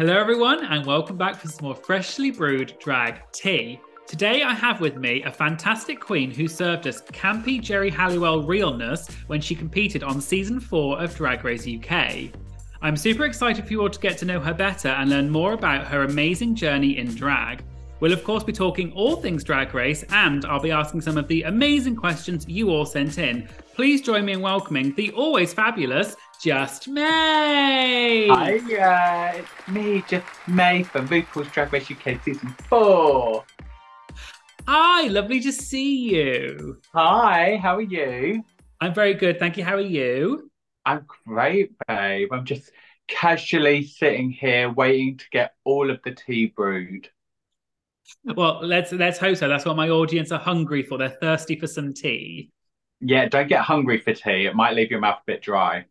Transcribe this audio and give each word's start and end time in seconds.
Hello, 0.00 0.18
everyone, 0.18 0.64
and 0.64 0.86
welcome 0.86 1.18
back 1.18 1.36
for 1.36 1.46
some 1.46 1.66
more 1.66 1.74
freshly 1.74 2.30
brewed 2.30 2.74
drag 2.78 3.20
tea. 3.32 3.78
Today, 4.06 4.42
I 4.42 4.54
have 4.54 4.80
with 4.80 4.96
me 4.96 5.22
a 5.24 5.30
fantastic 5.30 6.00
queen 6.00 6.30
who 6.30 6.48
served 6.48 6.86
us 6.86 7.02
campy 7.02 7.60
Geri 7.60 7.90
Halliwell 7.90 8.44
realness 8.44 9.08
when 9.26 9.42
she 9.42 9.54
competed 9.54 10.02
on 10.02 10.22
season 10.22 10.58
four 10.58 10.98
of 10.98 11.14
Drag 11.14 11.44
Race 11.44 11.68
UK. 11.68 12.30
I'm 12.80 12.96
super 12.96 13.26
excited 13.26 13.66
for 13.66 13.72
you 13.72 13.82
all 13.82 13.90
to 13.90 14.00
get 14.00 14.16
to 14.16 14.24
know 14.24 14.40
her 14.40 14.54
better 14.54 14.88
and 14.88 15.10
learn 15.10 15.28
more 15.28 15.52
about 15.52 15.86
her 15.88 16.04
amazing 16.04 16.54
journey 16.54 16.96
in 16.96 17.14
drag. 17.14 17.62
We'll, 18.00 18.14
of 18.14 18.24
course, 18.24 18.42
be 18.42 18.54
talking 18.54 18.92
all 18.92 19.16
things 19.16 19.44
Drag 19.44 19.74
Race, 19.74 20.02
and 20.08 20.46
I'll 20.46 20.62
be 20.62 20.70
asking 20.70 21.02
some 21.02 21.18
of 21.18 21.28
the 21.28 21.42
amazing 21.42 21.96
questions 21.96 22.48
you 22.48 22.70
all 22.70 22.86
sent 22.86 23.18
in. 23.18 23.46
Please 23.74 24.00
join 24.00 24.24
me 24.24 24.32
in 24.32 24.40
welcoming 24.40 24.94
the 24.94 25.10
always 25.10 25.52
fabulous 25.52 26.16
Just 26.40 26.88
May. 26.88 28.26
Hi, 28.28 28.56
uh, 28.56 29.36
it's 29.36 29.68
me, 29.68 30.02
Just 30.08 30.24
May 30.48 30.82
from 30.82 31.06
RuPaul's 31.06 31.52
Drag 31.52 31.70
Race 31.70 31.90
UK 31.90 32.18
season 32.24 32.48
four. 32.66 33.44
Hi, 34.66 35.06
lovely 35.08 35.40
to 35.40 35.52
see 35.52 36.08
you. 36.08 36.80
Hi, 36.94 37.58
how 37.58 37.76
are 37.76 37.82
you? 37.82 38.42
I'm 38.80 38.94
very 38.94 39.12
good, 39.12 39.38
thank 39.38 39.58
you. 39.58 39.64
How 39.64 39.74
are 39.74 39.82
you? 39.82 40.50
I'm 40.86 41.04
great, 41.26 41.72
babe. 41.86 42.32
I'm 42.32 42.46
just 42.46 42.70
casually 43.06 43.84
sitting 43.84 44.30
here 44.30 44.72
waiting 44.72 45.18
to 45.18 45.24
get 45.32 45.56
all 45.64 45.90
of 45.90 46.00
the 46.04 46.12
tea 46.12 46.46
brewed. 46.46 47.10
Well, 48.24 48.60
let's 48.62 48.92
let's 48.92 49.18
hope 49.18 49.36
so. 49.36 49.46
That's 49.46 49.66
what 49.66 49.76
my 49.76 49.90
audience 49.90 50.32
are 50.32 50.40
hungry 50.40 50.84
for. 50.84 50.96
They're 50.96 51.10
thirsty 51.10 51.56
for 51.56 51.66
some 51.66 51.92
tea. 51.92 52.50
Yeah, 53.02 53.28
don't 53.28 53.48
get 53.48 53.60
hungry 53.60 53.98
for 53.98 54.14
tea. 54.14 54.46
It 54.46 54.54
might 54.54 54.74
leave 54.74 54.90
your 54.90 55.00
mouth 55.00 55.18
a 55.18 55.26
bit 55.26 55.42
dry. 55.42 55.84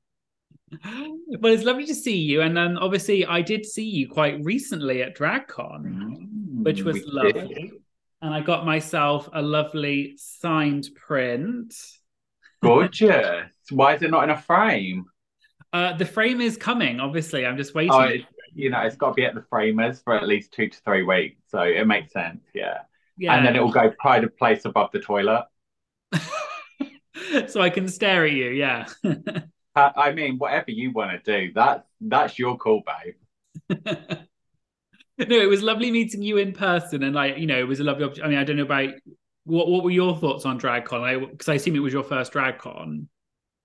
Well, 1.42 1.54
it's 1.54 1.64
lovely 1.64 1.86
to 1.86 1.94
see 1.96 2.18
you, 2.18 2.42
and 2.42 2.58
then 2.58 2.78
obviously, 2.78 3.26
I 3.26 3.42
did 3.42 3.66
see 3.66 3.88
you 3.88 4.10
quite 4.10 4.44
recently 4.44 5.04
at 5.04 5.16
DragCon, 5.16 5.84
Mm, 5.84 6.64
which 6.64 6.82
was 6.82 7.04
lovely. 7.06 7.48
did. 7.48 7.72
And 8.22 8.34
I 8.34 8.42
got 8.42 8.66
myself 8.66 9.30
a 9.32 9.42
lovely 9.42 10.16
signed 10.18 10.90
print. 10.96 11.74
Gorgeous. 12.62 13.50
Why 13.70 13.96
is 13.96 14.02
it 14.02 14.12
not 14.12 14.24
in 14.26 14.32
a 14.32 14.38
frame? 14.42 15.06
Uh, 15.72 15.94
the 15.96 16.06
frame 16.06 16.42
is 16.42 16.58
coming. 16.58 17.00
Obviously, 17.00 17.46
I'm 17.46 17.58
just 17.58 17.76
waiting. 17.76 17.94
Oh, 17.94 18.10
you 18.54 18.70
know, 18.72 18.82
it's 18.82 18.96
got 18.96 19.10
to 19.10 19.14
be 19.14 19.26
at 19.26 19.36
the 19.36 19.46
framers 19.50 20.02
for 20.02 20.16
at 20.16 20.28
least 20.28 20.52
two 20.52 20.68
to 20.68 20.78
three 20.80 21.04
weeks. 21.04 21.42
So 21.48 21.62
it 21.62 21.86
makes 21.86 22.12
sense. 22.12 22.42
Yeah. 22.54 22.80
yeah, 23.18 23.36
And 23.36 23.46
then 23.46 23.56
it 23.56 23.62
will 23.62 23.72
go 23.72 23.92
pride 24.00 24.24
of 24.24 24.36
place 24.38 24.66
above 24.66 24.92
the 24.92 25.00
toilet. 25.00 25.46
so 27.48 27.62
I 27.62 27.70
can 27.70 27.88
stare 27.88 28.26
at 28.26 28.32
you. 28.32 28.50
Yeah. 28.50 28.88
I 29.76 30.12
mean, 30.12 30.38
whatever 30.38 30.72
you 30.72 30.92
want 30.92 31.24
to 31.24 31.32
do, 31.32 31.54
that's 31.54 31.88
that's 32.02 32.40
your 32.40 32.58
call, 32.58 32.84
babe. 32.86 33.16
no, 35.18 35.36
it 35.36 35.50
was 35.50 35.62
lovely 35.62 35.92
meeting 35.92 36.22
you 36.22 36.38
in 36.38 36.54
person, 36.54 37.04
and 37.04 37.16
like 37.16 37.38
you 37.38 37.48
know, 37.48 37.60
it 37.60 37.68
was 37.68 37.80
a 37.80 37.84
lovely. 37.84 38.04
Opportunity. 38.04 38.26
I 38.26 38.30
mean, 38.30 38.40
I 38.40 38.44
don't 38.44 38.58
know 38.58 38.64
about 38.64 38.90
what 39.46 39.68
what 39.70 39.84
were 39.84 39.92
your 39.92 40.18
thoughts 40.18 40.46
on 40.46 40.60
DragCon? 40.60 41.32
Because 41.32 41.50
I, 41.50 41.56
assume 41.56 41.76
it 41.76 41.80
was 41.80 41.94
your 41.94 42.04
first 42.04 42.34
DragCon. 42.34 43.08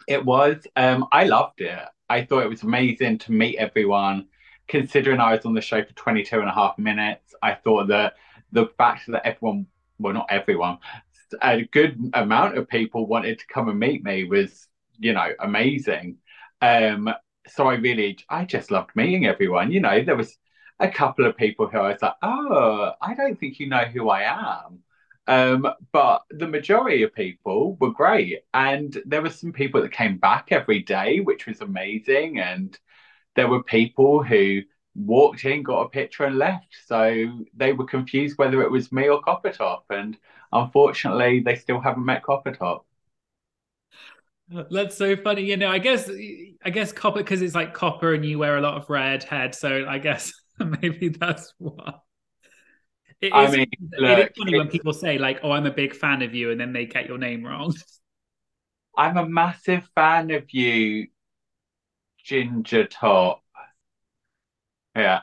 It 0.09 0.25
was. 0.25 0.67
Um, 0.77 1.07
I 1.13 1.25
loved 1.25 1.61
it. 1.61 1.79
I 2.09 2.25
thought 2.25 2.45
it 2.45 2.49
was 2.49 2.63
amazing 2.63 3.19
to 3.19 3.33
meet 3.33 3.57
everyone. 3.57 4.29
Considering 4.67 5.21
I 5.21 5.35
was 5.35 5.45
on 5.45 5.55
the 5.55 5.61
show 5.61 5.83
for 5.85 5.93
22 5.93 6.41
and 6.41 6.49
a 6.49 6.53
half 6.53 6.79
minutes, 6.79 7.35
I 7.43 7.55
thought 7.55 7.89
that 7.89 8.15
the 8.53 8.67
fact 8.79 9.03
that 9.09 9.27
everyone, 9.27 9.67
well, 9.99 10.15
not 10.15 10.27
everyone, 10.31 10.79
a 11.43 11.65
good 11.65 12.11
amount 12.15 12.57
of 12.57 12.69
people 12.69 13.07
wanted 13.07 13.39
to 13.39 13.47
come 13.47 13.69
and 13.69 13.79
meet 13.79 14.05
me 14.05 14.25
was, 14.25 14.67
you 14.99 15.13
know, 15.13 15.31
amazing. 15.41 16.19
Um, 16.61 17.13
so 17.47 17.69
I 17.69 17.75
really, 17.75 18.19
I 18.29 18.45
just 18.45 18.71
loved 18.71 18.91
meeting 18.95 19.27
everyone. 19.27 19.71
You 19.71 19.81
know, 19.81 20.03
there 20.03 20.17
was 20.17 20.37
a 20.81 20.89
couple 20.89 21.27
of 21.27 21.37
people 21.37 21.67
who 21.67 21.79
I 21.79 21.93
was 21.93 22.03
like, 22.03 22.15
oh, 22.23 22.93
I 23.01 23.15
don't 23.15 23.39
think 23.39 23.59
you 23.59 23.69
know 23.69 23.85
who 23.85 24.09
I 24.09 24.23
am. 24.23 24.81
Um, 25.27 25.67
but 25.93 26.23
the 26.31 26.47
majority 26.49 27.03
of 27.03 27.15
people 27.15 27.77
were 27.81 27.93
great. 27.93 28.41
And 28.53 28.97
there 29.07 29.23
were 29.23 29.31
some 29.31 29.53
people 29.53 29.83
that 29.83 29.93
came 29.93 30.19
back 30.19 30.49
every 30.51 30.81
day, 30.81 31.21
which 31.21 31.47
was 31.47 31.61
amazing. 31.61 32.41
And 32.41 32.79
there 33.37 33.49
were 33.49 33.63
people 33.63 34.23
who 34.23 34.63
walked 34.95 35.45
in, 35.45 35.63
got 35.63 35.83
a 35.83 35.89
picture, 35.89 36.25
and 36.25 36.39
left. 36.39 36.77
So 36.87 37.41
they 37.55 37.73
were 37.73 37.87
confused 37.87 38.39
whether 38.39 38.63
it 38.63 38.71
was 38.71 38.93
me 38.93 39.09
or 39.09 39.23
Copper 39.23 39.51
Topp. 39.51 39.87
And 39.91 40.17
unfortunately, 40.53 41.41
they 41.41 41.57
still 41.57 41.81
haven't 41.81 42.05
met 42.05 42.23
Copper 42.23 42.53
Topp. 42.53 42.87
That's 44.49 44.97
so 44.97 45.17
funny. 45.17 45.43
You 45.43 45.57
know, 45.57 45.69
I 45.69 45.79
guess 45.79 46.09
I 46.65 46.71
guess 46.71 46.93
copper 46.93 47.19
because 47.19 47.43
it's 47.43 47.55
like 47.55 47.73
copper 47.75 48.13
and 48.15 48.25
you 48.25 48.39
wear 48.39 48.57
a 48.57 48.61
lot 48.61 48.75
of 48.77 48.89
red 48.91 49.23
head. 49.25 49.55
So 49.55 49.87
I 49.89 49.99
guess 49.99 50.33
maybe 50.59 51.09
that's 51.09 51.53
what. 51.59 52.01
It 53.21 53.33
I 53.33 53.45
is- 53.45 53.53
mean, 53.53 53.67
it 53.73 53.79
is 53.93 54.01
look, 54.01 54.37
funny 54.37 54.59
when 54.59 54.69
people 54.69 54.93
say 54.93 55.19
like, 55.19 55.41
"Oh, 55.43 55.51
I'm 55.53 55.67
a 55.67 55.71
big 55.73 55.95
fan 55.95 56.23
of 56.23 56.35
you," 56.35 56.51
and 56.51 56.61
then 56.61 56.73
they 56.73 56.87
get 56.87 57.07
your 57.07 57.19
name 57.19 57.45
wrong. 57.45 57.75
I'm 58.97 59.17
a 59.17 59.29
massive 59.29 59.89
fan 59.95 60.31
of 60.33 60.53
you, 60.53 61.09
Ginger 62.25 62.87
Top. 62.89 63.45
Yeah. 64.97 65.23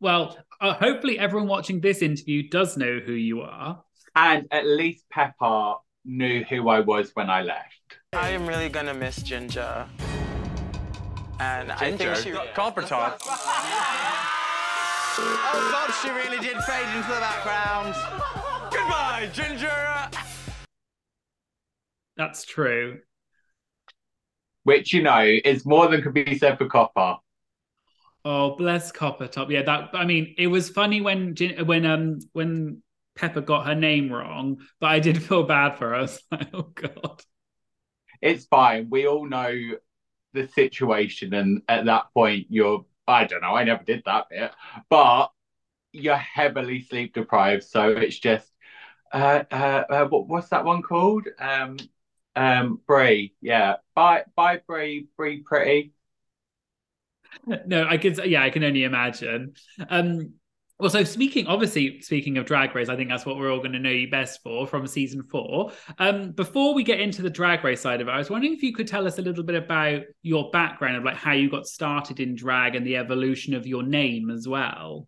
Well, 0.00 0.38
uh, 0.60 0.74
hopefully, 0.74 1.18
everyone 1.18 1.48
watching 1.48 1.80
this 1.80 2.02
interview 2.02 2.48
does 2.48 2.76
know 2.76 3.00
who 3.00 3.12
you 3.12 3.42
are. 3.42 3.82
And 4.14 4.46
at 4.50 4.66
least 4.66 5.08
Peppa 5.10 5.76
knew 6.04 6.44
who 6.44 6.68
I 6.68 6.80
was 6.80 7.10
when 7.14 7.30
I 7.30 7.42
left. 7.42 7.98
I 8.12 8.30
am 8.30 8.46
really 8.46 8.68
gonna 8.68 8.94
miss 8.94 9.22
Ginger. 9.22 9.86
And 11.40 11.72
I 11.72 11.96
think 11.96 12.16
she. 12.16 12.32
Copper 12.54 12.82
Topp. 12.82 13.20
Oh 15.14 15.68
God, 15.70 15.92
she 16.00 16.08
really 16.08 16.38
did 16.42 16.56
fade 16.64 16.86
into 16.96 17.08
the 17.08 17.20
background. 17.20 17.94
Goodbye, 18.72 19.28
Ginger. 19.34 20.08
That's 22.16 22.46
true. 22.46 23.00
Which, 24.64 24.94
you 24.94 25.02
know, 25.02 25.20
is 25.44 25.66
more 25.66 25.88
than 25.88 26.00
could 26.00 26.14
be 26.14 26.38
said 26.38 26.56
for 26.56 26.66
Copper. 26.66 27.16
Oh, 28.24 28.56
bless 28.56 28.90
Copper 28.90 29.26
Topp. 29.26 29.50
Yeah, 29.50 29.62
that. 29.62 29.90
I 29.92 30.06
mean, 30.06 30.34
it 30.38 30.46
was 30.46 30.70
funny 30.70 31.02
when 31.02 31.34
Gin- 31.34 31.66
when 31.66 31.84
um 31.84 32.20
when 32.32 32.82
Peppa 33.14 33.40
got 33.42 33.66
her 33.66 33.74
name 33.74 34.10
wrong, 34.12 34.58
but 34.80 34.86
I 34.90 35.00
did 35.00 35.22
feel 35.22 35.44
bad 35.44 35.76
for 35.78 35.90
her. 35.90 35.94
I 35.96 36.00
was 36.00 36.22
like, 36.30 36.48
oh 36.54 36.62
god. 36.62 37.22
It's 38.20 38.44
fine. 38.46 38.88
We 38.90 39.06
all 39.06 39.26
know 39.28 39.52
the 40.32 40.48
situation. 40.48 41.34
And 41.34 41.62
at 41.68 41.86
that 41.86 42.06
point, 42.14 42.46
you're, 42.50 42.84
I 43.06 43.24
don't 43.24 43.42
know, 43.42 43.54
I 43.54 43.64
never 43.64 43.82
did 43.84 44.02
that 44.06 44.26
bit, 44.30 44.52
but 44.88 45.28
you're 45.92 46.16
heavily 46.16 46.82
sleep 46.82 47.14
deprived. 47.14 47.64
So 47.64 47.88
it's 47.90 48.18
just, 48.18 48.48
uh, 49.12 49.44
uh, 49.50 49.84
uh 49.90 50.04
what, 50.06 50.28
what's 50.28 50.48
that 50.50 50.64
one 50.64 50.82
called? 50.82 51.26
Um, 51.38 51.76
um, 52.34 52.80
Brie. 52.86 53.34
Yeah. 53.40 53.76
Bye, 53.94 54.24
bye, 54.36 54.60
Brie. 54.66 55.08
Brie 55.16 55.42
Pretty. 55.42 55.92
No, 57.66 57.86
I 57.88 57.96
could. 57.96 58.18
Yeah, 58.26 58.42
I 58.42 58.50
can 58.50 58.62
only 58.62 58.84
imagine. 58.84 59.54
Um. 59.88 60.34
Well, 60.82 60.90
so 60.90 61.04
speaking, 61.04 61.46
obviously, 61.46 62.00
speaking 62.00 62.38
of 62.38 62.44
Drag 62.44 62.74
Race, 62.74 62.88
I 62.88 62.96
think 62.96 63.08
that's 63.08 63.24
what 63.24 63.36
we're 63.36 63.52
all 63.52 63.60
going 63.60 63.70
to 63.70 63.78
know 63.78 63.88
you 63.88 64.10
best 64.10 64.42
for 64.42 64.66
from 64.66 64.84
season 64.88 65.22
four. 65.22 65.70
Um, 66.00 66.32
before 66.32 66.74
we 66.74 66.82
get 66.82 66.98
into 66.98 67.22
the 67.22 67.30
Drag 67.30 67.62
Race 67.62 67.80
side 67.80 68.00
of 68.00 68.08
it, 68.08 68.10
I 68.10 68.18
was 68.18 68.30
wondering 68.30 68.52
if 68.52 68.64
you 68.64 68.74
could 68.74 68.88
tell 68.88 69.06
us 69.06 69.18
a 69.18 69.22
little 69.22 69.44
bit 69.44 69.54
about 69.54 70.02
your 70.22 70.50
background 70.50 70.96
of 70.96 71.04
like 71.04 71.14
how 71.14 71.34
you 71.34 71.48
got 71.48 71.68
started 71.68 72.18
in 72.18 72.34
drag 72.34 72.74
and 72.74 72.84
the 72.84 72.96
evolution 72.96 73.54
of 73.54 73.64
your 73.64 73.84
name 73.84 74.28
as 74.28 74.48
well. 74.48 75.06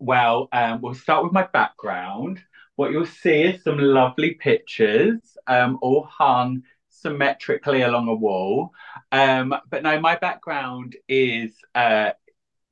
Well, 0.00 0.48
um, 0.50 0.80
we'll 0.80 0.94
start 0.94 1.22
with 1.22 1.32
my 1.32 1.46
background. 1.52 2.40
What 2.74 2.90
you'll 2.90 3.06
see 3.06 3.42
is 3.42 3.62
some 3.62 3.78
lovely 3.78 4.34
pictures, 4.34 5.20
um, 5.46 5.78
all 5.82 6.02
hung 6.10 6.64
symmetrically 6.88 7.82
along 7.82 8.08
a 8.08 8.14
wall. 8.14 8.72
Um, 9.12 9.54
but 9.70 9.84
no, 9.84 10.00
my 10.00 10.16
background 10.16 10.96
is 11.06 11.52
uh, 11.76 12.10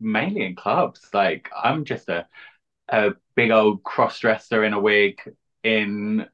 mainly 0.01 0.45
in 0.45 0.57
clubs. 0.57 1.09
Like 1.13 1.51
I'm 1.57 1.85
just 1.85 2.09
a 2.09 2.27
a 2.89 3.13
big 3.37 3.51
old 3.51 3.83
cross 3.85 4.21
dresser 4.21 4.65
in 4.65 4.73
a 4.75 4.81
wig 4.81 5.21
in 5.65 6.29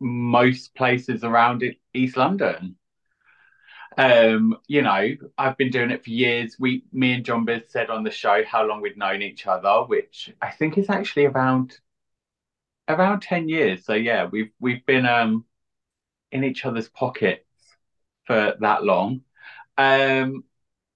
most 0.00 0.74
places 0.74 1.24
around 1.24 1.64
East 1.94 2.16
London. 2.16 2.76
Um, 3.98 4.58
you 4.68 4.82
know, 4.82 5.16
I've 5.38 5.56
been 5.56 5.70
doing 5.70 5.90
it 5.90 6.04
for 6.04 6.10
years. 6.10 6.56
We, 6.58 6.84
me 6.92 7.12
and 7.14 7.24
Jonbers 7.24 7.70
said 7.70 7.88
on 7.88 8.04
the 8.04 8.10
show 8.10 8.44
how 8.44 8.66
long 8.66 8.82
we'd 8.82 8.98
known 8.98 9.22
each 9.22 9.46
other, 9.46 9.84
which 9.84 10.32
I 10.42 10.50
think 10.50 10.76
is 10.76 10.90
actually 10.90 11.26
around 11.26 11.78
around 12.88 13.20
10 13.20 13.48
years. 13.48 13.84
So 13.84 13.94
yeah, 13.94 14.26
we've 14.26 14.50
we've 14.60 14.84
been 14.86 15.06
um 15.06 15.44
in 16.32 16.44
each 16.44 16.64
other's 16.64 16.88
pockets 16.88 17.44
for 18.26 18.56
that 18.60 18.84
long. 18.84 19.22
Um 19.78 20.44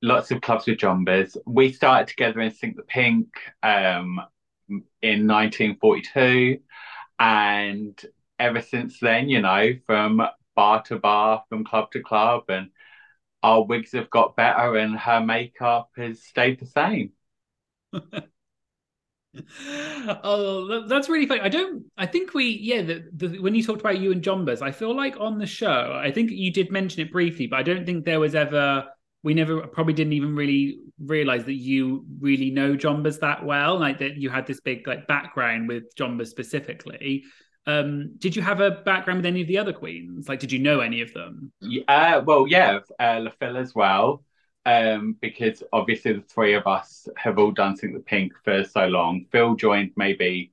lots 0.02 0.30
of 0.30 0.40
clubs 0.40 0.66
with 0.66 0.80
Biz. 1.04 1.38
We 1.46 1.72
started 1.72 2.08
together 2.08 2.40
in 2.40 2.52
Sink 2.52 2.76
the 2.76 2.82
Pink 2.82 3.28
um 3.62 4.20
in 5.02 5.26
1942 5.26 6.60
and 7.18 8.00
ever 8.38 8.60
since 8.60 8.98
then, 9.00 9.28
you 9.28 9.40
know, 9.42 9.72
from 9.86 10.22
bar 10.54 10.82
to 10.84 10.98
bar, 10.98 11.44
from 11.48 11.64
club 11.64 11.90
to 11.92 12.00
club 12.00 12.44
and 12.48 12.70
our 13.42 13.64
wigs 13.64 13.92
have 13.92 14.10
got 14.10 14.36
better 14.36 14.76
and 14.76 14.98
her 14.98 15.20
makeup 15.20 15.90
has 15.96 16.22
stayed 16.22 16.60
the 16.60 16.66
same. 16.66 17.12
oh, 20.24 20.86
that's 20.88 21.08
really 21.08 21.26
funny. 21.26 21.40
I 21.40 21.48
don't. 21.48 21.84
I 21.96 22.06
think 22.06 22.34
we, 22.34 22.46
yeah. 22.60 22.82
The, 22.82 23.08
the 23.12 23.38
when 23.38 23.54
you 23.54 23.62
talked 23.62 23.80
about 23.80 23.98
you 23.98 24.12
and 24.12 24.22
Jonbers, 24.22 24.62
I 24.62 24.72
feel 24.72 24.94
like 24.94 25.18
on 25.20 25.38
the 25.38 25.46
show, 25.46 26.00
I 26.02 26.10
think 26.10 26.30
you 26.30 26.52
did 26.52 26.70
mention 26.72 27.00
it 27.00 27.12
briefly, 27.12 27.46
but 27.46 27.58
I 27.58 27.62
don't 27.62 27.86
think 27.86 28.04
there 28.04 28.20
was 28.20 28.34
ever. 28.34 28.88
We 29.22 29.34
never 29.34 29.66
probably 29.66 29.92
didn't 29.92 30.14
even 30.14 30.34
really 30.34 30.80
realize 30.98 31.44
that 31.44 31.54
you 31.54 32.04
really 32.20 32.50
know 32.50 32.74
Jonbers 32.74 33.20
that 33.20 33.44
well, 33.44 33.78
like 33.78 33.98
that 33.98 34.16
you 34.16 34.30
had 34.30 34.46
this 34.46 34.60
big 34.60 34.86
like 34.86 35.06
background 35.06 35.68
with 35.68 35.94
Jonbers 35.94 36.28
specifically. 36.28 37.24
Um, 37.66 38.16
did 38.18 38.34
you 38.34 38.42
have 38.42 38.60
a 38.60 38.70
background 38.70 39.18
with 39.18 39.26
any 39.26 39.42
of 39.42 39.48
the 39.48 39.58
other 39.58 39.74
queens? 39.74 40.28
Like, 40.28 40.40
did 40.40 40.50
you 40.50 40.58
know 40.58 40.80
any 40.80 41.02
of 41.02 41.12
them? 41.12 41.52
Yeah, 41.60 41.82
uh, 41.88 42.22
well, 42.24 42.46
yeah, 42.46 42.80
uh, 42.98 43.18
Le 43.18 43.30
Fil 43.30 43.58
as 43.58 43.74
well 43.74 44.24
um, 44.66 45.16
because 45.20 45.62
obviously 45.72 46.12
the 46.12 46.22
three 46.22 46.54
of 46.54 46.66
us 46.66 47.08
have 47.16 47.38
all 47.38 47.50
done 47.50 47.76
Sink 47.76 47.94
the 47.94 48.00
Pink 48.00 48.32
for 48.44 48.64
so 48.64 48.86
long. 48.86 49.26
Phil 49.32 49.54
joined 49.54 49.92
maybe 49.96 50.52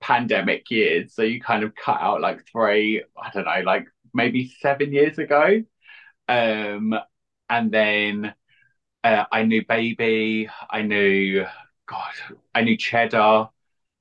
pandemic 0.00 0.70
years, 0.70 1.14
so 1.14 1.22
you 1.22 1.40
kind 1.40 1.62
of 1.62 1.74
cut 1.74 2.00
out 2.00 2.20
like 2.20 2.46
three, 2.46 3.02
I 3.16 3.30
don't 3.30 3.44
know, 3.44 3.62
like 3.64 3.86
maybe 4.12 4.52
seven 4.60 4.92
years 4.92 5.18
ago. 5.18 5.62
Um, 6.28 6.94
and 7.48 7.70
then 7.70 8.34
uh, 9.02 9.24
I 9.30 9.44
knew 9.44 9.64
Baby, 9.66 10.48
I 10.70 10.82
knew 10.82 11.46
God, 11.86 12.12
I 12.54 12.62
knew 12.62 12.76
Cheddar, 12.76 13.48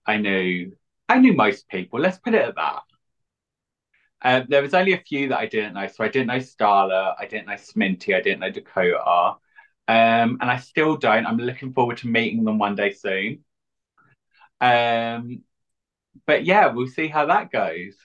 I 0.05 0.17
knew 0.17 0.75
I 1.09 1.19
knew 1.19 1.33
most 1.33 1.67
people. 1.67 1.99
Let's 1.99 2.19
put 2.19 2.33
it 2.33 2.41
at 2.41 2.55
that. 2.55 2.81
Uh, 4.21 4.41
there 4.47 4.61
was 4.61 4.73
only 4.73 4.93
a 4.93 4.97
few 4.97 5.27
that 5.29 5.37
I 5.39 5.45
didn't 5.47 5.73
know. 5.73 5.87
So 5.87 6.03
I 6.03 6.07
didn't 6.07 6.27
know 6.27 6.37
Starla, 6.37 7.15
I 7.19 7.25
didn't 7.25 7.47
know 7.47 7.53
Sminty, 7.55 8.15
I 8.15 8.21
didn't 8.21 8.39
know 8.39 8.51
Dakota. 8.51 9.35
Um, 9.87 10.37
and 10.39 10.43
I 10.43 10.57
still 10.57 10.95
don't. 10.95 11.25
I'm 11.25 11.37
looking 11.37 11.73
forward 11.73 11.97
to 11.97 12.07
meeting 12.07 12.45
them 12.45 12.57
one 12.57 12.75
day 12.75 12.91
soon. 12.93 13.43
Um, 14.61 15.43
but 16.25 16.45
yeah, 16.45 16.67
we'll 16.67 16.87
see 16.87 17.07
how 17.07 17.25
that 17.25 17.51
goes. 17.51 17.95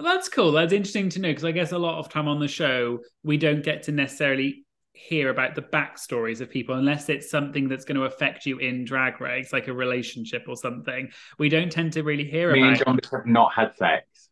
Well, 0.00 0.14
that's 0.14 0.30
cool. 0.30 0.52
That's 0.52 0.72
interesting 0.72 1.10
to 1.10 1.20
know 1.20 1.28
because 1.28 1.44
I 1.44 1.52
guess 1.52 1.72
a 1.72 1.78
lot 1.78 1.98
of 1.98 2.08
time 2.08 2.26
on 2.26 2.40
the 2.40 2.48
show 2.48 3.00
we 3.22 3.36
don't 3.36 3.62
get 3.62 3.82
to 3.82 3.92
necessarily 3.92 4.64
hear 4.94 5.28
about 5.28 5.54
the 5.54 5.60
backstories 5.60 6.40
of 6.40 6.48
people 6.48 6.74
unless 6.76 7.10
it's 7.10 7.30
something 7.30 7.68
that's 7.68 7.84
going 7.84 7.98
to 7.98 8.04
affect 8.04 8.46
you 8.46 8.56
in 8.58 8.86
drag 8.86 9.20
race, 9.20 9.52
like 9.52 9.68
a 9.68 9.74
relationship 9.74 10.44
or 10.48 10.56
something. 10.56 11.10
We 11.38 11.50
don't 11.50 11.70
tend 11.70 11.92
to 11.94 12.02
really 12.02 12.24
hear 12.24 12.50
Me 12.50 12.60
about. 12.60 12.62
Me 12.62 12.68
and 12.68 12.84
John 12.84 12.98
have 13.12 13.26
not 13.26 13.52
had 13.52 13.76
sex. 13.76 14.30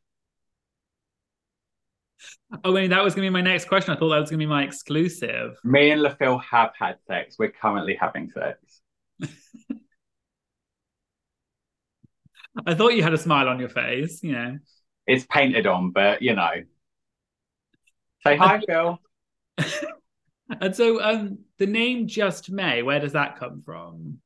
Oh, 2.64 2.74
I 2.74 2.80
mean, 2.80 2.90
that 2.90 3.04
was 3.04 3.14
going 3.14 3.26
to 3.26 3.30
be 3.30 3.32
my 3.32 3.42
next 3.42 3.66
question. 3.66 3.94
I 3.94 3.98
thought 3.98 4.08
that 4.08 4.20
was 4.20 4.30
going 4.30 4.40
to 4.40 4.46
be 4.46 4.48
my 4.48 4.62
exclusive. 4.62 5.58
Me 5.64 5.90
and 5.90 6.00
Le 6.00 6.16
Fil 6.16 6.38
have 6.38 6.70
had 6.78 6.96
sex. 7.06 7.36
We're 7.38 7.52
currently 7.52 7.94
having 7.94 8.30
sex. 8.30 8.80
I 12.66 12.72
thought 12.74 12.94
you 12.94 13.02
had 13.02 13.12
a 13.12 13.18
smile 13.18 13.50
on 13.50 13.60
your 13.60 13.68
face, 13.68 14.22
you 14.22 14.32
know. 14.32 14.56
It's 15.08 15.26
painted 15.26 15.66
on, 15.66 15.90
but 15.90 16.22
you 16.22 16.34
know. 16.34 16.52
Say 18.24 18.36
hi, 18.36 18.60
Fil. 18.60 19.00
and 20.60 20.76
so 20.76 21.02
um 21.02 21.38
the 21.58 21.66
name 21.66 22.06
Just 22.06 22.50
May, 22.50 22.82
where 22.82 23.00
does 23.00 23.14
that 23.14 23.38
come 23.38 23.62
from? 23.62 24.18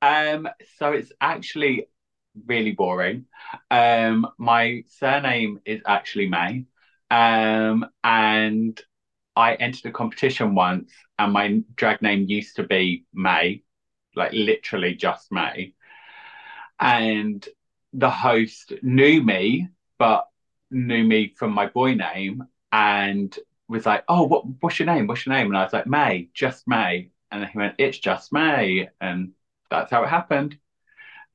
Um, 0.00 0.48
so 0.76 0.92
it's 0.92 1.10
actually 1.20 1.88
really 2.46 2.72
boring. 2.72 3.24
Um, 3.70 4.28
my 4.38 4.84
surname 4.86 5.60
is 5.64 5.80
actually 5.86 6.28
May. 6.28 6.66
Um, 7.10 7.86
and 8.04 8.80
I 9.34 9.54
entered 9.54 9.86
a 9.86 9.92
competition 9.92 10.54
once, 10.54 10.92
and 11.18 11.32
my 11.32 11.62
drag 11.74 12.02
name 12.02 12.26
used 12.28 12.56
to 12.56 12.62
be 12.62 13.06
May, 13.14 13.62
like 14.14 14.32
literally 14.32 14.94
just 14.94 15.32
May. 15.32 15.74
And 16.78 17.46
the 17.92 18.10
host 18.10 18.74
knew 18.82 19.22
me, 19.22 19.68
but 19.98 20.28
knew 20.70 21.04
me 21.04 21.34
from 21.36 21.52
my 21.52 21.66
boy 21.66 21.94
name 21.94 22.44
and 22.72 23.36
was 23.68 23.86
like, 23.86 24.04
Oh, 24.08 24.24
what, 24.24 24.44
what's 24.60 24.78
your 24.78 24.86
name? 24.86 25.06
What's 25.06 25.26
your 25.26 25.34
name? 25.34 25.48
And 25.48 25.56
I 25.56 25.64
was 25.64 25.72
like, 25.72 25.86
May, 25.86 26.30
just 26.34 26.66
May. 26.68 27.10
And 27.30 27.46
he 27.46 27.58
went, 27.58 27.74
It's 27.78 27.98
just 27.98 28.32
May. 28.32 28.88
And 29.00 29.32
that's 29.70 29.90
how 29.90 30.04
it 30.04 30.08
happened. 30.08 30.58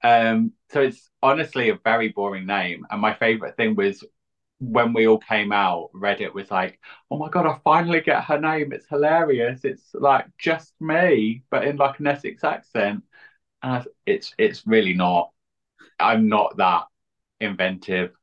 Um, 0.04 0.54
so 0.72 0.82
it's 0.82 1.10
honestly 1.22 1.70
a 1.70 1.80
very 1.84 2.10
boring 2.10 2.46
name. 2.46 2.86
And 2.90 3.02
my 3.02 3.14
favorite 3.14 3.56
thing 3.58 3.76
was 3.76 4.04
when 4.60 4.94
we 4.94 5.08
all 5.08 5.20
came 5.20 5.52
out, 5.52 5.92
Reddit 5.94 6.34
was 6.34 6.52
like, 6.52 6.80
"Oh 7.12 7.18
my 7.18 7.30
god, 7.30 7.46
I 7.48 7.60
finally 7.64 8.02
get 8.02 8.24
her 8.26 8.40
name! 8.40 8.74
It's 8.74 8.88
hilarious! 8.88 9.66
It's 9.66 9.94
like 9.94 10.28
just 10.38 10.74
me, 10.82 11.44
but 11.52 11.66
in 11.66 11.78
like 11.78 12.00
an 12.00 12.08
Essex 12.08 12.44
accent." 12.44 13.04
And 13.64 13.88
it's 14.06 14.34
it's 14.38 14.68
really 14.68 14.94
not. 14.94 15.32
I'm 16.00 16.30
not 16.30 16.58
that 16.58 16.86
inventive. 17.42 18.14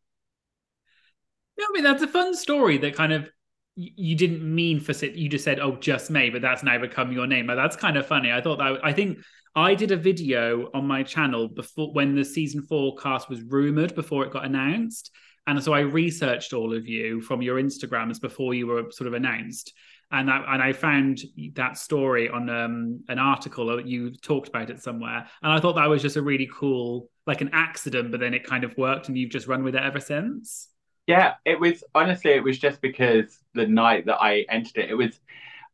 Yeah, 1.61 1.67
I 1.69 1.73
mean 1.73 1.85
that's 1.85 2.03
a 2.03 2.09
fun 2.09 2.35
story 2.35 2.79
that 2.79 2.95
kind 2.95 3.13
of 3.13 3.29
you 3.77 4.17
didn't 4.17 4.43
mean 4.43 4.81
for 4.81 4.93
you 5.07 5.29
just 5.29 5.45
said 5.45 5.61
oh 5.61 5.77
just 5.77 6.11
me 6.11 6.29
but 6.29 6.43
that's 6.43 6.63
now 6.63 6.77
become 6.79 7.13
your 7.13 7.27
name 7.27 7.47
but 7.47 7.55
that's 7.55 7.77
kind 7.77 7.97
of 7.97 8.05
funny 8.05 8.31
i 8.31 8.41
thought 8.41 8.59
that 8.59 8.79
i 8.83 8.93
think 8.93 9.19
i 9.55 9.75
did 9.75 9.93
a 9.93 9.97
video 9.97 10.69
on 10.75 10.87
my 10.87 11.03
channel 11.03 11.49
before 11.49 11.91
when 11.95 12.15
the 12.15 12.25
season 12.25 12.61
four 12.63 12.97
cast 12.97 13.31
was 13.31 13.41
rumored 13.43 13.95
before 13.95 14.25
it 14.25 14.33
got 14.33 14.45
announced 14.45 15.13
and 15.47 15.63
so 15.63 15.73
I 15.73 15.81
researched 15.81 16.53
all 16.53 16.75
of 16.75 16.87
you 16.87 17.21
from 17.21 17.43
your 17.43 17.61
Instagrams 17.61 18.21
before 18.21 18.55
you 18.55 18.67
were 18.67 18.91
sort 18.91 19.09
of 19.09 19.15
announced. 19.15 19.73
And 20.13 20.29
that 20.29 20.45
and 20.47 20.63
I 20.63 20.73
found 20.73 21.21
that 21.55 21.79
story 21.79 22.29
on 22.29 22.49
um, 22.51 23.05
an 23.09 23.19
article 23.19 23.81
you 23.81 24.13
talked 24.17 24.49
about 24.49 24.71
it 24.71 24.83
somewhere, 24.83 25.29
and 25.43 25.53
I 25.53 25.61
thought 25.61 25.75
that 25.75 25.89
was 25.89 26.03
just 26.03 26.17
a 26.17 26.23
really 26.23 26.49
cool, 26.53 27.09
like 27.29 27.41
an 27.43 27.51
accident, 27.53 28.11
but 28.11 28.19
then 28.19 28.35
it 28.35 28.45
kind 28.45 28.65
of 28.65 28.77
worked, 28.77 29.07
and 29.07 29.17
you've 29.17 29.31
just 29.31 29.47
run 29.47 29.63
with 29.63 29.77
it 29.77 29.83
ever 29.83 30.01
since. 30.01 30.69
Yeah, 31.11 31.35
it 31.45 31.59
was 31.59 31.83
honestly, 31.95 32.31
it 32.33 32.45
was 32.45 32.59
just 32.59 32.81
because 32.81 33.43
the 33.55 33.67
night 33.67 34.07
that 34.07 34.23
I 34.23 34.43
entered 34.49 34.79
it, 34.79 34.91
it 34.91 34.95
was 34.95 35.19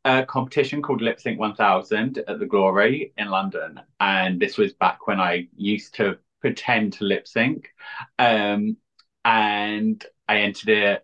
a 0.05 0.25
competition 0.27 0.83
called 0.83 1.03
Lip 1.03 1.21
Sync 1.21 1.39
1000 1.41 2.19
at 2.29 2.39
the 2.41 2.47
Glory 2.47 3.13
in 3.19 3.29
London, 3.31 3.81
and 4.01 4.41
this 4.41 4.59
was 4.59 4.73
back 4.75 5.07
when 5.07 5.21
I 5.21 5.49
used 5.57 5.95
to 5.97 6.19
pretend 6.41 6.95
to 6.95 7.05
lip 7.05 7.29
sync. 7.29 7.71
Um, 8.19 8.79
and 9.25 10.05
I 10.29 10.39
entered 10.39 10.71
it. 10.71 11.03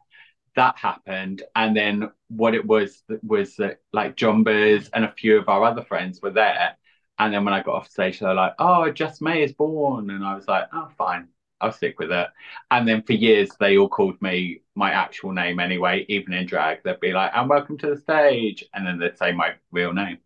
That 0.56 0.79
happened, 0.79 1.43
and 1.56 1.76
then 1.76 2.11
what 2.29 2.55
it 2.55 2.67
was 2.67 3.05
was 3.23 3.56
that 3.56 3.81
like 3.93 4.17
Jonbers 4.17 4.90
and 4.94 5.05
a 5.05 5.12
few 5.12 5.38
of 5.38 5.49
our 5.49 5.64
other 5.64 5.82
friends 5.84 6.20
were 6.23 6.31
there, 6.32 6.76
and 7.19 7.34
then 7.34 7.44
when 7.44 7.55
I 7.55 7.62
got 7.62 7.76
off 7.76 7.90
stage, 7.90 8.20
they 8.20 8.27
were 8.27 8.34
like, 8.34 8.55
"Oh, 8.58 8.91
Just 8.93 9.22
May 9.22 9.43
is 9.44 9.53
born," 9.55 10.10
and 10.10 10.24
I 10.24 10.34
was 10.36 10.48
like, 10.48 10.67
"Oh, 10.72 10.91
fine, 10.98 11.29
I'll 11.63 11.73
stick 11.73 11.99
with 11.99 12.13
it." 12.13 12.29
And 12.71 12.87
then 12.89 13.03
for 13.03 13.13
years, 13.15 13.51
they 13.61 13.79
all 13.79 13.89
called 13.89 14.21
me 14.23 14.63
my 14.75 14.91
actual 14.93 15.33
name 15.33 15.61
anyway, 15.61 16.05
even 16.09 16.33
in 16.35 16.47
drag. 16.47 16.83
They'd 16.83 17.01
be 17.01 17.13
like, 17.13 17.33
"And 17.35 17.49
welcome 17.49 17.79
to 17.79 17.89
the 17.95 17.97
stage," 17.97 18.65
and 18.75 18.87
then 18.87 18.99
they'd 18.99 19.19
say 19.19 19.33
my 19.33 19.55
real 19.71 19.93
name. 19.95 20.19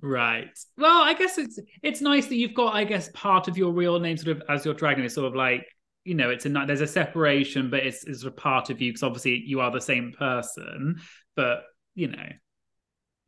Right. 0.00 0.58
Well, 0.76 1.02
I 1.02 1.14
guess 1.14 1.38
it's 1.38 1.58
it's 1.82 2.00
nice 2.02 2.26
that 2.26 2.36
you've 2.36 2.54
got, 2.54 2.74
I 2.74 2.84
guess, 2.84 3.08
part 3.14 3.48
of 3.48 3.56
your 3.56 3.72
real 3.72 3.98
name 3.98 4.16
sort 4.18 4.36
of 4.36 4.42
as 4.48 4.64
your 4.64 4.74
drag 4.74 4.98
name 4.98 5.06
is 5.06 5.14
sort 5.14 5.26
of 5.26 5.34
like 5.34 5.66
you 6.04 6.14
know 6.14 6.30
it's 6.30 6.46
a 6.46 6.48
there's 6.50 6.82
a 6.82 6.86
separation 6.86 7.70
but 7.70 7.80
it's, 7.80 8.04
it's 8.04 8.24
a 8.24 8.30
part 8.30 8.70
of 8.70 8.80
you 8.80 8.90
because 8.92 9.02
obviously 9.02 9.42
you 9.46 9.60
are 9.60 9.70
the 9.70 9.80
same 9.80 10.12
person 10.12 11.00
but 11.34 11.64
you 11.94 12.08
know 12.08 12.28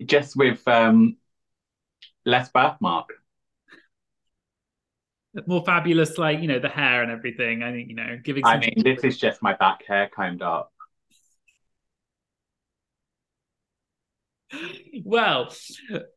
just 0.04 0.36
with 0.36 0.66
um 0.68 1.16
less 2.26 2.50
birthmark 2.50 3.08
more 5.46 5.64
fabulous 5.64 6.18
like 6.18 6.40
you 6.40 6.48
know 6.48 6.58
the 6.58 6.68
hair 6.68 7.02
and 7.02 7.10
everything 7.10 7.62
i 7.62 7.70
think 7.70 7.88
you 7.88 7.94
know 7.94 8.18
giving 8.22 8.44
i 8.44 8.58
mean 8.58 8.74
this 8.82 9.04
is 9.04 9.18
just 9.18 9.42
my 9.42 9.54
back 9.54 9.84
hair 9.86 10.08
combed 10.14 10.42
up 10.42 10.72
well, 15.04 15.52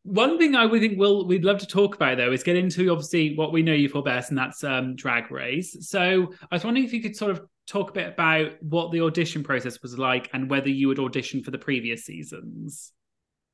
one 0.04 0.38
thing 0.38 0.56
I 0.56 0.66
would 0.66 0.82
think 0.82 1.00
we'll 1.00 1.26
we'd 1.26 1.44
love 1.44 1.60
to 1.60 1.68
talk 1.68 1.96
about 1.96 2.18
though 2.18 2.32
is 2.32 2.44
get 2.44 2.56
into 2.56 2.92
obviously 2.92 3.36
what 3.36 3.52
we 3.52 3.64
know 3.64 3.74
you 3.74 3.90
for 3.90 4.04
best, 4.04 4.30
and 4.30 4.38
that's 4.38 4.64
um, 4.64 4.96
drag 4.96 5.32
race. 5.32 5.76
So 5.90 6.34
I 6.52 6.56
was 6.56 6.64
wondering 6.64 6.86
if 6.86 6.94
you 6.94 7.02
could 7.02 7.16
sort 7.16 7.32
of 7.32 7.42
talk 7.68 7.92
a 7.92 7.94
bit 7.94 8.08
about 8.08 8.52
what 8.62 8.92
the 8.92 9.02
audition 9.02 9.44
process 9.44 9.82
was 9.82 9.98
like 9.98 10.30
and 10.34 10.50
whether 10.50 10.70
you 10.70 10.88
would 10.88 11.00
audition 11.00 11.44
for 11.44 11.52
the 11.52 11.58
previous 11.58 12.06
seasons. 12.06 12.92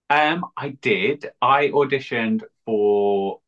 Um, 0.09 0.45
I 0.55 0.69
did. 0.69 1.29
I 1.41 1.67
auditioned 1.67 2.41
for 2.65 3.39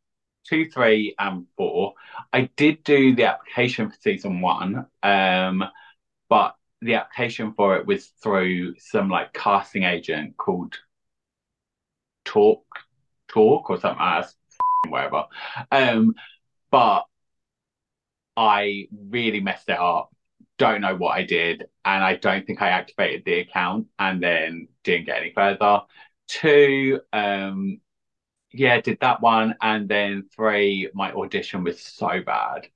two, 0.48 0.70
three, 0.70 1.16
and 1.20 1.46
four. 1.56 1.94
I 2.34 2.50
did 2.56 2.84
do 2.84 3.16
the 3.16 3.26
application 3.26 3.90
for 3.90 3.98
season 4.02 4.42
one, 4.42 4.86
um, 5.04 5.64
but 6.30 6.56
the 6.82 6.96
application 6.96 7.54
for 7.54 7.78
it 7.78 7.86
was 7.86 8.08
through 8.22 8.76
some 8.80 9.10
like 9.10 9.34
casting 9.34 9.84
agent 9.84 10.38
called 10.38 10.76
talk 12.26 12.66
talk 13.28 13.70
or 13.70 13.80
something 13.80 14.00
like 14.00 14.26
that, 14.26 14.90
whatever. 14.90 15.26
Um, 15.72 16.16
but 16.72 17.06
I 18.36 18.88
really 18.92 19.40
messed 19.40 19.70
it 19.70 19.80
up 19.80 20.12
don't 20.58 20.82
know 20.82 20.96
what 20.96 21.16
I 21.16 21.24
did, 21.24 21.66
and 21.86 22.04
I 22.04 22.16
don't 22.16 22.46
think 22.46 22.62
I 22.62 22.70
activated 22.70 23.24
the 23.26 23.40
account, 23.40 23.88
and 24.00 24.22
then 24.22 24.68
didn't 24.84 25.06
get 25.06 25.22
any 25.22 25.32
further. 25.34 25.82
Two, 26.28 27.00
um, 27.14 27.80
yeah, 28.58 28.82
did 28.82 29.00
that 29.02 29.22
one, 29.22 29.56
and 29.62 29.88
then 29.90 30.24
three, 30.36 30.90
my 30.94 31.12
audition 31.14 31.64
was 31.64 31.82
so 31.82 32.22
bad, 32.22 32.68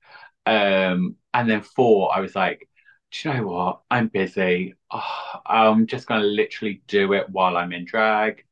um, 0.46 1.16
and 1.34 1.48
then 1.50 1.62
four, 1.62 2.14
I 2.14 2.20
was 2.20 2.34
like, 2.36 2.68
do 3.10 3.28
you 3.28 3.34
know 3.34 3.46
what? 3.46 3.80
I'm 3.90 4.08
busy. 4.08 4.74
Oh, 4.90 5.40
I'm 5.46 5.86
just 5.86 6.06
gonna 6.06 6.24
literally 6.24 6.82
do 6.88 7.12
it 7.14 7.28
while 7.30 7.56
I'm 7.56 7.72
in 7.72 7.84
drag. 7.84 8.44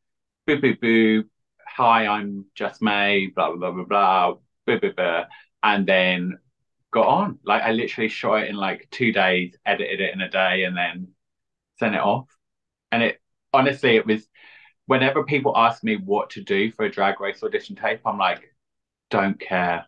Boo 0.46 0.60
boo 0.60 0.76
boo. 0.76 1.25
Hi, 1.68 2.06
I'm 2.06 2.46
just 2.54 2.82
May. 2.82 3.28
Blah 3.28 3.56
blah 3.56 3.70
blah 3.70 3.72
blah 3.72 3.84
blah. 3.84 4.34
Boo 4.66 4.80
boo 4.80 4.92
boo. 4.94 5.22
And 5.62 5.87
then 5.87 6.38
got 6.92 7.06
on. 7.06 7.38
Like 7.44 7.62
I 7.62 7.72
literally 7.72 8.08
shot 8.08 8.42
it 8.44 8.50
in 8.50 8.56
like 8.56 8.88
two 8.90 9.12
days, 9.12 9.56
edited 9.66 10.00
it 10.00 10.14
in 10.14 10.20
a 10.22 10.30
day, 10.30 10.64
and 10.64 10.76
then 10.76 11.08
sent 11.78 11.94
it 11.94 12.00
off. 12.00 12.28
And 12.92 13.02
it 13.02 13.20
honestly, 13.52 13.96
it 13.96 14.06
was 14.06 14.26
whenever 14.90 15.23
people 15.23 15.56
ask 15.56 15.85
me 15.85 15.97
what 15.99 16.30
to 16.30 16.42
do 16.42 16.73
for 16.73 16.85
a 16.85 16.90
drag 16.90 17.20
race 17.20 17.44
audition 17.44 17.76
tape, 17.76 18.00
I'm 18.04 18.18
like, 18.18 18.52
don't 19.09 19.38
care. 19.38 19.87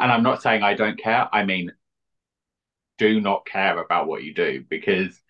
And 0.00 0.10
I'm 0.10 0.22
not 0.22 0.40
saying 0.40 0.62
I 0.62 0.72
don't 0.72 0.98
care. 0.98 1.28
I 1.34 1.44
mean, 1.44 1.70
do 2.96 3.20
not 3.20 3.44
care 3.44 3.78
about 3.78 4.06
what 4.06 4.24
you 4.24 4.32
do 4.32 4.64
because 4.70 5.20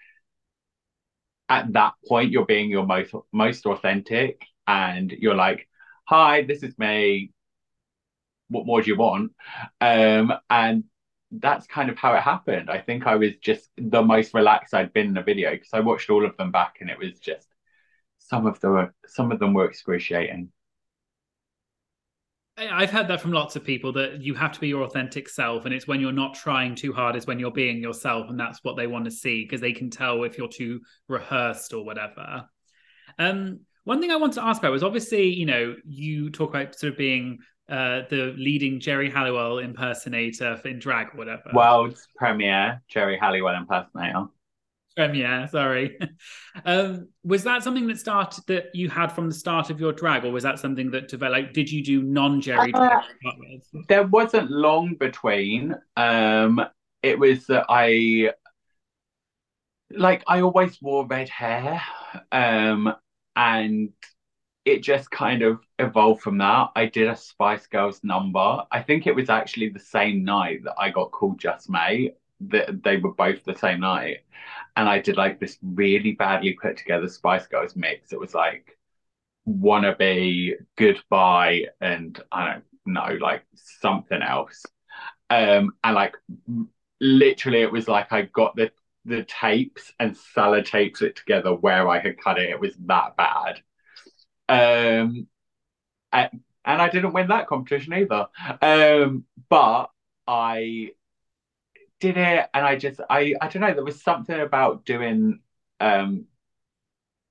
at 1.48 1.72
that 1.72 1.94
point 2.08 2.30
you're 2.30 2.46
being 2.46 2.70
your 2.70 2.86
most 2.86 3.12
most 3.32 3.66
authentic 3.66 4.42
and 4.68 5.10
you're 5.10 5.34
like, 5.34 5.68
hi, 6.04 6.42
this 6.42 6.62
is 6.62 6.78
me 6.78 7.32
what 8.50 8.66
more 8.66 8.82
do 8.82 8.88
you 8.88 8.96
want? 8.96 9.32
Um, 9.80 10.32
and 10.48 10.84
that's 11.32 11.66
kind 11.66 11.90
of 11.90 11.98
how 11.98 12.14
it 12.14 12.22
happened. 12.22 12.70
I 12.70 12.78
think 12.78 13.04
I 13.04 13.16
was 13.16 13.32
just 13.42 13.68
the 13.76 14.02
most 14.02 14.32
relaxed 14.32 14.74
I'd 14.74 14.92
been 14.92 15.08
in 15.08 15.16
a 15.16 15.24
video 15.24 15.50
because 15.50 15.70
I 15.72 15.80
watched 15.80 16.08
all 16.08 16.24
of 16.24 16.36
them 16.36 16.52
back 16.52 16.76
and 16.80 16.88
it 16.88 17.00
was 17.00 17.18
just 17.18 17.48
some 18.28 18.46
of 18.46 18.60
them 18.60 18.90
some 19.06 19.32
of 19.32 19.38
them 19.38 19.54
were 19.54 19.66
excruciating. 19.66 20.50
I've 22.58 22.90
heard 22.90 23.08
that 23.08 23.20
from 23.20 23.32
lots 23.32 23.54
of 23.54 23.64
people 23.64 23.92
that 23.92 24.22
you 24.22 24.34
have 24.34 24.52
to 24.52 24.60
be 24.60 24.68
your 24.68 24.82
authentic 24.82 25.28
self, 25.28 25.66
and 25.66 25.74
it's 25.74 25.86
when 25.86 26.00
you're 26.00 26.10
not 26.10 26.34
trying 26.34 26.74
too 26.74 26.92
hard, 26.92 27.14
is 27.14 27.26
when 27.26 27.38
you're 27.38 27.50
being 27.50 27.82
yourself, 27.82 28.30
and 28.30 28.40
that's 28.40 28.60
what 28.62 28.76
they 28.76 28.86
want 28.86 29.04
to 29.04 29.10
see 29.10 29.42
because 29.42 29.60
they 29.60 29.72
can 29.72 29.90
tell 29.90 30.24
if 30.24 30.38
you're 30.38 30.48
too 30.48 30.80
rehearsed 31.06 31.74
or 31.74 31.84
whatever. 31.84 32.48
Um, 33.18 33.60
one 33.84 34.00
thing 34.00 34.10
I 34.10 34.16
want 34.16 34.32
to 34.34 34.44
ask 34.44 34.60
about 34.60 34.72
was 34.72 34.82
obviously, 34.82 35.28
you 35.28 35.44
know, 35.44 35.76
you 35.84 36.30
talk 36.30 36.48
about 36.50 36.74
sort 36.74 36.92
of 36.92 36.98
being 36.98 37.38
uh, 37.68 38.02
the 38.08 38.34
leading 38.38 38.80
Geri 38.80 39.10
Halliwell 39.10 39.58
impersonator 39.58 40.58
in 40.64 40.78
drag 40.78 41.08
or 41.14 41.18
whatever. 41.18 41.50
World's 41.52 42.08
premiere 42.16 42.82
Geri 42.88 43.18
Halliwell 43.18 43.54
impersonator. 43.54 44.26
Premiere, 44.96 45.46
sorry. 45.48 45.98
um, 46.64 47.08
was 47.22 47.44
that 47.44 47.62
something 47.62 47.86
that 47.88 47.98
started 47.98 48.44
that 48.46 48.74
you 48.74 48.88
had 48.88 49.12
from 49.12 49.28
the 49.28 49.34
start 49.34 49.68
of 49.68 49.78
your 49.78 49.92
drag, 49.92 50.24
or 50.24 50.32
was 50.32 50.42
that 50.44 50.58
something 50.58 50.90
that 50.92 51.08
developed? 51.08 51.52
Did 51.52 51.70
you 51.70 51.84
do 51.84 52.02
non-Geri? 52.02 52.72
Uh, 52.72 53.00
there 53.88 54.06
wasn't 54.06 54.50
long 54.50 54.94
between. 54.94 55.74
Um, 55.98 56.64
it 57.02 57.18
was 57.18 57.46
that 57.46 57.66
I 57.68 58.32
like 59.90 60.24
I 60.26 60.40
always 60.40 60.80
wore 60.80 61.06
red 61.06 61.28
hair, 61.28 61.82
um, 62.32 62.94
and 63.36 63.90
it 64.64 64.82
just 64.82 65.10
kind 65.10 65.42
of 65.42 65.60
evolved 65.78 66.22
from 66.22 66.38
that. 66.38 66.70
I 66.74 66.86
did 66.86 67.08
a 67.08 67.16
Spice 67.16 67.66
Girls 67.66 68.00
number. 68.02 68.62
I 68.72 68.82
think 68.82 69.06
it 69.06 69.14
was 69.14 69.28
actually 69.28 69.68
the 69.68 69.78
same 69.78 70.24
night 70.24 70.64
that 70.64 70.74
I 70.78 70.88
got 70.88 71.12
called 71.12 71.38
Just 71.38 71.68
May. 71.68 72.14
That 72.48 72.82
they 72.82 72.98
were 72.98 73.14
both 73.14 73.44
the 73.44 73.56
same 73.56 73.80
night, 73.80 74.18
and 74.76 74.88
I 74.88 74.98
did 74.98 75.16
like 75.16 75.40
this 75.40 75.58
really 75.62 76.12
badly 76.12 76.52
put 76.60 76.76
together 76.76 77.08
Spice 77.08 77.46
Girls 77.46 77.74
mix. 77.74 78.12
It 78.12 78.20
was 78.20 78.34
like 78.34 78.76
wannabe, 79.48 80.54
goodbye, 80.76 81.66
and 81.80 82.20
I 82.30 82.52
don't 82.52 82.64
know, 82.84 83.16
like 83.20 83.44
something 83.54 84.22
else. 84.22 84.64
Um, 85.30 85.72
and 85.82 85.94
like 85.94 86.14
literally, 87.00 87.62
it 87.62 87.72
was 87.72 87.88
like 87.88 88.12
I 88.12 88.22
got 88.22 88.56
the 88.56 88.70
the 89.04 89.24
tapes 89.24 89.92
and 90.00 90.16
salad 90.16 90.66
tapes 90.66 91.00
it 91.00 91.16
together 91.16 91.54
where 91.54 91.88
I 91.88 92.00
had 92.00 92.18
cut 92.18 92.38
it. 92.38 92.50
It 92.50 92.60
was 92.60 92.74
that 92.86 93.16
bad. 93.16 93.60
Um, 94.48 95.28
and, 96.12 96.30
and 96.64 96.82
I 96.82 96.88
didn't 96.88 97.12
win 97.12 97.28
that 97.28 97.46
competition 97.46 97.94
either. 97.94 98.26
Um, 98.60 99.24
but 99.48 99.90
I 100.26 100.90
did 102.00 102.16
it, 102.16 102.48
and 102.54 102.64
I 102.66 102.76
just 102.76 103.00
I 103.10 103.34
I 103.40 103.48
don't 103.48 103.62
know. 103.62 103.74
There 103.74 103.84
was 103.84 104.02
something 104.02 104.38
about 104.38 104.84
doing 104.84 105.40
um 105.80 106.26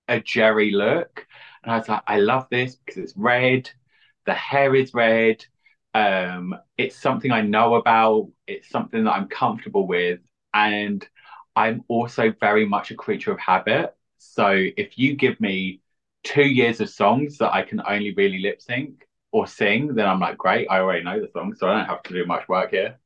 a 0.08 0.20
Geri 0.20 0.72
look, 0.72 1.26
and 1.64 1.72
I 1.72 1.78
was 1.78 1.90
like, 1.90 2.04
I 2.08 2.20
love 2.20 2.48
this 2.50 2.76
because 2.76 2.98
it's 2.98 3.18
red. 3.18 3.70
The 4.26 4.34
hair 4.34 4.76
is 4.76 4.94
red. 4.94 5.46
Um, 5.94 6.56
it's 6.78 6.98
something 6.98 7.32
I 7.32 7.42
know 7.42 7.76
about. 7.76 8.30
It's 8.48 8.70
something 8.70 9.04
that 9.06 9.12
I'm 9.14 9.28
comfortable 9.28 9.88
with, 9.88 10.20
and 10.54 11.08
I'm 11.56 11.84
also 11.88 12.34
very 12.40 12.66
much 12.68 12.92
a 12.92 12.96
creature 12.96 13.32
of 13.32 13.40
habit. 13.40 13.96
So 14.18 14.50
if 14.78 14.98
you 14.98 15.16
give 15.16 15.40
me 15.40 15.82
two 16.24 16.44
years 16.46 16.82
of 16.82 16.90
songs 16.90 17.38
that 17.38 17.54
I 17.54 17.64
can 17.64 17.82
only 17.88 18.14
really 18.14 18.40
lip 18.40 18.62
sync 18.62 19.08
or 19.32 19.48
sing, 19.48 19.96
then 19.96 20.08
I'm 20.08 20.20
like, 20.20 20.38
great, 20.38 20.68
I 20.70 20.80
already 20.80 21.04
know 21.04 21.20
the 21.22 21.30
song, 21.32 21.54
so 21.56 21.68
I 21.70 21.78
don't 21.78 21.86
have 21.90 22.04
to 22.04 22.14
do 22.14 22.26
much 22.26 22.48
work 22.48 22.72
here. 22.72 23.00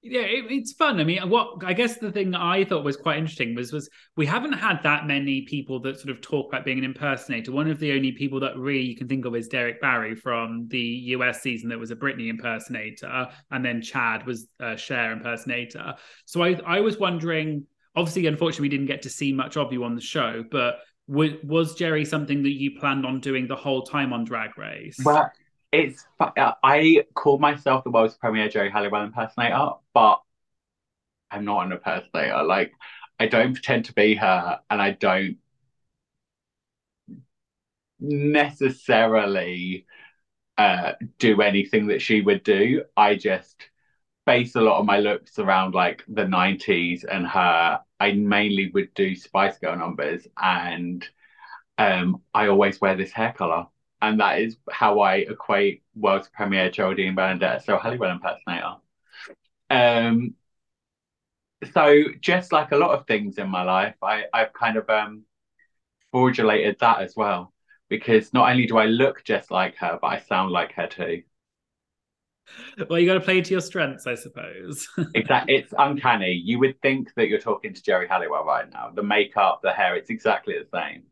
Yeah, 0.00 0.20
it, 0.20 0.44
it's 0.48 0.72
fun. 0.72 1.00
I 1.00 1.04
mean, 1.04 1.28
what 1.28 1.64
I 1.64 1.72
guess 1.72 1.96
the 1.98 2.12
thing 2.12 2.34
I 2.34 2.64
thought 2.64 2.84
was 2.84 2.96
quite 2.96 3.18
interesting 3.18 3.56
was 3.56 3.72
was 3.72 3.88
we 4.16 4.26
haven't 4.26 4.52
had 4.52 4.80
that 4.84 5.06
many 5.06 5.42
people 5.42 5.80
that 5.80 5.98
sort 5.98 6.10
of 6.10 6.20
talk 6.20 6.48
about 6.48 6.64
being 6.64 6.78
an 6.78 6.84
impersonator. 6.84 7.50
One 7.50 7.68
of 7.68 7.80
the 7.80 7.92
only 7.92 8.12
people 8.12 8.38
that 8.40 8.56
really 8.56 8.84
you 8.84 8.96
can 8.96 9.08
think 9.08 9.24
of 9.24 9.34
is 9.34 9.48
Derrick 9.48 9.80
Barry 9.80 10.14
from 10.14 10.68
the 10.68 10.78
US 10.78 11.42
season 11.42 11.68
that 11.70 11.78
was 11.78 11.90
a 11.90 11.96
Britney 11.96 12.28
impersonator, 12.28 13.28
and 13.50 13.64
then 13.64 13.82
Chad 13.82 14.24
was 14.24 14.46
a 14.60 14.76
Cher 14.76 15.12
impersonator. 15.12 15.94
So 16.26 16.42
I 16.42 16.60
I 16.64 16.80
was 16.80 16.98
wondering. 16.98 17.66
Obviously, 17.96 18.26
unfortunately, 18.26 18.66
we 18.66 18.68
didn't 18.68 18.86
get 18.86 19.02
to 19.02 19.10
see 19.10 19.32
much 19.32 19.56
of 19.56 19.72
you 19.72 19.82
on 19.82 19.96
the 19.96 20.00
show, 20.00 20.44
but 20.52 20.76
was, 21.08 21.32
was 21.42 21.74
Geri 21.74 22.04
something 22.04 22.44
that 22.44 22.52
you 22.52 22.78
planned 22.78 23.04
on 23.04 23.18
doing 23.18 23.48
the 23.48 23.56
whole 23.56 23.82
time 23.82 24.12
on 24.12 24.24
Drag 24.24 24.56
Race? 24.56 25.00
Well, 25.04 25.32
it's 25.72 26.06
I 26.18 27.04
call 27.14 27.38
myself 27.38 27.84
the 27.84 27.90
world's 27.90 28.16
premier 28.16 28.48
Geri 28.48 28.70
Halliwell 28.70 29.04
impersonator, 29.04 29.72
but 29.94 30.22
I'm 31.30 31.44
not 31.44 31.66
an 31.66 31.72
impersonator. 31.72 32.42
Like 32.44 32.72
I 33.20 33.26
don't 33.26 33.52
pretend 33.54 33.86
to 33.86 33.92
be 33.94 34.14
her, 34.14 34.60
and 34.70 34.80
I 34.80 34.92
don't 34.92 35.38
necessarily 38.00 39.86
uh, 40.58 40.94
do 41.18 41.42
anything 41.42 41.88
that 41.88 42.02
she 42.02 42.20
would 42.20 42.44
do. 42.44 42.84
I 42.96 43.16
just 43.16 43.56
base 44.26 44.56
a 44.56 44.60
lot 44.60 44.80
of 44.80 44.86
my 44.86 44.98
looks 45.00 45.38
around 45.38 45.74
like 45.74 46.04
the 46.08 46.26
90s 46.26 47.04
and 47.04 47.26
her 47.26 47.80
I 48.00 48.12
mainly 48.12 48.70
would 48.72 48.94
do 48.94 49.16
Spice 49.16 49.58
Girl 49.58 49.76
numbers, 49.76 50.26
and 50.40 51.08
um, 51.78 52.22
I 52.34 52.48
always 52.48 52.80
wear 52.80 52.96
this 52.96 53.12
hair 53.12 53.32
color, 53.32 53.66
and 54.00 54.20
that 54.20 54.40
is 54.40 54.56
how 54.70 55.00
I 55.00 55.16
equate 55.16 55.82
world's 55.94 56.28
premiere 56.28 56.70
Geraldine 56.70 57.14
Bernadette 57.14 57.64
so 57.64 57.78
Halliwell 57.78 58.12
impersonator. 58.12 58.76
Um, 59.70 60.34
so 61.72 62.04
just 62.20 62.52
like 62.52 62.72
a 62.72 62.76
lot 62.76 62.98
of 62.98 63.06
things 63.06 63.38
in 63.38 63.48
my 63.48 63.62
life, 63.62 63.96
I 64.02 64.24
I've 64.32 64.52
kind 64.52 64.76
of 64.76 64.88
um 64.88 65.24
fraudulated 66.12 66.78
that 66.78 67.02
as 67.02 67.14
well 67.16 67.52
because 67.88 68.32
not 68.32 68.50
only 68.50 68.66
do 68.66 68.78
I 68.78 68.86
look 68.86 69.24
just 69.24 69.50
like 69.50 69.76
her, 69.76 69.98
but 70.00 70.08
I 70.08 70.20
sound 70.20 70.52
like 70.52 70.72
her 70.72 70.86
too 70.86 71.22
well, 72.88 72.98
you 72.98 73.06
got 73.06 73.14
to 73.14 73.20
play 73.20 73.40
to 73.40 73.50
your 73.50 73.60
strengths, 73.60 74.06
I 74.06 74.14
suppose. 74.14 74.88
exactly, 75.14 75.56
it's 75.56 75.74
uncanny. 75.76 76.32
You 76.32 76.58
would 76.60 76.80
think 76.80 77.12
that 77.14 77.28
you're 77.28 77.40
talking 77.40 77.74
to 77.74 77.82
Geri 77.82 78.08
Halliwell 78.08 78.44
right 78.44 78.70
now. 78.70 78.90
The 78.94 79.02
makeup, 79.02 79.60
the 79.62 79.72
hair, 79.72 79.96
it's 79.96 80.10
exactly 80.10 80.54
the 80.58 80.66
same. 80.72 81.02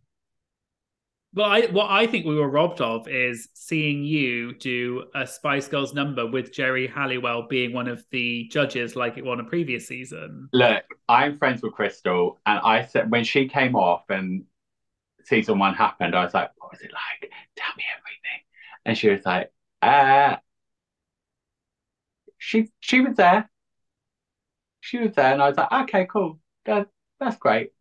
Well, 1.37 1.51
I, 1.51 1.67
what 1.67 1.91
I 1.91 2.07
think 2.07 2.25
we 2.25 2.35
were 2.35 2.49
robbed 2.49 2.81
of 2.81 3.07
is 3.09 3.49
seeing 3.53 4.03
you 4.05 4.55
do 4.55 5.05
a 5.15 5.27
Spice 5.27 5.69
Girls 5.69 5.93
number 5.93 6.27
with 6.27 6.51
Geri 6.51 6.87
Halliwell 6.87 7.47
being 7.47 7.75
one 7.75 7.89
of 7.89 8.03
the 8.11 8.49
judges, 8.49 8.97
like 8.97 9.19
it 9.19 9.25
won 9.25 9.39
a 9.41 9.45
previous 9.45 9.87
season. 9.87 10.49
Look, 10.55 10.83
I'm 11.11 11.37
friends 11.37 11.63
with 11.63 11.75
Crystal, 11.75 12.39
and 12.47 12.59
I 12.61 12.87
said 12.87 13.11
when 13.11 13.23
she 13.23 13.49
came 13.49 13.77
off 13.77 14.09
and 14.09 14.45
season 15.25 15.59
one 15.59 15.75
happened, 15.75 16.15
I 16.15 16.25
was 16.25 16.33
like, 16.33 16.51
"What 16.57 16.73
was 16.73 16.81
it 16.81 16.91
like? 16.91 17.31
Tell 17.55 17.75
me 17.77 17.85
everything." 17.99 18.41
And 18.87 18.97
she 18.97 19.11
was 19.11 19.27
like, 19.27 19.53
"Uh, 19.83 20.37
she 22.39 22.71
she 22.81 23.01
was 23.03 23.17
there. 23.17 23.51
She 24.81 24.99
was 24.99 25.13
there, 25.15 25.33
and 25.35 25.43
I 25.43 25.49
was 25.49 25.57
like, 25.59 25.73
okay, 25.73 26.07
cool, 26.07 26.39
that, 26.65 26.89
that's 27.21 27.37
great. 27.37 27.73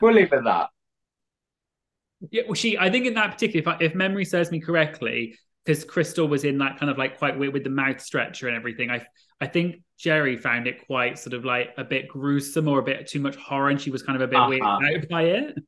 We'll 0.00 0.14
leave 0.14 0.32
it 0.32 0.36
at 0.38 0.44
that. 0.44 0.70
Yeah, 2.30 2.42
well, 2.46 2.54
she. 2.54 2.78
I 2.78 2.90
think 2.90 3.06
in 3.06 3.14
that 3.14 3.32
particular, 3.32 3.76
if, 3.80 3.90
if 3.90 3.94
memory 3.94 4.24
serves 4.24 4.50
me 4.50 4.60
correctly, 4.60 5.36
because 5.64 5.84
Crystal 5.84 6.26
was 6.26 6.44
in 6.44 6.58
that 6.58 6.78
kind 6.78 6.90
of 6.90 6.98
like 6.98 7.18
quite 7.18 7.38
weird 7.38 7.52
with 7.52 7.64
the 7.64 7.70
mouth 7.70 8.00
stretcher 8.00 8.48
and 8.48 8.56
everything. 8.56 8.90
I 8.90 9.06
I 9.40 9.46
think 9.46 9.82
Geri 9.98 10.36
found 10.36 10.66
it 10.66 10.86
quite 10.86 11.18
sort 11.18 11.34
of 11.34 11.44
like 11.44 11.70
a 11.76 11.84
bit 11.84 12.08
gruesome 12.08 12.68
or 12.68 12.80
a 12.80 12.82
bit 12.82 13.06
too 13.06 13.20
much 13.20 13.36
horror, 13.36 13.70
and 13.70 13.80
she 13.80 13.90
was 13.90 14.02
kind 14.02 14.20
of 14.20 14.22
a 14.22 14.28
bit 14.28 14.38
uh-huh. 14.38 14.50
weirded 14.50 15.02
out 15.02 15.08
by 15.08 15.22
it. 15.22 15.58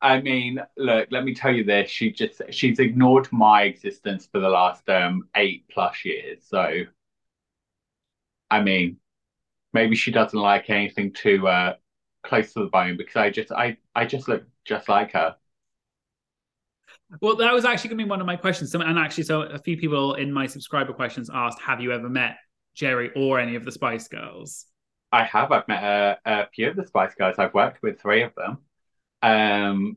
I 0.00 0.20
mean, 0.20 0.58
look, 0.76 1.08
let 1.12 1.24
me 1.24 1.32
tell 1.32 1.54
you 1.54 1.64
this. 1.64 1.88
She 1.88 2.10
just 2.10 2.42
she's 2.50 2.78
ignored 2.78 3.28
my 3.30 3.62
existence 3.62 4.28
for 4.30 4.40
the 4.40 4.48
last 4.48 4.88
um 4.88 5.28
eight 5.36 5.64
plus 5.70 6.04
years. 6.04 6.44
So 6.46 6.82
I 8.50 8.60
mean, 8.62 8.98
maybe 9.72 9.96
she 9.96 10.10
doesn't 10.10 10.38
like 10.38 10.70
anything 10.70 11.12
too 11.12 11.46
uh 11.46 11.74
close 12.24 12.52
to 12.52 12.60
the 12.60 12.70
bone 12.70 12.96
because 12.96 13.16
I 13.16 13.30
just 13.30 13.52
I 13.52 13.76
I 13.94 14.04
just 14.06 14.28
look 14.28 14.44
just 14.64 14.88
like 14.88 15.12
her. 15.12 15.36
Well, 17.20 17.36
that 17.36 17.52
was 17.52 17.64
actually 17.64 17.88
going 17.88 17.98
to 17.98 18.04
be 18.04 18.10
one 18.10 18.20
of 18.20 18.26
my 18.26 18.36
questions. 18.36 18.74
And 18.74 18.98
actually, 18.98 19.24
so 19.24 19.42
a 19.42 19.58
few 19.58 19.76
people 19.76 20.14
in 20.14 20.32
my 20.32 20.46
subscriber 20.46 20.92
questions 20.92 21.30
asked, 21.32 21.60
"Have 21.60 21.80
you 21.80 21.92
ever 21.92 22.08
met 22.08 22.36
Geri 22.74 23.10
or 23.14 23.38
any 23.38 23.54
of 23.54 23.64
the 23.64 23.72
Spice 23.72 24.08
Girls?" 24.08 24.66
I 25.12 25.24
have. 25.24 25.52
I've 25.52 25.68
met 25.68 25.82
a, 25.82 26.18
a 26.24 26.46
few 26.54 26.70
of 26.70 26.76
the 26.76 26.86
Spice 26.86 27.14
Girls. 27.14 27.36
I've 27.38 27.54
worked 27.54 27.82
with 27.82 28.00
three 28.00 28.22
of 28.22 28.32
them. 28.34 28.58
Um, 29.22 29.96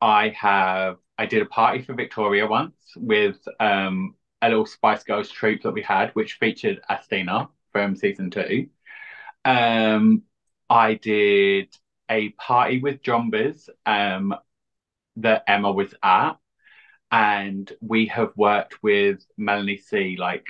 I 0.00 0.28
have. 0.30 0.98
I 1.16 1.26
did 1.26 1.42
a 1.42 1.46
party 1.46 1.82
for 1.82 1.94
Victoria 1.94 2.46
once 2.46 2.74
with 2.96 3.38
um, 3.60 4.14
a 4.42 4.48
little 4.48 4.66
Spice 4.66 5.04
Girls 5.04 5.30
troupe 5.30 5.62
that 5.62 5.72
we 5.72 5.82
had, 5.82 6.10
which 6.10 6.34
featured 6.34 6.80
Asttina 6.90 7.48
from 7.70 7.96
season 7.96 8.30
two. 8.30 8.68
Um, 9.44 10.22
I 10.68 10.94
did 10.94 11.74
a 12.10 12.30
party 12.30 12.80
with 12.80 13.02
Jombas 13.02 13.68
um, 13.86 14.34
that 15.16 15.44
Emma 15.46 15.70
was 15.70 15.94
at, 16.02 16.36
and 17.12 17.70
we 17.82 18.06
have 18.06 18.32
worked 18.36 18.82
with 18.82 19.24
Melanie 19.36 19.76
C 19.76 20.16
like 20.18 20.46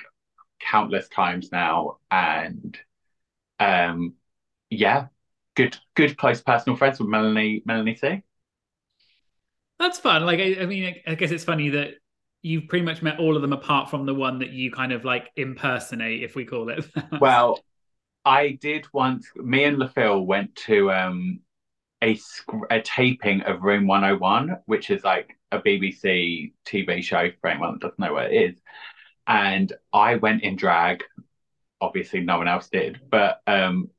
countless 0.61 1.09
times 1.09 1.51
now, 1.51 1.97
and 2.09 2.77
um, 3.59 4.13
yeah, 4.69 5.07
good, 5.55 5.77
good 5.95 6.17
close 6.17 6.41
personal 6.41 6.77
friends 6.77 6.99
with 6.99 7.09
Melanie 7.09 7.61
Melanie 7.65 7.95
C. 7.95 8.23
That's 9.77 9.99
fun. 9.99 10.25
Like, 10.25 10.39
I, 10.39 10.61
I 10.61 10.65
mean, 10.65 10.95
I 11.05 11.15
guess 11.15 11.31
it's 11.31 11.43
funny 11.43 11.69
that 11.69 11.95
you've 12.41 12.69
pretty 12.69 12.85
much 12.85 13.01
met 13.01 13.19
all 13.19 13.35
of 13.35 13.41
them 13.41 13.53
apart 13.53 13.89
from 13.89 14.05
the 14.05 14.13
one 14.13 14.39
that 14.39 14.51
you 14.51 14.71
kind 14.71 14.93
of 14.93 15.03
like 15.03 15.31
impersonate, 15.35 16.23
if 16.23 16.35
we 16.35 16.45
call 16.45 16.69
it. 16.69 16.85
well, 17.19 17.59
I 18.23 18.57
did 18.61 18.85
once. 18.93 19.27
Me 19.35 19.65
and 19.65 19.77
Le 19.77 19.89
Fil 19.89 20.25
went 20.25 20.55
to 20.67 20.91
um, 20.91 21.41
a 22.01 22.17
a 22.69 22.81
taping 22.81 23.41
of 23.41 23.63
Room 23.63 23.85
101, 23.85 24.59
which 24.65 24.89
is 24.89 25.03
like 25.03 25.37
a 25.53 25.61
BBC 25.61 26.53
TV 26.65 27.01
show 27.01 27.29
for 27.41 27.49
anyone 27.49 27.73
that 27.73 27.81
doesn't 27.81 27.99
know 27.99 28.13
what 28.13 28.31
it 28.31 28.51
is. 28.51 28.61
And 29.27 29.71
I 29.93 30.15
went 30.15 30.43
in 30.43 30.55
drag. 30.55 31.03
Obviously, 31.81 32.21
no 32.21 32.37
one 32.37 32.47
else 32.47 32.69
did, 32.69 33.01
but 33.09 33.41
um, 33.45 33.89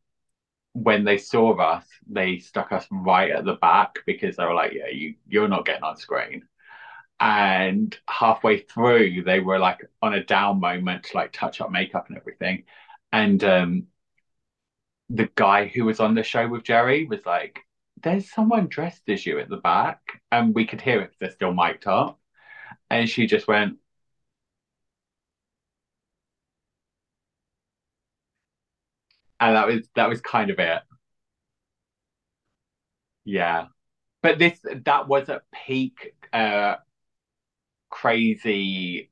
when 0.72 1.04
they 1.04 1.18
saw 1.18 1.54
us, 1.56 1.86
they 2.08 2.38
stuck 2.38 2.72
us 2.72 2.86
right 2.90 3.30
at 3.30 3.44
the 3.44 3.54
back 3.54 4.00
because 4.06 4.36
they 4.36 4.44
were 4.44 4.54
like, 4.54 4.72
"Yeah, 4.74 4.88
you 4.88 5.14
you're 5.26 5.48
not 5.48 5.66
getting 5.66 5.84
on 5.84 5.96
screen." 5.96 6.48
And 7.20 7.96
halfway 8.08 8.58
through, 8.60 9.24
they 9.24 9.40
were 9.40 9.58
like 9.58 9.80
on 10.02 10.14
a 10.14 10.24
down 10.24 10.60
moment 10.60 11.04
to 11.04 11.16
like 11.16 11.32
touch 11.32 11.60
up 11.60 11.70
makeup 11.70 12.06
and 12.08 12.18
everything. 12.18 12.64
And 13.12 13.42
um, 13.44 13.86
the 15.10 15.28
guy 15.34 15.66
who 15.66 15.84
was 15.84 16.00
on 16.00 16.14
the 16.14 16.22
show 16.22 16.48
with 16.48 16.64
Geri 16.64 17.06
was 17.06 17.24
like, 17.26 17.60
"There's 18.04 18.30
someone 18.30 18.68
dressed 18.68 19.08
as 19.08 19.26
you 19.26 19.40
at 19.40 19.48
the 19.48 19.56
back," 19.56 20.22
and 20.30 20.54
we 20.54 20.64
could 20.66 20.80
hear 20.80 21.00
it 21.00 21.14
they're 21.18 21.30
still 21.30 21.52
mic'd 21.52 21.86
up. 21.88 22.20
And 22.90 23.08
she 23.08 23.26
just 23.26 23.48
went, 23.48 23.78
and 29.40 29.56
that 29.56 29.66
was 29.66 29.88
that 29.96 30.08
was 30.08 30.20
kind 30.20 30.50
of 30.50 30.58
it. 30.58 30.82
Yeah, 33.24 33.66
but 34.22 34.38
this 34.38 34.60
that 34.86 35.08
was 35.08 35.28
a 35.30 35.42
peak 35.66 36.14
uh, 36.32 36.76
crazy 37.90 39.10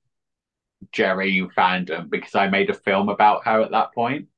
Geri 0.92 1.42
fandom 1.56 2.10
because 2.10 2.34
I 2.36 2.48
made 2.48 2.70
a 2.70 2.74
film 2.74 3.10
about 3.10 3.46
her 3.46 3.62
at 3.62 3.72
that 3.72 3.94
point. 3.94 4.28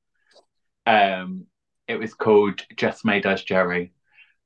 Um, 0.87 1.47
it 1.87 1.99
was 1.99 2.15
called 2.15 2.61
Just 2.77 3.05
Made 3.05 3.27
Us 3.27 3.43
Geri, 3.43 3.93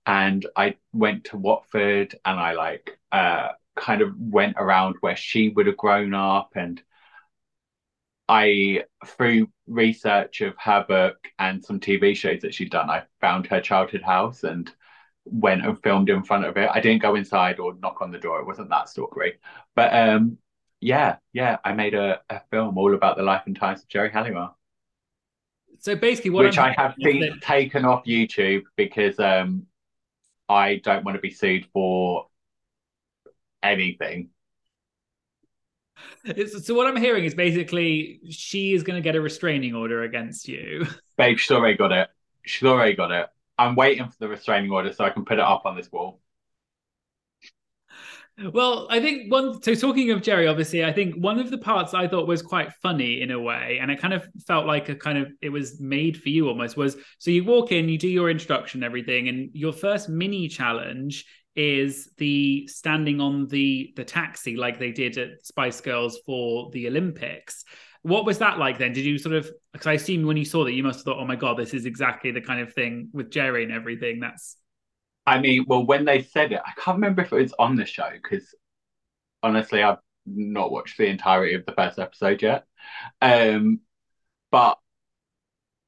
and 0.09 0.47
I 0.55 0.75
went 0.91 1.25
to 1.25 1.37
Watford 1.37 2.15
and 2.25 2.39
I 2.39 2.53
like 2.53 2.99
uh 3.11 3.49
kind 3.75 4.01
of 4.01 4.19
went 4.19 4.55
around 4.57 4.95
where 5.01 5.15
she 5.15 5.49
would 5.49 5.67
have 5.67 5.77
grown 5.77 6.15
up 6.15 6.53
and 6.55 6.81
I 8.27 8.85
through 9.05 9.49
research 9.67 10.41
of 10.41 10.55
her 10.57 10.83
book 10.87 11.17
and 11.37 11.63
some 11.63 11.79
TV 11.79 12.15
shows 12.15 12.41
that 12.41 12.55
she'd 12.55 12.71
done, 12.71 12.89
I 12.89 13.03
found 13.21 13.45
her 13.47 13.61
childhood 13.61 14.01
house 14.01 14.43
and 14.43 14.71
went 15.25 15.63
and 15.63 15.81
filmed 15.83 16.09
in 16.09 16.23
front 16.23 16.45
of 16.45 16.57
it. 16.57 16.69
I 16.73 16.79
didn't 16.79 17.03
go 17.03 17.13
inside 17.13 17.59
or 17.59 17.75
knock 17.75 18.01
on 18.01 18.11
the 18.11 18.17
door. 18.17 18.39
It 18.39 18.47
wasn't 18.47 18.69
that 18.69 18.87
stalkery. 18.87 19.33
But 19.75 19.93
um 19.93 20.39
yeah, 20.81 21.17
yeah, 21.33 21.57
I 21.63 21.73
made 21.73 21.93
a, 21.93 22.21
a 22.31 22.41
film 22.49 22.79
all 22.79 22.95
about 22.95 23.15
the 23.15 23.23
life 23.23 23.43
and 23.45 23.55
times 23.55 23.83
of 23.83 23.89
Geri 23.89 24.09
Halliwell. 24.09 24.57
So 25.79 25.95
basically, 25.95 26.31
what 26.31 26.45
which 26.45 26.57
I'm 26.57 26.73
i 26.77 26.81
have 26.81 26.95
been 26.97 27.21
that... 27.21 27.41
taken 27.41 27.85
off 27.85 28.05
YouTube 28.05 28.63
because 28.75 29.19
um, 29.19 29.65
I 30.49 30.77
don't 30.83 31.05
want 31.05 31.15
to 31.15 31.21
be 31.21 31.29
sued 31.29 31.67
for 31.71 32.27
anything. 33.61 34.29
so 36.59 36.73
what 36.73 36.87
I'm 36.87 36.97
hearing 36.97 37.23
is 37.23 37.35
basically 37.35 38.19
she 38.29 38.73
is 38.73 38.83
going 38.83 38.95
to 38.95 39.01
get 39.01 39.15
a 39.15 39.21
restraining 39.21 39.75
order 39.75 40.03
against 40.03 40.47
you. 40.47 40.87
Babe, 41.17 41.37
she's 41.37 41.51
already 41.51 41.77
got 41.77 41.91
it. 41.91 42.09
She's 42.45 42.67
already 42.67 42.95
got 42.95 43.11
it. 43.11 43.27
I'm 43.57 43.75
waiting 43.75 44.07
for 44.07 44.15
the 44.19 44.27
restraining 44.27 44.71
order 44.71 44.91
so 44.91 45.03
I 45.03 45.11
can 45.11 45.25
put 45.25 45.37
it 45.37 45.43
up 45.43 45.65
on 45.65 45.75
this 45.75 45.91
wall. 45.91 46.19
Well, 48.53 48.87
I 48.89 48.99
think 49.01 49.31
one. 49.31 49.61
So 49.61 49.75
talking 49.75 50.11
of 50.11 50.21
Geri, 50.21 50.47
obviously, 50.47 50.85
I 50.85 50.93
think 50.93 51.15
one 51.15 51.39
of 51.39 51.51
the 51.51 51.57
parts 51.57 51.93
I 51.93 52.07
thought 52.07 52.27
was 52.27 52.41
quite 52.41 52.71
funny 52.81 53.21
in 53.21 53.31
a 53.31 53.39
way, 53.39 53.79
and 53.81 53.91
it 53.91 53.99
kind 53.99 54.13
of 54.13 54.27
felt 54.47 54.65
like 54.65 54.87
a 54.87 54.95
kind 54.95 55.17
of 55.17 55.27
it 55.41 55.49
was 55.49 55.81
made 55.81 56.21
for 56.21 56.29
you 56.29 56.47
almost. 56.47 56.77
Was 56.77 56.95
so 57.17 57.31
you 57.31 57.43
walk 57.43 57.71
in, 57.71 57.89
you 57.89 57.97
do 57.97 58.07
your 58.07 58.29
introduction, 58.29 58.83
everything, 58.83 59.27
and 59.27 59.49
your 59.53 59.73
first 59.73 60.07
mini 60.07 60.47
challenge 60.47 61.25
is 61.55 62.09
the 62.17 62.65
standing 62.67 63.19
on 63.19 63.47
the 63.47 63.91
the 63.97 64.05
taxi 64.05 64.55
like 64.55 64.79
they 64.79 64.91
did 64.91 65.17
at 65.17 65.45
Spice 65.45 65.81
Girls 65.81 66.19
for 66.25 66.69
the 66.71 66.87
Olympics. 66.87 67.65
What 68.03 68.25
was 68.25 68.37
that 68.37 68.57
like 68.57 68.77
then? 68.77 68.93
Did 68.93 69.03
you 69.03 69.17
sort 69.17 69.35
of 69.35 69.51
because 69.73 69.87
I 69.87 69.93
assume 69.93 70.25
when 70.25 70.37
you 70.37 70.45
saw 70.45 70.63
that 70.63 70.73
you 70.73 70.83
must 70.83 70.99
have 70.99 71.05
thought, 71.05 71.19
oh 71.19 71.25
my 71.25 71.35
god, 71.35 71.57
this 71.57 71.73
is 71.73 71.85
exactly 71.85 72.31
the 72.31 72.41
kind 72.41 72.61
of 72.61 72.73
thing 72.73 73.09
with 73.11 73.31
Geri 73.31 73.63
and 73.63 73.73
everything. 73.73 74.21
That's 74.21 74.55
I 75.29 75.39
mean, 75.39 75.65
well, 75.67 75.85
when 75.85 76.05
they 76.05 76.23
said 76.23 76.51
it, 76.51 76.61
I 76.65 76.71
can't 76.79 76.95
remember 76.97 77.21
if 77.21 77.31
it 77.31 77.35
was 77.41 77.53
on 77.59 77.75
the 77.75 77.85
show 77.85 78.09
because 78.11 78.55
honestly, 79.43 79.83
I've 79.83 79.99
not 80.25 80.71
watched 80.71 80.97
the 80.97 81.07
entirety 81.07 81.55
of 81.55 81.65
the 81.65 81.73
first 81.73 81.99
episode 81.99 82.41
yet. 82.41 82.65
Um, 83.21 83.81
but 84.51 84.79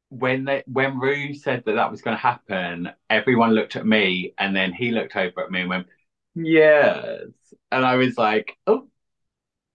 when 0.09 0.45
they 0.45 0.63
when 0.67 0.99
Ru 0.99 1.33
said 1.33 1.63
that 1.65 1.73
that 1.73 1.91
was 1.91 2.01
going 2.01 2.15
to 2.17 2.21
happen, 2.21 2.89
everyone 3.09 3.51
looked 3.51 3.75
at 3.75 3.85
me, 3.85 4.33
and 4.37 4.55
then 4.55 4.73
he 4.73 4.91
looked 4.91 5.15
over 5.15 5.41
at 5.43 5.51
me 5.51 5.61
and 5.61 5.69
went, 5.69 5.87
"Yes," 6.35 7.27
and 7.71 7.85
I 7.85 7.95
was 7.95 8.17
like, 8.17 8.57
"Oh, 8.67 8.89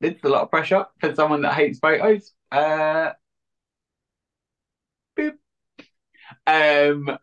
it's 0.00 0.24
a 0.24 0.28
lot 0.30 0.42
of 0.44 0.50
pressure 0.50 0.86
for 1.00 1.14
someone 1.14 1.42
that 1.42 1.54
hates 1.54 1.80
photos." 1.80 2.34
Uh, 2.52 3.12
boop. 5.16 5.38
Um, 6.46 7.18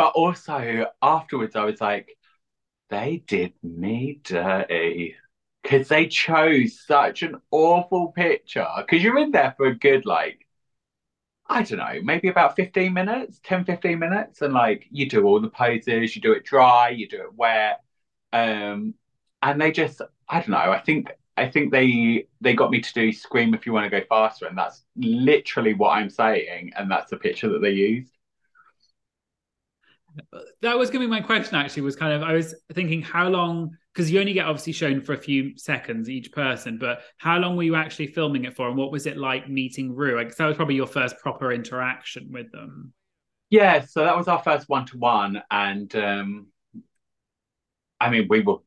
but 0.00 0.14
also 0.14 0.86
afterwards, 1.02 1.54
I 1.54 1.64
was 1.64 1.78
like, 1.78 2.16
they 2.88 3.22
did 3.26 3.52
me 3.62 4.18
dirty 4.24 5.14
because 5.62 5.88
they 5.88 6.06
chose 6.06 6.80
such 6.80 7.22
an 7.22 7.36
awful 7.50 8.10
picture. 8.12 8.66
Because 8.78 9.02
you're 9.02 9.18
in 9.18 9.30
there 9.30 9.52
for 9.58 9.66
a 9.66 9.74
good, 9.78 10.06
like, 10.06 10.46
I 11.46 11.64
don't 11.64 11.80
know, 11.80 12.00
maybe 12.02 12.28
about 12.28 12.56
15 12.56 12.94
minutes, 12.94 13.40
10, 13.44 13.66
15 13.66 13.98
minutes. 13.98 14.40
And 14.40 14.54
like, 14.54 14.86
you 14.90 15.06
do 15.06 15.26
all 15.26 15.38
the 15.38 15.50
poses, 15.50 16.16
you 16.16 16.22
do 16.22 16.32
it 16.32 16.46
dry, 16.46 16.88
you 16.88 17.06
do 17.06 17.20
it 17.20 17.34
wet. 17.34 17.82
Um, 18.32 18.94
and 19.42 19.60
they 19.60 19.70
just, 19.70 20.00
I 20.30 20.38
don't 20.40 20.50
know, 20.50 20.56
I 20.56 20.80
think. 20.80 21.10
I 21.36 21.48
think 21.48 21.72
they 21.72 22.26
they 22.42 22.52
got 22.54 22.70
me 22.70 22.80
to 22.82 22.92
do 22.92 23.12
scream 23.12 23.54
if 23.54 23.64
you 23.64 23.72
want 23.72 23.90
to 23.90 24.00
go 24.00 24.04
faster, 24.08 24.46
and 24.46 24.58
that's 24.58 24.82
literally 24.96 25.72
what 25.72 25.90
I'm 25.90 26.10
saying, 26.10 26.72
and 26.76 26.90
that's 26.90 27.10
the 27.10 27.16
picture 27.16 27.48
that 27.50 27.62
they 27.62 27.70
used 27.70 28.12
that 30.62 30.78
was 30.78 30.90
going 30.90 31.00
to 31.00 31.06
be 31.06 31.10
my 31.10 31.20
question 31.20 31.54
actually 31.54 31.82
was 31.82 31.96
kind 31.96 32.12
of 32.12 32.22
i 32.22 32.32
was 32.32 32.54
thinking 32.72 33.02
how 33.02 33.28
long 33.28 33.70
because 33.92 34.10
you 34.10 34.20
only 34.20 34.32
get 34.32 34.46
obviously 34.46 34.72
shown 34.72 35.00
for 35.00 35.12
a 35.12 35.18
few 35.18 35.56
seconds 35.56 36.08
each 36.08 36.32
person 36.32 36.78
but 36.78 37.02
how 37.18 37.38
long 37.38 37.56
were 37.56 37.62
you 37.62 37.74
actually 37.74 38.06
filming 38.06 38.44
it 38.44 38.54
for 38.54 38.68
and 38.68 38.76
what 38.76 38.92
was 38.92 39.06
it 39.06 39.16
like 39.16 39.48
meeting 39.48 39.94
Ru 39.94 40.18
because 40.18 40.36
that 40.36 40.46
was 40.46 40.56
probably 40.56 40.74
your 40.74 40.86
first 40.86 41.18
proper 41.18 41.52
interaction 41.52 42.30
with 42.32 42.50
them. 42.52 42.92
Yeah 43.50 43.84
so 43.84 44.04
that 44.04 44.16
was 44.16 44.28
our 44.28 44.42
first 44.42 44.68
one-to-one 44.68 45.42
and 45.50 45.94
um 45.96 46.46
i 48.00 48.10
mean 48.10 48.26
we 48.28 48.40
were 48.40 48.58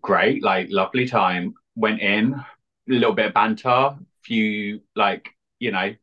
great 0.00 0.42
like 0.42 0.68
lovely 0.70 1.06
time. 1.06 1.54
Went 1.74 2.00
in 2.00 2.34
a 2.34 2.46
little 2.88 3.12
bit 3.12 3.26
of 3.26 3.34
banter 3.34 3.96
few 4.22 4.80
like 4.94 5.30
you 5.58 5.70
know 5.70 5.94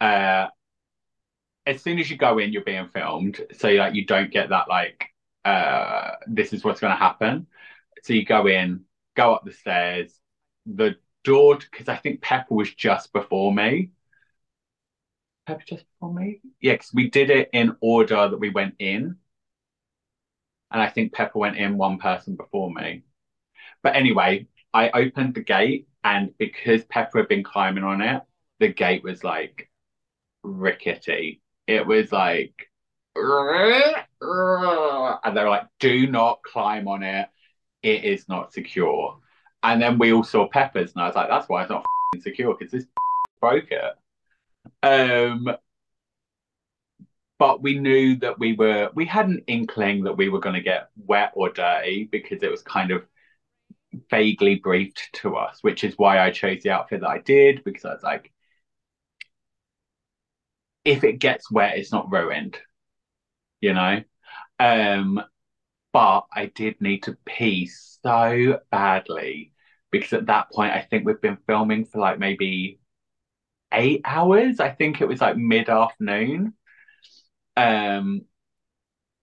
uh 0.00 0.46
as 1.68 1.82
soon 1.82 2.00
as 2.00 2.10
you 2.10 2.18
go 2.18 2.38
in, 2.38 2.52
you're 2.52 2.64
being 2.64 2.88
filmed. 2.90 3.40
So 3.58 3.70
like 3.70 3.94
you 3.94 4.06
don't 4.06 4.32
get 4.32 4.50
that 4.50 4.68
like 4.70 5.06
uh 5.46 6.12
this 6.28 6.54
is 6.54 6.64
what's 6.64 6.80
gonna 6.80 6.96
happen. 6.96 7.48
So 8.04 8.14
you 8.14 8.24
go 8.26 8.46
in, 8.48 8.84
go 9.16 9.34
up 9.34 9.44
the 9.46 9.52
stairs, 9.52 10.12
the 10.66 10.96
door 11.24 11.58
because 11.58 11.88
I 11.88 11.96
think 11.96 12.22
Peppa 12.22 12.54
was 12.54 12.74
just 12.74 13.12
before 13.14 13.54
me. 13.54 13.92
Peppa 15.46 15.64
just 15.64 15.84
before 15.94 16.14
me? 16.14 16.40
Yeah, 16.60 16.74
because 16.74 16.92
we 16.94 17.10
did 17.10 17.30
it 17.30 17.50
in 17.52 17.76
order 17.80 18.28
that 18.28 18.38
we 18.38 18.50
went 18.50 18.76
in. 18.78 19.16
And 20.70 20.82
I 20.82 20.88
think 20.88 21.12
Peppa 21.12 21.38
went 21.38 21.56
in 21.56 21.78
one 21.78 21.98
person 21.98 22.36
before 22.36 22.70
me. 22.72 23.04
But 23.82 23.96
anyway, 23.96 24.48
I 24.74 24.90
opened 24.90 25.34
the 25.34 25.42
gate, 25.42 25.88
and 26.04 26.36
because 26.38 26.84
Peppa 26.86 27.18
had 27.18 27.28
been 27.28 27.44
climbing 27.44 27.84
on 27.84 28.02
it, 28.02 28.22
the 28.60 28.68
gate 28.68 29.04
was 29.04 29.24
like 29.24 29.70
rickety. 30.44 31.42
It 31.68 31.86
was 31.86 32.10
like, 32.10 32.68
and 33.14 33.96
they're 35.36 35.50
like, 35.50 35.66
do 35.78 36.06
not 36.06 36.42
climb 36.42 36.88
on 36.88 37.02
it. 37.02 37.28
It 37.82 38.04
is 38.04 38.28
not 38.28 38.52
secure. 38.52 39.18
And 39.62 39.80
then 39.80 39.98
we 39.98 40.12
all 40.12 40.24
saw 40.24 40.48
Peppa's, 40.48 40.92
and 40.94 41.02
I 41.02 41.06
was 41.06 41.16
like, 41.16 41.28
that's 41.28 41.48
why 41.48 41.62
it's 41.62 41.70
not 41.70 41.84
secure 42.20 42.56
because 42.58 42.72
this 42.72 42.86
broke 43.40 43.70
it. 43.70 43.94
Um, 44.82 45.48
but 47.38 47.62
we 47.62 47.78
knew 47.78 48.16
that 48.16 48.38
we 48.38 48.54
were, 48.54 48.90
we 48.94 49.04
had 49.04 49.28
an 49.28 49.42
inkling 49.46 50.04
that 50.04 50.16
we 50.16 50.30
were 50.30 50.40
going 50.40 50.54
to 50.54 50.62
get 50.62 50.88
wet 50.96 51.32
or 51.34 51.50
dirty 51.50 52.04
because 52.04 52.42
it 52.42 52.50
was 52.50 52.62
kind 52.62 52.90
of 52.90 53.04
vaguely 54.10 54.56
briefed 54.56 55.10
to 55.12 55.36
us, 55.36 55.62
which 55.62 55.84
is 55.84 55.98
why 55.98 56.18
I 56.18 56.30
chose 56.30 56.62
the 56.62 56.70
outfit 56.70 57.02
that 57.02 57.10
I 57.10 57.18
did 57.18 57.62
because 57.62 57.84
I 57.84 57.92
was 57.92 58.02
like, 58.02 58.32
if 60.88 61.04
it 61.04 61.20
gets 61.20 61.50
wet, 61.50 61.78
it's 61.78 61.92
not 61.92 62.10
ruined, 62.12 62.58
you 63.60 63.74
know? 63.74 64.02
Um, 64.60 65.22
but 65.92 66.26
I 66.32 66.46
did 66.46 66.80
need 66.80 67.04
to 67.04 67.18
pee 67.26 67.66
so 67.68 68.60
badly 68.70 69.52
because 69.90 70.14
at 70.14 70.26
that 70.26 70.50
point, 70.52 70.72
I 70.72 70.82
think 70.82 71.06
we've 71.06 71.20
been 71.20 71.38
filming 71.46 71.86
for 71.86 71.98
like 72.00 72.18
maybe 72.18 72.80
eight 73.72 74.02
hours. 74.04 74.60
I 74.60 74.70
think 74.70 75.00
it 75.00 75.08
was 75.08 75.20
like 75.20 75.36
mid 75.36 75.68
afternoon. 75.70 76.54
Um, 77.56 78.26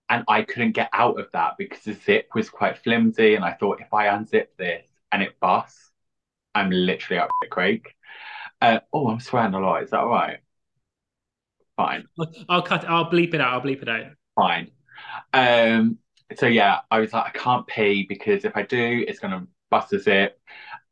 and 0.10 0.24
I 0.28 0.44
couldn't 0.44 0.74
get 0.74 0.90
out 0.94 1.20
of 1.20 1.28
that 1.34 1.54
because 1.58 1.82
the 1.84 1.94
zip 1.94 2.30
was 2.36 2.50
quite 2.50 2.78
flimsy. 2.78 3.36
And 3.36 3.44
I 3.44 3.54
thought 3.54 3.82
if 3.82 3.94
I 3.94 4.08
unzip 4.08 4.48
this 4.58 4.86
and 5.12 5.24
it 5.24 5.40
busts, 5.40 5.92
I'm 6.56 6.72
literally 6.72 7.20
up 7.22 7.30
the 7.42 7.48
creek. 7.50 7.96
Uh, 8.62 8.82
oh, 8.94 9.10
I'm 9.10 9.22
swearing 9.22 9.56
a 9.56 9.60
lot. 9.60 9.84
Is 9.84 9.92
that 9.92 10.02
all 10.02 10.10
right? 10.10 10.40
Fine. 11.78 12.06
I'll 12.50 12.62
cut. 12.62 12.86
I'll 12.88 13.10
bleep 13.10 13.34
it 13.34 13.42
out. 13.42 13.54
I'll 13.54 13.62
bleep 13.62 13.82
it 13.82 13.90
out. 13.90 14.06
Fine. 14.36 14.72
Um. 15.34 15.98
So 16.38 16.48
yeah, 16.48 16.80
I 16.90 17.00
was 17.00 17.14
like, 17.14 17.26
I 17.26 17.38
can't 17.38 17.68
pee 17.68 18.06
because 18.08 18.46
if 18.46 18.56
I 18.56 18.64
do, 18.64 19.06
it's 19.08 19.20
gonna 19.20 19.48
bust 19.70 19.90
the 19.90 20.00
zip. 20.00 20.40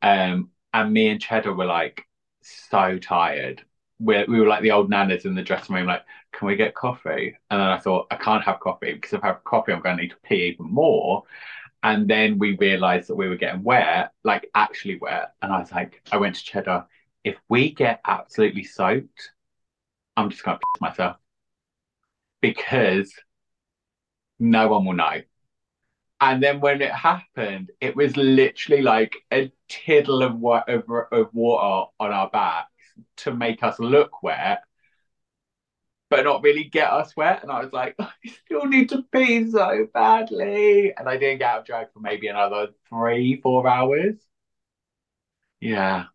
Um. 0.02 0.50
And 0.72 0.92
me 0.92 1.08
and 1.08 1.20
Cheddar 1.20 1.54
were 1.54 1.66
like 1.66 2.04
so 2.42 2.98
tired. 2.98 3.62
We 4.00 4.24
we 4.24 4.40
were 4.40 4.46
like 4.46 4.62
the 4.62 4.72
old 4.72 4.90
nanas 4.90 5.24
in 5.24 5.34
the 5.34 5.42
dressing 5.42 5.74
room, 5.74 5.86
like, 5.86 6.02
can 6.32 6.48
we 6.48 6.56
get 6.56 6.74
coffee? 6.74 7.36
And 7.50 7.60
then 7.60 7.68
I 7.68 7.78
thought, 7.78 8.06
I 8.10 8.16
can't 8.16 8.44
have 8.44 8.60
coffee 8.60 8.92
because 8.92 9.12
if 9.12 9.22
I 9.24 9.28
have 9.28 9.44
coffee, 9.44 9.72
I'm 9.72 9.80
going 9.80 9.96
to 9.96 10.02
need 10.02 10.10
to 10.10 10.16
pee 10.24 10.46
even 10.46 10.66
more. 10.66 11.22
And 11.82 12.08
then 12.08 12.38
we 12.38 12.56
realized 12.56 13.08
that 13.08 13.14
we 13.16 13.28
were 13.28 13.36
getting 13.36 13.62
wet, 13.62 14.12
like 14.24 14.50
actually 14.54 14.98
wet. 14.98 15.32
And 15.42 15.52
I 15.52 15.60
was 15.60 15.70
like, 15.70 16.02
I 16.10 16.16
went 16.16 16.36
to 16.36 16.44
Cheddar, 16.44 16.86
if 17.24 17.36
we 17.48 17.72
get 17.72 18.00
absolutely 18.06 18.64
soaked, 18.64 19.30
I'm 20.16 20.30
just 20.30 20.42
going 20.44 20.58
to 20.58 20.60
piss 20.74 20.80
myself 20.80 21.16
because 22.40 23.12
no 24.38 24.68
one 24.68 24.84
will 24.84 24.92
know. 24.94 25.22
And 26.20 26.42
then 26.42 26.60
when 26.60 26.80
it 26.82 26.92
happened, 26.92 27.70
it 27.80 27.96
was 27.96 28.16
literally 28.16 28.82
like 28.82 29.16
a 29.32 29.52
tiddle 29.68 30.22
of, 30.22 30.38
wa- 30.38 30.64
of, 30.68 30.84
of 31.12 31.34
water 31.34 31.90
on 32.00 32.12
our 32.12 32.30
backs 32.30 32.70
to 33.18 33.34
make 33.34 33.62
us 33.62 33.78
look 33.78 34.22
wet, 34.22 34.64
but 36.10 36.24
not 36.24 36.42
really 36.42 36.64
get 36.64 36.90
us 36.92 37.16
wet. 37.16 37.42
And 37.42 37.50
I 37.50 37.60
was 37.62 37.72
like, 37.72 37.96
I 37.98 38.10
still 38.44 38.66
need 38.66 38.88
to 38.90 39.02
pee 39.12 39.50
so 39.50 39.88
badly. 39.92 40.94
And 40.96 41.08
I 41.08 41.16
didn't 41.16 41.38
get 41.38 41.50
out 41.50 41.60
of 41.60 41.66
drag 41.66 41.92
for 41.92 42.00
maybe 42.00 42.28
another 42.28 42.68
three, 42.88 43.40
four 43.40 43.66
hours. 43.68 44.14
Yeah. 45.60 46.06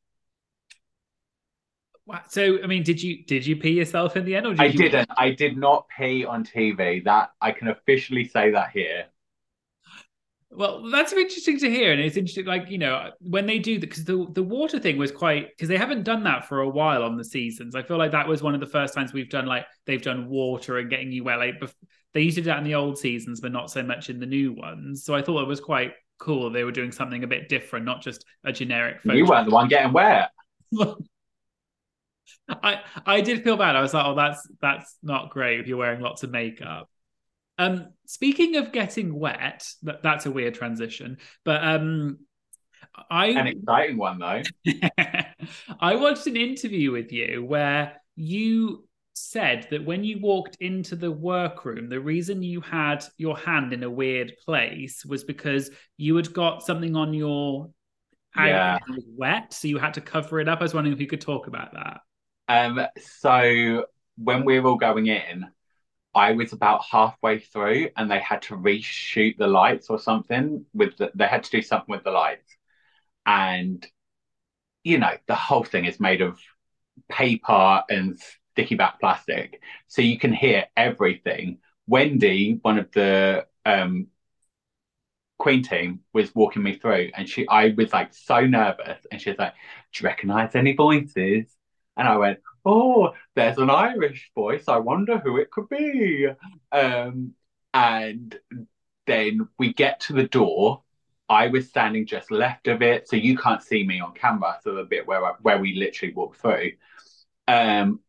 Wow. 2.09 2.21
So, 2.27 2.57
I 2.63 2.65
mean, 2.65 2.81
did 2.81 3.03
you 3.03 3.23
did 3.23 3.45
you 3.45 3.55
pee 3.55 3.69
yourself 3.69 4.17
in 4.17 4.25
the 4.25 4.35
end, 4.35 4.47
or 4.47 4.55
did 4.55 4.61
I 4.61 4.65
you... 4.65 4.79
didn't. 4.79 5.11
I 5.15 5.29
did 5.29 5.55
not 5.55 5.85
pee 5.95 6.25
on 6.25 6.43
TV. 6.43 7.03
That 7.03 7.33
I 7.39 7.51
can 7.51 7.67
officially 7.67 8.27
say 8.27 8.49
that 8.49 8.71
here. 8.71 9.05
Well, 10.49 10.89
that's 10.89 11.13
interesting 11.13 11.59
to 11.59 11.69
hear, 11.69 11.91
and 11.91 12.01
it's 12.01 12.17
interesting, 12.17 12.47
like 12.47 12.67
you 12.71 12.79
know, 12.79 13.11
when 13.19 13.45
they 13.45 13.59
do 13.59 13.75
the 13.77 13.85
because 13.85 14.05
the 14.05 14.25
the 14.31 14.41
water 14.41 14.79
thing 14.79 14.97
was 14.97 15.11
quite 15.11 15.49
because 15.49 15.69
they 15.69 15.77
haven't 15.77 16.01
done 16.01 16.23
that 16.23 16.47
for 16.47 16.61
a 16.61 16.67
while 16.67 17.03
on 17.03 17.15
the 17.15 17.23
seasons. 17.23 17.75
I 17.75 17.83
feel 17.83 17.99
like 17.99 18.09
that 18.13 18.27
was 18.27 18.41
one 18.41 18.55
of 18.55 18.59
the 18.59 18.65
first 18.65 18.95
times 18.95 19.13
we've 19.13 19.29
done 19.29 19.45
like 19.45 19.67
they've 19.85 20.01
done 20.01 20.29
water 20.29 20.79
and 20.79 20.89
getting 20.89 21.11
you 21.11 21.23
wet. 21.23 21.37
Like 21.37 21.59
bef- 21.59 21.75
they 22.15 22.21
used 22.21 22.37
to 22.37 22.41
do 22.41 22.45
that 22.45 22.57
in 22.57 22.63
the 22.63 22.73
old 22.73 22.97
seasons, 22.97 23.39
but 23.39 23.51
not 23.51 23.69
so 23.69 23.83
much 23.83 24.09
in 24.09 24.19
the 24.19 24.25
new 24.25 24.53
ones. 24.53 25.03
So 25.03 25.13
I 25.13 25.21
thought 25.21 25.43
it 25.43 25.47
was 25.47 25.59
quite 25.59 25.93
cool. 26.17 26.49
They 26.49 26.63
were 26.63 26.71
doing 26.71 26.91
something 26.91 27.23
a 27.23 27.27
bit 27.27 27.49
different, 27.49 27.85
not 27.85 28.01
just 28.01 28.25
a 28.43 28.51
generic. 28.51 29.01
Photo. 29.01 29.15
You 29.15 29.25
weren't 29.25 29.47
the 29.47 29.53
one 29.53 29.67
getting 29.67 29.93
wet. 29.93 30.31
I 32.49 32.81
I 33.05 33.21
did 33.21 33.43
feel 33.43 33.57
bad. 33.57 33.75
I 33.75 33.81
was 33.81 33.93
like, 33.93 34.05
oh, 34.05 34.15
that's 34.15 34.47
that's 34.61 34.97
not 35.03 35.29
great 35.31 35.59
if 35.59 35.67
you're 35.67 35.77
wearing 35.77 36.01
lots 36.01 36.23
of 36.23 36.31
makeup. 36.31 36.89
Um, 37.57 37.87
speaking 38.05 38.55
of 38.55 38.71
getting 38.71 39.13
wet, 39.13 39.67
that, 39.83 40.01
that's 40.01 40.25
a 40.25 40.31
weird 40.31 40.53
transition. 40.55 41.17
But 41.43 41.63
um, 41.63 42.19
I 43.09 43.27
An 43.27 43.47
exciting 43.47 43.97
one 43.97 44.19
though. 44.19 44.41
I 45.79 45.95
watched 45.95 46.27
an 46.27 46.35
interview 46.37 46.91
with 46.91 47.11
you 47.11 47.43
where 47.45 48.01
you 48.15 48.87
said 49.13 49.67
that 49.71 49.85
when 49.85 50.03
you 50.03 50.19
walked 50.21 50.57
into 50.59 50.95
the 50.95 51.11
workroom, 51.11 51.89
the 51.89 51.99
reason 51.99 52.41
you 52.41 52.61
had 52.61 53.03
your 53.17 53.37
hand 53.37 53.73
in 53.73 53.83
a 53.83 53.89
weird 53.89 54.33
place 54.45 55.05
was 55.05 55.23
because 55.23 55.69
you 55.97 56.15
had 56.15 56.33
got 56.33 56.65
something 56.65 56.95
on 56.95 57.13
your 57.13 57.69
Yeah. 58.35 58.77
wet, 59.17 59.53
so 59.53 59.67
you 59.67 59.77
had 59.77 59.95
to 59.95 60.01
cover 60.01 60.39
it 60.39 60.47
up. 60.47 60.59
I 60.59 60.63
was 60.63 60.73
wondering 60.73 60.93
if 60.93 61.01
you 61.01 61.07
could 61.07 61.21
talk 61.21 61.47
about 61.47 61.73
that. 61.73 62.01
Um, 62.49 62.81
so 62.99 63.85
when 64.17 64.45
we 64.45 64.59
were 64.59 64.71
all 64.71 64.77
going 64.77 65.07
in, 65.07 65.45
I 66.15 66.33
was 66.33 66.53
about 66.53 66.83
halfway 66.91 67.39
through 67.39 67.89
and 67.97 68.11
they 68.11 68.19
had 68.19 68.43
to 68.43 68.57
reshoot 68.57 69.37
the 69.37 69.47
lights 69.47 69.89
or 69.89 69.99
something 69.99 70.65
with 70.73 70.97
the, 70.97 71.11
they 71.15 71.27
had 71.27 71.43
to 71.45 71.51
do 71.51 71.61
something 71.61 71.91
with 71.93 72.03
the 72.05 72.11
lights. 72.11 72.57
And 73.25 73.85
you 74.83 74.97
know, 74.99 75.13
the 75.27 75.35
whole 75.35 75.63
thing 75.63 75.85
is 75.85 75.99
made 75.99 76.21
of 76.21 76.39
paper 77.09 77.83
and 77.89 78.19
sticky 78.53 78.75
back 78.75 78.99
plastic. 78.99 79.61
So 79.87 80.01
you 80.01 80.19
can 80.19 80.33
hear 80.33 80.65
everything. 80.77 81.59
Wendy, 81.87 82.59
one 82.61 82.79
of 82.79 82.91
the 82.91 83.47
um 83.65 84.07
Queen 85.39 85.63
team 85.63 86.01
was 86.13 86.35
walking 86.35 86.61
me 86.63 86.75
through 86.75 87.11
and 87.15 87.27
she 87.27 87.47
I 87.47 87.69
was 87.69 87.93
like 87.93 88.13
so 88.13 88.41
nervous 88.41 89.05
and 89.11 89.21
she 89.21 89.29
was 89.29 89.39
like, 89.39 89.53
Do 89.93 90.03
you 90.03 90.07
recognize 90.09 90.53
any 90.55 90.73
voices? 90.73 91.55
And 91.99 92.09
I 92.09 92.17
went, 92.17 92.39
Oh, 92.65 93.13
there's 93.35 93.59
an 93.59 93.71
Irish 93.71 94.31
voice. 94.35 94.65
I 94.69 94.77
wonder 94.77 95.19
who 95.19 95.37
it 95.37 95.51
could 95.51 95.69
be. 95.69 96.27
Um, 96.71 97.33
and 97.75 98.39
then 99.07 99.49
we 99.57 99.73
get 99.73 100.01
to 100.01 100.13
the 100.13 100.27
door. 100.27 100.83
I 101.29 101.47
was 101.47 101.69
standing 101.69 102.05
just 102.07 102.31
left 102.31 102.67
of 102.67 102.81
it, 102.81 103.09
so 103.09 103.15
you 103.15 103.37
can't 103.37 103.63
see 103.63 103.85
me 103.85 103.99
on 103.99 104.13
camera. 104.13 104.59
So 104.63 104.75
the 104.75 104.83
bit 104.85 105.07
where 105.07 105.25
I, 105.25 105.33
where 105.41 105.59
we 105.59 105.75
literally 105.75 106.13
walked 106.13 106.41
through, 106.41 106.73
um, 107.47 108.01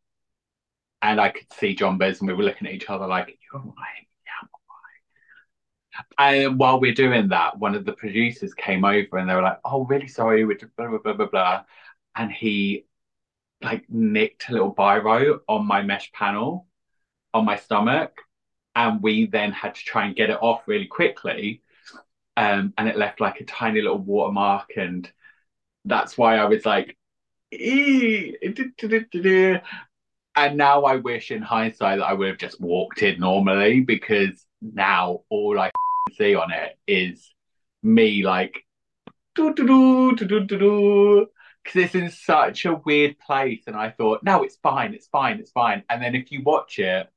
and 1.02 1.20
I 1.20 1.30
could 1.30 1.52
see 1.52 1.74
Jonbers, 1.74 2.20
and 2.20 2.28
we 2.28 2.34
were 2.34 2.42
looking 2.44 2.68
at 2.68 2.74
each 2.74 2.90
other 2.90 3.06
like, 3.06 3.38
"You're 3.52 3.62
right, 3.62 4.06
yeah, 4.26 4.32
I'm 4.42 4.48
right." 6.18 6.46
And 6.48 6.58
while 6.58 6.80
we're 6.80 6.94
doing 6.94 7.28
that, 7.28 7.58
one 7.58 7.74
of 7.74 7.84
the 7.84 7.92
producers 7.92 8.54
came 8.54 8.84
over, 8.84 9.18
and 9.18 9.28
they 9.28 9.34
were 9.34 9.42
like, 9.42 9.60
"Oh, 9.64 9.84
really 9.84 10.08
sorry, 10.08 10.44
blah 10.44 10.88
blah 10.88 10.98
blah 10.98 11.12
blah 11.14 11.26
blah," 11.26 11.64
and 12.16 12.30
he 12.32 12.86
like 13.62 13.84
nicked 13.88 14.48
a 14.48 14.52
little 14.52 14.74
biro 14.74 15.40
on 15.48 15.66
my 15.66 15.82
mesh 15.82 16.10
panel 16.12 16.66
on 17.34 17.44
my 17.44 17.56
stomach 17.56 18.12
and 18.74 19.02
we 19.02 19.26
then 19.26 19.52
had 19.52 19.74
to 19.74 19.84
try 19.84 20.06
and 20.06 20.16
get 20.16 20.30
it 20.30 20.38
off 20.40 20.62
really 20.66 20.86
quickly 20.86 21.62
um, 22.36 22.72
and 22.78 22.88
it 22.88 22.96
left 22.96 23.20
like 23.20 23.40
a 23.40 23.44
tiny 23.44 23.80
little 23.82 23.98
watermark 23.98 24.70
and 24.76 25.10
that's 25.84 26.16
why 26.16 26.36
I 26.36 26.44
was 26.46 26.64
like 26.64 26.96
"Ee, 27.52 28.36
and 30.36 30.56
now 30.56 30.84
I 30.84 30.96
wish 30.96 31.30
in 31.30 31.42
hindsight 31.42 31.98
that 31.98 32.04
I 32.04 32.12
would 32.12 32.28
have 32.28 32.38
just 32.38 32.60
walked 32.60 33.02
in 33.02 33.20
normally 33.20 33.80
because 33.80 34.46
now 34.62 35.22
all 35.28 35.58
I 35.58 35.70
see 36.16 36.34
on 36.34 36.52
it 36.52 36.78
is 36.86 37.34
me 37.82 38.22
like 38.24 38.64
do-do-do, 39.34 40.16
do-do-do-do 40.16 41.26
because 41.64 41.84
it's 41.84 41.94
in 41.94 42.10
such 42.10 42.64
a 42.64 42.74
weird 42.74 43.18
place. 43.18 43.62
And 43.66 43.76
I 43.76 43.90
thought, 43.90 44.22
no, 44.22 44.42
it's 44.42 44.56
fine, 44.56 44.94
it's 44.94 45.08
fine, 45.08 45.38
it's 45.38 45.50
fine. 45.52 45.84
And 45.90 46.02
then 46.02 46.14
if 46.14 46.32
you 46.32 46.42
watch 46.42 46.78
it, 46.78 47.10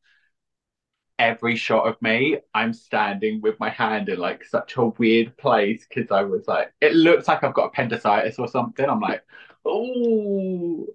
every 1.19 1.55
shot 1.55 1.87
of 1.87 2.01
me, 2.01 2.37
I'm 2.53 2.73
standing 2.73 3.41
with 3.41 3.59
my 3.59 3.69
hand 3.69 4.09
in 4.09 4.19
like 4.19 4.43
such 4.45 4.77
a 4.77 4.85
weird 4.85 5.37
place 5.37 5.85
because 5.87 6.11
I 6.11 6.23
was 6.23 6.47
like, 6.47 6.73
it 6.81 6.93
looks 6.95 7.27
like 7.27 7.43
I've 7.43 7.53
got 7.53 7.65
appendicitis 7.65 8.39
or 8.39 8.47
something. 8.47 8.85
I'm 8.89 8.99
like, 8.99 9.23
oh. 9.65 10.87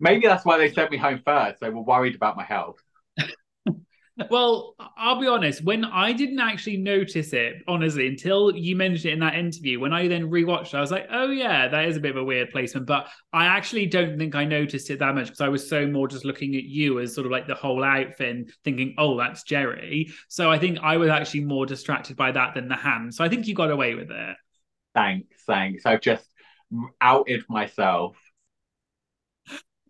Maybe 0.00 0.26
that's 0.26 0.44
why 0.44 0.58
they 0.58 0.72
sent 0.72 0.90
me 0.90 0.96
home 0.96 1.20
first. 1.24 1.60
They 1.60 1.70
were 1.70 1.82
worried 1.82 2.14
about 2.14 2.36
my 2.36 2.44
health. 2.44 2.82
Well, 4.30 4.74
I'll 4.96 5.20
be 5.20 5.28
honest, 5.28 5.62
when 5.62 5.84
I 5.84 6.12
didn't 6.12 6.40
actually 6.40 6.76
notice 6.76 7.32
it, 7.32 7.62
honestly, 7.68 8.08
until 8.08 8.54
you 8.54 8.74
mentioned 8.74 9.06
it 9.06 9.12
in 9.12 9.20
that 9.20 9.36
interview, 9.36 9.78
when 9.78 9.92
I 9.92 10.08
then 10.08 10.28
rewatched 10.28 10.68
it, 10.68 10.74
I 10.74 10.80
was 10.80 10.90
like, 10.90 11.06
oh, 11.10 11.30
yeah, 11.30 11.68
that 11.68 11.84
is 11.84 11.96
a 11.96 12.00
bit 12.00 12.10
of 12.10 12.16
a 12.16 12.24
weird 12.24 12.50
placement. 12.50 12.86
But 12.86 13.06
I 13.32 13.46
actually 13.46 13.86
don't 13.86 14.18
think 14.18 14.34
I 14.34 14.44
noticed 14.44 14.90
it 14.90 14.98
that 14.98 15.14
much 15.14 15.26
because 15.26 15.40
I 15.40 15.48
was 15.48 15.68
so 15.68 15.86
more 15.86 16.08
just 16.08 16.24
looking 16.24 16.56
at 16.56 16.64
you 16.64 16.98
as 16.98 17.14
sort 17.14 17.26
of 17.26 17.32
like 17.32 17.46
the 17.46 17.54
whole 17.54 17.84
outfit 17.84 18.28
and 18.28 18.52
thinking, 18.64 18.96
oh, 18.98 19.16
that's 19.16 19.44
Geri." 19.44 20.10
So 20.28 20.50
I 20.50 20.58
think 20.58 20.78
I 20.82 20.96
was 20.96 21.10
actually 21.10 21.44
more 21.44 21.64
distracted 21.64 22.16
by 22.16 22.32
that 22.32 22.54
than 22.54 22.68
the 22.68 22.76
hand. 22.76 23.14
So 23.14 23.22
I 23.22 23.28
think 23.28 23.46
you 23.46 23.54
got 23.54 23.70
away 23.70 23.94
with 23.94 24.10
it. 24.10 24.36
Thanks, 24.94 25.44
thanks. 25.46 25.86
I've 25.86 26.00
just 26.00 26.26
outed 27.00 27.44
myself. 27.48 28.16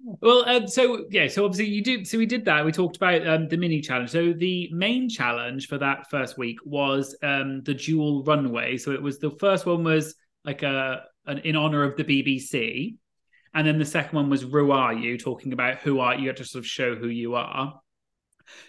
Well, 0.04 0.48
um, 0.48 0.66
so 0.68 1.06
yeah, 1.11 1.28
so 1.28 1.44
obviously 1.44 1.66
you 1.72 1.82
did. 1.82 2.06
So 2.06 2.18
we 2.18 2.26
did 2.26 2.44
that. 2.44 2.64
We 2.64 2.72
talked 2.72 2.96
about 2.96 3.26
um, 3.26 3.48
the 3.48 3.56
mini 3.56 3.80
challenge. 3.80 4.11
So 4.11 4.32
the 4.32 4.68
main 4.72 5.08
challenge 5.08 5.66
for 5.66 5.78
that 5.78 6.08
first 6.11 6.38
week 6.38 6.58
was 6.64 7.16
um, 7.22 7.62
the 7.62 7.74
dual 7.74 8.22
runway. 8.24 8.76
So 8.76 8.92
it 8.92 9.02
was 9.02 9.18
the 9.18 9.30
first 9.30 9.66
one 9.66 9.84
was 9.84 10.14
like 10.44 10.62
a 10.62 11.02
an, 11.26 11.38
in 11.38 11.56
honor 11.56 11.82
of 11.82 11.96
the 11.96 12.04
BBC, 12.04 12.96
and 13.54 13.66
then 13.66 13.78
the 13.78 13.84
second 13.84 14.16
one 14.16 14.30
was 14.30 14.42
"Who 14.42 14.70
Are 14.70 14.94
You?" 14.94 15.18
talking 15.18 15.52
about 15.52 15.78
who 15.78 15.98
are 16.00 16.14
you 16.14 16.28
had 16.28 16.37
to 16.38 16.44
sort 16.44 16.64
of 16.64 16.66
show 16.66 16.94
who 16.94 17.08
you 17.08 17.34
are. 17.34 17.80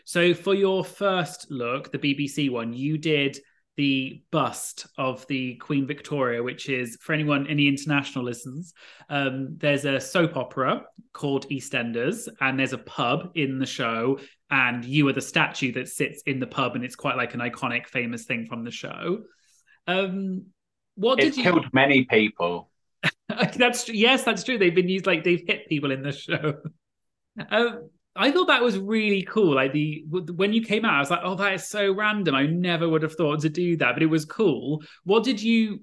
So 0.06 0.34
for 0.34 0.54
your 0.54 0.84
first 0.84 1.48
look, 1.50 1.92
the 1.92 2.00
BBC 2.00 2.52
one, 2.52 2.74
you 2.74 2.98
did 2.98 3.40
the 3.80 4.22
bust 4.30 4.88
of 4.98 5.26
the 5.28 5.56
Queen 5.56 5.88
Victoria, 5.88 6.44
which 6.44 6.68
is 6.68 6.98
for 7.00 7.14
anyone 7.14 7.48
any 7.48 7.66
international 7.66 8.26
listens. 8.26 8.74
Um, 9.10 9.56
there's 9.56 9.86
a 9.86 10.02
soap 10.02 10.36
opera 10.36 10.84
called 11.14 11.48
EastEnders, 11.48 12.28
and 12.42 12.60
there's 12.60 12.74
a 12.74 12.78
pub 12.78 13.32
in 13.36 13.58
the 13.58 13.66
show, 13.66 14.20
and 14.52 14.84
you 14.84 15.08
are 15.08 15.14
the 15.14 15.22
statue 15.22 15.72
that 15.72 15.88
sits 15.88 16.22
in 16.24 16.42
the 16.42 16.46
pub, 16.46 16.76
and 16.76 16.84
it's 16.84 16.98
quite 16.98 17.16
like 17.16 17.34
an 17.36 17.40
iconic, 17.40 17.88
famous 17.88 18.26
thing 18.26 18.46
from 18.48 18.66
the 18.66 18.72
show. 18.72 19.20
Um, 19.88 20.48
what 20.96 21.24
It's 21.24 21.38
did 21.38 21.38
you? 21.38 21.44
killed 21.44 21.68
many 21.72 22.04
people. 22.04 22.70
that's 23.56 23.88
yes, 23.88 24.26
that's 24.26 24.44
true. 24.44 24.58
They've 24.58 24.76
been 24.76 24.90
used 24.90 25.08
like 25.08 25.24
they've 25.24 25.44
hit 25.48 25.70
people 25.70 25.92
in 25.92 26.04
the 26.04 26.12
show. 26.12 26.56
Um, 27.50 27.90
I 28.16 28.32
thought 28.32 28.48
that 28.48 28.62
was 28.62 28.78
really 28.78 29.24
cool. 29.24 29.56
Like 29.56 29.72
the 29.72 30.04
when 30.10 30.52
you 30.52 30.64
came 30.64 30.84
out, 30.84 30.96
I 30.96 31.00
was 31.00 31.10
like, 31.10 31.22
"Oh, 31.24 31.36
that 31.36 31.54
is 31.54 31.68
so 31.68 31.92
random." 31.94 32.36
I 32.36 32.46
never 32.46 32.90
would 32.90 33.04
have 33.04 33.16
thought 33.16 33.42
to 33.42 33.50
do 33.50 33.78
that, 33.78 33.94
but 33.94 34.04
it 34.04 34.08
was 34.08 34.26
cool. 34.26 34.84
What 35.04 35.24
did 35.24 35.42
you 35.42 35.82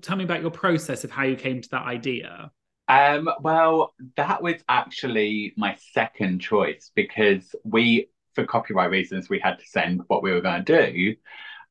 tell 0.00 0.16
me 0.16 0.24
about 0.24 0.40
your 0.40 0.50
process 0.50 1.04
of 1.04 1.10
how 1.10 1.24
you 1.24 1.36
came 1.36 1.60
to 1.60 1.68
that 1.70 1.86
idea? 1.86 2.50
Um, 2.86 3.28
well, 3.40 3.94
that 4.16 4.42
was 4.42 4.56
actually 4.68 5.54
my 5.56 5.76
second 5.92 6.40
choice 6.40 6.90
because 6.94 7.54
we, 7.64 8.08
for 8.34 8.44
copyright 8.44 8.90
reasons, 8.90 9.28
we 9.28 9.40
had 9.40 9.58
to 9.58 9.66
send 9.66 10.02
what 10.08 10.22
we 10.22 10.32
were 10.32 10.42
going 10.42 10.64
to 10.64 10.90
do. 10.90 11.16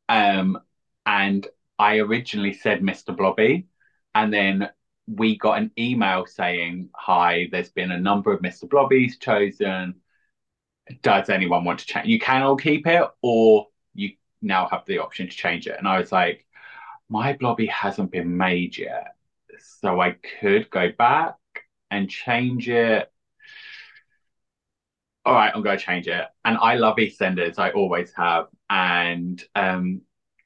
Um, 0.09 0.59
and 1.05 1.47
I 1.77 1.97
originally 1.97 2.53
said 2.53 2.81
Mr. 2.81 3.15
Blobby, 3.15 3.67
and 4.15 4.33
then 4.33 4.69
we 5.07 5.37
got 5.37 5.57
an 5.57 5.71
email 5.77 6.25
saying, 6.25 6.89
Hi, 6.95 7.47
there's 7.51 7.69
been 7.69 7.91
a 7.91 7.99
number 7.99 8.31
of 8.31 8.41
Mr. 8.41 8.69
Blobbies 8.69 9.17
chosen. 9.17 9.95
Does 11.01 11.29
anyone 11.29 11.63
want 11.63 11.79
to 11.79 11.85
change? 11.85 12.07
You 12.07 12.19
can 12.19 12.41
all 12.43 12.57
keep 12.57 12.87
it, 12.87 13.07
or 13.21 13.67
you 13.93 14.11
now 14.41 14.67
have 14.69 14.85
the 14.85 14.99
option 14.99 15.27
to 15.27 15.35
change 15.35 15.67
it. 15.67 15.75
And 15.77 15.87
I 15.87 15.99
was 15.99 16.11
like, 16.11 16.45
My 17.09 17.33
Blobby 17.33 17.67
hasn't 17.67 18.11
been 18.11 18.37
made 18.37 18.77
yet. 18.77 19.15
So 19.81 19.99
I 20.01 20.15
could 20.39 20.69
go 20.69 20.91
back 20.97 21.35
and 21.91 22.09
change 22.09 22.69
it. 22.69 23.11
All 25.25 25.33
right, 25.33 25.51
I'm 25.53 25.63
going 25.63 25.77
to 25.77 25.83
change 25.83 26.07
it. 26.07 26.25
And 26.43 26.57
I 26.57 26.75
love 26.75 26.97
EastEnders, 26.97 27.57
I 27.57 27.71
always 27.71 28.11
have. 28.13 28.47
And 28.69 29.41
um, 29.55 30.01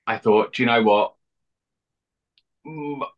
I 0.05 0.17
thought, 0.17 0.53
do 0.53 0.61
you 0.61 0.67
know 0.67 0.83
what? 0.83 1.15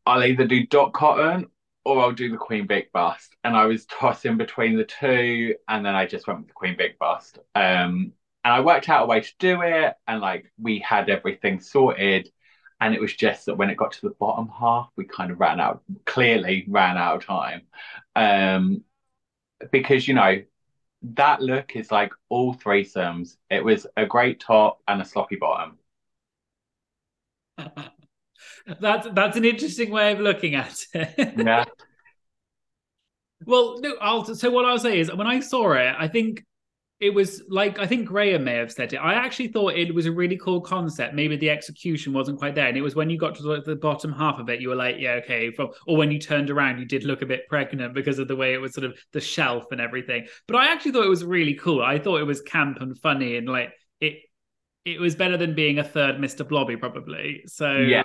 I'll 0.05 0.23
either 0.23 0.45
do 0.45 0.65
Dot 0.67 0.93
Cotton 0.93 1.47
or 1.85 2.01
I'll 2.01 2.11
do 2.11 2.29
the 2.29 2.37
Queen 2.37 2.67
Vic 2.67 2.91
bust. 2.91 3.35
And 3.43 3.55
I 3.55 3.65
was 3.65 3.85
tossing 3.85 4.37
between 4.37 4.77
the 4.77 4.85
two, 4.85 5.55
and 5.67 5.85
then 5.85 5.95
I 5.95 6.05
just 6.05 6.27
went 6.27 6.39
with 6.39 6.47
the 6.49 6.53
Queen 6.53 6.77
Vic 6.77 6.99
bust. 6.99 7.39
Um, 7.55 8.13
and 8.43 8.53
I 8.53 8.61
worked 8.61 8.89
out 8.89 9.03
a 9.03 9.07
way 9.07 9.21
to 9.21 9.33
do 9.39 9.61
it, 9.61 9.95
and 10.07 10.21
like 10.21 10.51
we 10.61 10.79
had 10.79 11.09
everything 11.09 11.59
sorted. 11.59 12.31
And 12.81 12.93
it 12.93 13.01
was 13.01 13.13
just 13.15 13.45
that 13.47 13.55
when 13.55 13.69
it 13.69 13.77
got 13.77 13.91
to 13.93 14.01
the 14.01 14.15
bottom 14.19 14.49
half, 14.49 14.89
we 14.95 15.05
kind 15.05 15.31
of 15.31 15.39
ran 15.39 15.59
out, 15.59 15.83
clearly 16.05 16.65
ran 16.67 16.97
out 16.97 17.17
of 17.17 17.25
time. 17.25 17.63
Um, 18.15 18.83
because, 19.71 20.07
you 20.07 20.13
know, 20.13 20.43
that 21.01 21.41
look 21.41 21.75
is 21.75 21.91
like 21.91 22.13
all 22.29 22.53
threesomes. 22.55 23.35
It 23.49 23.63
was 23.63 23.87
a 23.97 24.05
great 24.05 24.39
top 24.39 24.81
and 24.87 25.01
a 25.01 25.05
sloppy 25.05 25.35
bottom. 25.37 25.77
That's 28.79 29.07
that's 29.13 29.37
an 29.37 29.45
interesting 29.45 29.91
way 29.91 30.11
of 30.11 30.19
looking 30.19 30.55
at 30.55 30.77
it. 30.93 31.33
Yeah. 31.37 31.65
Well, 33.45 33.79
no, 33.79 33.95
I'll 34.01 34.25
so 34.25 34.51
what 34.51 34.65
I'll 34.65 34.79
say 34.79 34.99
is 34.99 35.13
when 35.13 35.27
I 35.27 35.39
saw 35.39 35.71
it, 35.71 35.95
I 35.97 36.07
think 36.07 36.43
it 36.99 37.13
was 37.13 37.41
like 37.47 37.79
I 37.79 37.87
think 37.87 38.07
Graham 38.07 38.43
may 38.43 38.55
have 38.55 38.71
said 38.71 38.91
it. 38.91 38.97
I 38.97 39.13
actually 39.13 39.47
thought 39.47 39.75
it 39.75 39.93
was 39.95 40.05
a 40.05 40.11
really 40.11 40.37
cool 40.37 40.59
concept. 40.59 41.13
Maybe 41.15 41.37
the 41.37 41.49
execution 41.49 42.11
wasn't 42.11 42.39
quite 42.39 42.55
there, 42.55 42.67
and 42.67 42.77
it 42.77 42.81
was 42.81 42.95
when 42.95 43.09
you 43.09 43.17
got 43.17 43.35
to 43.35 43.43
the, 43.43 43.61
the 43.61 43.75
bottom 43.77 44.11
half 44.11 44.39
of 44.39 44.49
it, 44.49 44.59
you 44.59 44.69
were 44.69 44.75
like, 44.75 44.97
"Yeah, 44.99 45.13
okay." 45.23 45.51
From 45.51 45.69
or 45.87 45.95
when 45.95 46.11
you 46.11 46.19
turned 46.19 46.49
around, 46.49 46.79
you 46.79 46.85
did 46.85 47.05
look 47.05 47.21
a 47.21 47.25
bit 47.25 47.47
pregnant 47.47 47.93
because 47.93 48.19
of 48.19 48.27
the 48.27 48.35
way 48.35 48.53
it 48.53 48.57
was 48.57 48.73
sort 48.73 48.85
of 48.85 48.99
the 49.13 49.21
shelf 49.21 49.71
and 49.71 49.79
everything. 49.79 50.27
But 50.47 50.57
I 50.57 50.73
actually 50.73 50.91
thought 50.91 51.05
it 51.05 51.09
was 51.09 51.23
really 51.23 51.53
cool. 51.53 51.81
I 51.81 51.99
thought 51.99 52.19
it 52.19 52.25
was 52.25 52.41
camp 52.41 52.79
and 52.81 52.99
funny, 52.99 53.37
and 53.37 53.47
like 53.47 53.71
it, 54.01 54.15
it 54.85 54.99
was 54.99 55.15
better 55.15 55.37
than 55.37 55.53
being 55.55 55.79
a 55.79 55.83
third 55.83 56.19
Mr. 56.19 56.43
Blobby, 56.43 56.77
probably. 56.77 57.43
So 57.47 57.77
Yeah. 57.77 58.03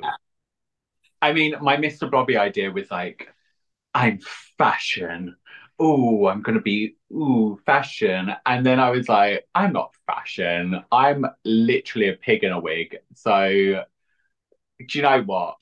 I 1.22 1.32
mean, 1.32 1.54
my 1.60 1.76
Mr. 1.76 2.06
Blobby 2.06 2.36
idea 2.36 2.70
was 2.70 2.90
like, 2.90 3.28
I'm 3.94 4.20
fashion. 4.58 5.36
Oh, 5.78 6.26
I'm 6.28 6.42
gonna 6.42 6.60
be 6.60 6.96
ooh 7.12 7.58
fashion. 7.66 8.32
And 8.46 8.64
then 8.66 8.80
I 8.80 8.90
was 8.90 9.08
like, 9.08 9.46
I'm 9.54 9.72
not 9.72 9.94
fashion. 10.06 10.82
I'm 10.92 11.26
literally 11.44 12.08
a 12.08 12.14
pig 12.14 12.44
in 12.44 12.52
a 12.52 12.60
wig. 12.60 12.98
So 13.14 13.84
do 14.78 14.98
you 14.98 15.02
know 15.02 15.22
what? 15.22 15.56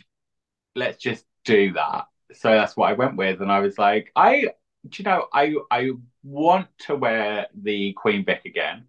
Let's 0.74 0.98
just 1.02 1.26
do 1.44 1.72
that. 1.74 2.06
So 2.34 2.50
that's 2.50 2.76
what 2.76 2.90
I 2.90 2.94
went 2.94 3.16
with. 3.16 3.42
And 3.42 3.52
I 3.52 3.60
was 3.60 3.78
like, 3.78 4.10
I 4.16 4.48
do 4.88 5.02
you 5.02 5.04
know, 5.04 5.26
I 5.32 5.54
I 5.70 5.90
want 6.24 6.68
to 6.80 6.96
wear 6.96 7.46
the 7.54 7.92
Queen 7.94 8.24
Vic 8.24 8.42
again. 8.46 8.86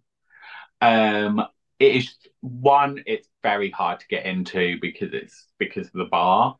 Um 0.80 1.44
it 1.78 1.96
is 1.96 2.14
one, 2.40 3.02
it's 3.06 3.28
very 3.42 3.70
hard 3.70 4.00
to 4.00 4.06
get 4.08 4.26
into 4.26 4.78
because 4.80 5.12
it's 5.12 5.46
because 5.58 5.86
of 5.88 5.94
the 5.94 6.04
bar. 6.04 6.56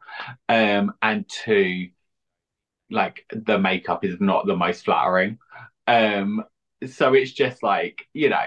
Um, 0.49 0.95
and 1.03 1.29
two, 1.29 1.89
like 2.91 3.25
the 3.31 3.59
makeup 3.59 4.05
is 4.05 4.21
not 4.21 4.47
the 4.47 4.57
most 4.57 4.85
flattering. 4.85 5.39
Um, 5.87 6.45
so 6.87 7.15
it's 7.15 7.33
just 7.33 7.63
like, 7.63 8.07
you 8.13 8.29
know, 8.29 8.45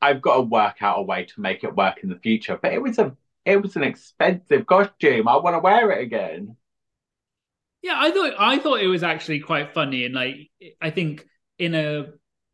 I've 0.00 0.22
got 0.22 0.36
to 0.36 0.42
work 0.42 0.76
out 0.82 0.98
a 0.98 1.02
way 1.02 1.24
to 1.24 1.40
make 1.40 1.64
it 1.64 1.74
work 1.74 2.02
in 2.02 2.10
the 2.10 2.18
future. 2.18 2.58
But 2.60 2.74
it 2.74 2.82
was 2.82 2.98
a 2.98 3.16
it 3.44 3.60
was 3.60 3.76
an 3.76 3.82
expensive 3.82 4.66
costume. 4.66 5.28
I 5.28 5.36
want 5.36 5.54
to 5.54 5.60
wear 5.60 5.90
it 5.90 6.02
again. 6.02 6.56
Yeah, 7.82 7.96
I 7.96 8.10
thought 8.10 8.34
I 8.38 8.58
thought 8.58 8.80
it 8.80 8.86
was 8.86 9.02
actually 9.02 9.40
quite 9.40 9.74
funny, 9.74 10.04
and 10.04 10.14
like 10.14 10.50
I 10.80 10.90
think 10.90 11.26
in 11.58 11.74
a 11.74 12.06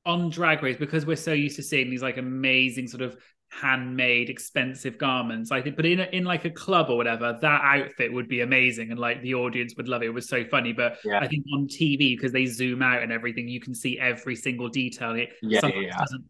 on 0.06 0.30
Drag 0.30 0.62
Race 0.62 0.76
because 0.76 1.06
we're 1.06 1.16
so 1.16 1.32
used 1.32 1.56
to 1.56 1.62
seeing 1.62 1.90
these 1.90 2.02
like 2.02 2.16
amazing 2.16 2.88
sort 2.88 3.02
of 3.02 3.16
handmade 3.50 4.30
expensive 4.30 4.98
garments. 4.98 5.50
I 5.52 5.60
think, 5.62 5.76
but 5.76 5.86
in 5.86 6.00
a, 6.00 6.04
in 6.04 6.24
like 6.24 6.44
a 6.44 6.50
club 6.50 6.88
or 6.90 6.96
whatever, 6.96 7.38
that 7.40 7.60
outfit 7.64 8.12
would 8.12 8.28
be 8.28 8.40
amazing, 8.40 8.90
and 8.90 8.98
like 9.00 9.22
the 9.22 9.34
audience 9.34 9.74
would 9.76 9.88
love 9.88 10.02
it. 10.02 10.06
It 10.06 10.14
was 10.14 10.28
so 10.28 10.44
funny, 10.44 10.72
but 10.72 10.98
Yeah. 11.04 11.20
I 11.20 11.28
think 11.28 11.44
on 11.54 11.66
TV 11.68 12.16
because 12.16 12.32
they 12.32 12.46
zoom 12.46 12.82
out 12.82 13.02
and 13.02 13.12
everything, 13.12 13.48
you 13.48 13.60
can 13.60 13.74
see 13.74 13.98
every 13.98 14.36
single 14.36 14.68
detail. 14.68 15.14
It 15.16 15.30
Yeah, 15.42 15.60
yeah. 15.66 15.96
doesn't. 15.98 16.24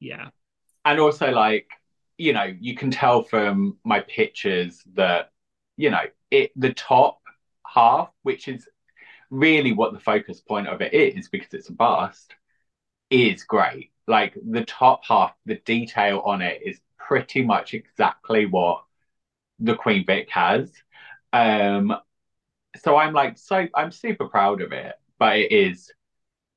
Yeah, 0.00 0.30
and 0.84 1.00
also 1.00 1.30
like 1.30 1.68
you 2.18 2.32
know 2.32 2.44
you 2.60 2.74
can 2.74 2.90
tell 2.90 3.22
from 3.22 3.76
my 3.84 4.00
pictures 4.00 4.82
that 4.94 5.30
you 5.76 5.90
know 5.90 6.02
it 6.30 6.52
the 6.56 6.72
top 6.74 7.20
half 7.66 8.10
which 8.22 8.48
is 8.48 8.68
really 9.30 9.72
what 9.72 9.92
the 9.92 10.00
focus 10.00 10.40
point 10.40 10.68
of 10.68 10.82
it 10.82 10.94
is 10.94 11.28
because 11.28 11.54
it's 11.54 11.68
a 11.70 11.72
bust 11.74 12.34
is 13.10 13.44
great 13.44 13.89
like 14.06 14.34
the 14.50 14.64
top 14.64 15.02
half 15.06 15.32
the 15.46 15.56
detail 15.64 16.20
on 16.24 16.42
it 16.42 16.60
is 16.64 16.80
pretty 16.98 17.42
much 17.42 17.74
exactly 17.74 18.46
what 18.46 18.84
the 19.60 19.74
queen 19.74 20.04
vic 20.06 20.28
has 20.30 20.72
um 21.32 21.94
so 22.76 22.96
i'm 22.96 23.12
like 23.14 23.38
so 23.38 23.66
i'm 23.74 23.92
super 23.92 24.28
proud 24.28 24.62
of 24.62 24.72
it 24.72 24.94
but 25.18 25.38
it 25.38 25.52
is 25.52 25.92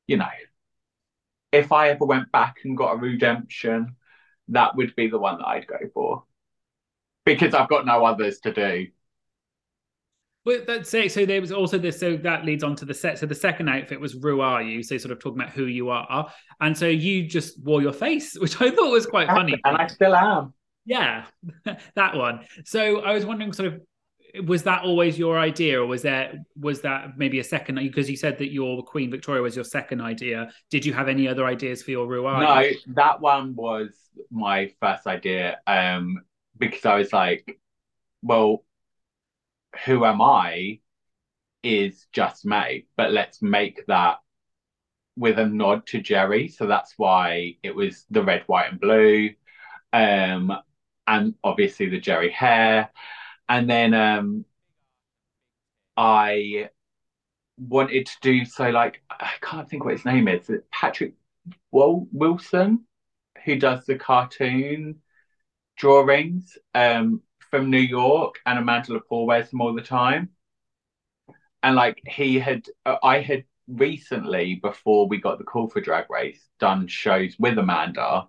you 0.08 0.18
know 0.18 0.26
if 1.52 1.72
I 1.72 1.90
ever 1.90 2.06
went 2.06 2.32
back 2.32 2.58
and 2.64 2.76
got 2.78 2.94
a 2.94 2.98
redemption, 2.98 3.96
that 4.50 4.76
would 4.76 4.96
be 4.96 5.08
the 5.08 5.20
one 5.20 5.38
that 5.38 5.48
I'd 5.48 5.68
go 5.68 5.78
for 5.94 6.24
because 7.26 7.54
I've 7.54 7.70
got 7.70 7.86
no 7.86 8.06
others 8.06 8.40
to 8.42 8.54
do. 8.54 8.88
Well, 10.46 10.60
that's 10.68 10.90
say 10.90 11.08
so. 11.08 11.26
There 11.26 11.40
was 11.40 11.52
also 11.52 11.78
this. 11.78 12.00
So 12.00 12.18
that 12.18 12.44
leads 12.44 12.64
on 12.64 12.76
to 12.78 12.86
the 12.86 12.94
set. 12.94 13.18
So 13.18 13.26
the 13.26 13.36
second 13.36 13.70
outfit 13.70 14.00
was 14.00 14.16
"Ru 14.16 14.42
Are 14.42 14.62
You?" 14.62 14.84
So 14.84 14.98
sort 14.98 15.12
of 15.12 15.20
talking 15.20 15.40
about 15.40 15.54
who 15.54 15.66
you 15.66 15.90
are, 15.90 16.32
and 16.60 16.78
so 16.78 16.88
you 16.88 17.26
just 17.28 17.62
wore 17.64 17.82
your 17.82 17.94
face, 17.94 18.36
which 18.40 18.60
I 18.62 18.70
thought 18.70 18.92
was 18.92 19.06
quite 19.06 19.28
funny. 19.28 19.56
And 19.64 19.78
I 19.78 19.88
still 19.88 20.16
am. 20.16 20.54
Yeah, 20.86 21.26
that 21.96 22.16
one. 22.16 22.42
So 22.66 23.02
I 23.02 23.14
was 23.14 23.26
wondering, 23.26 23.54
sort 23.54 23.74
of, 23.74 24.48
was 24.48 24.64
that 24.64 24.84
always 24.84 25.18
your 25.18 25.40
idea, 25.40 25.82
or 25.82 25.86
was 25.86 26.02
there 26.02 26.44
was 26.60 26.82
that 26.82 27.18
maybe 27.18 27.40
a 27.40 27.44
second? 27.44 27.76
Because 27.76 28.10
you 28.10 28.18
said 28.18 28.38
that 28.40 28.52
your 28.52 28.84
Queen 28.84 29.10
Victoria 29.10 29.42
was 29.42 29.56
your 29.56 29.64
second 29.64 30.02
idea. 30.02 30.52
Did 30.70 30.86
you 30.86 30.92
have 30.92 31.08
any 31.08 31.26
other 31.26 31.46
ideas 31.46 31.82
for 31.82 31.92
your 31.92 32.06
Ru 32.06 32.26
Are 32.26 32.42
No, 32.44 32.60
You? 32.60 32.76
that 32.96 33.22
one 33.22 33.56
was 33.56 33.92
my 34.30 34.74
first 34.82 35.08
idea. 35.08 35.60
Um, 35.68 36.22
because 36.58 36.86
I 36.86 36.96
was 36.96 37.14
like, 37.14 37.60
well, 38.22 38.66
who 39.86 40.06
am 40.06 40.22
I? 40.22 40.80
Is 41.64 42.08
just 42.12 42.46
May, 42.46 42.86
but 42.98 43.12
let's 43.12 43.42
make 43.42 43.86
that 43.88 44.18
with 45.16 45.40
a 45.40 45.46
nod 45.46 45.86
to 45.88 46.02
Geri. 46.02 46.48
So 46.48 46.68
that's 46.68 46.94
why 46.98 47.56
it 47.64 47.76
was 47.76 48.06
the 48.10 48.24
red, 48.24 48.44
white, 48.48 48.72
and 48.72 48.80
blue. 48.80 49.32
Um, 49.94 50.52
and 51.08 51.36
obviously 51.44 51.90
the 51.90 52.00
Geri 52.00 52.32
hair. 52.32 52.90
And 53.50 53.70
then 53.70 53.94
um 53.94 54.46
I 55.98 56.70
wanted 57.58 58.08
to 58.08 58.14
do 58.22 58.46
so 58.46 58.70
like 58.70 59.02
I 59.10 59.32
can't 59.42 59.70
think 59.70 59.86
what 59.86 59.94
his 59.94 60.06
name 60.06 60.28
is. 60.28 60.50
Patrick 60.72 61.14
Wil- 61.72 62.08
Wilson, 62.12 62.86
who 63.46 63.58
does 63.58 63.86
the 63.86 63.98
cartoon 63.98 65.02
drawings 65.78 66.58
um 66.76 67.22
from 67.54 67.70
New 67.70 67.78
York, 67.78 68.40
and 68.48 68.58
Amanda 68.58 68.94
Lepore 68.94 69.28
wears 69.28 69.52
them 69.52 69.62
all 69.62 69.76
the 69.76 69.82
time. 69.84 70.30
And 71.62 71.76
like 71.76 72.02
he 72.04 72.40
had, 72.40 72.66
uh, 72.84 72.96
I 73.04 73.20
had 73.20 73.44
recently, 73.68 74.56
before 74.56 75.08
we 75.08 75.22
got 75.22 75.38
the 75.38 75.44
call 75.44 75.70
for 75.70 75.80
Drag 75.80 76.10
Race, 76.10 76.44
done 76.60 76.88
shows 76.88 77.36
with 77.38 77.60
Amanda, 77.60 78.28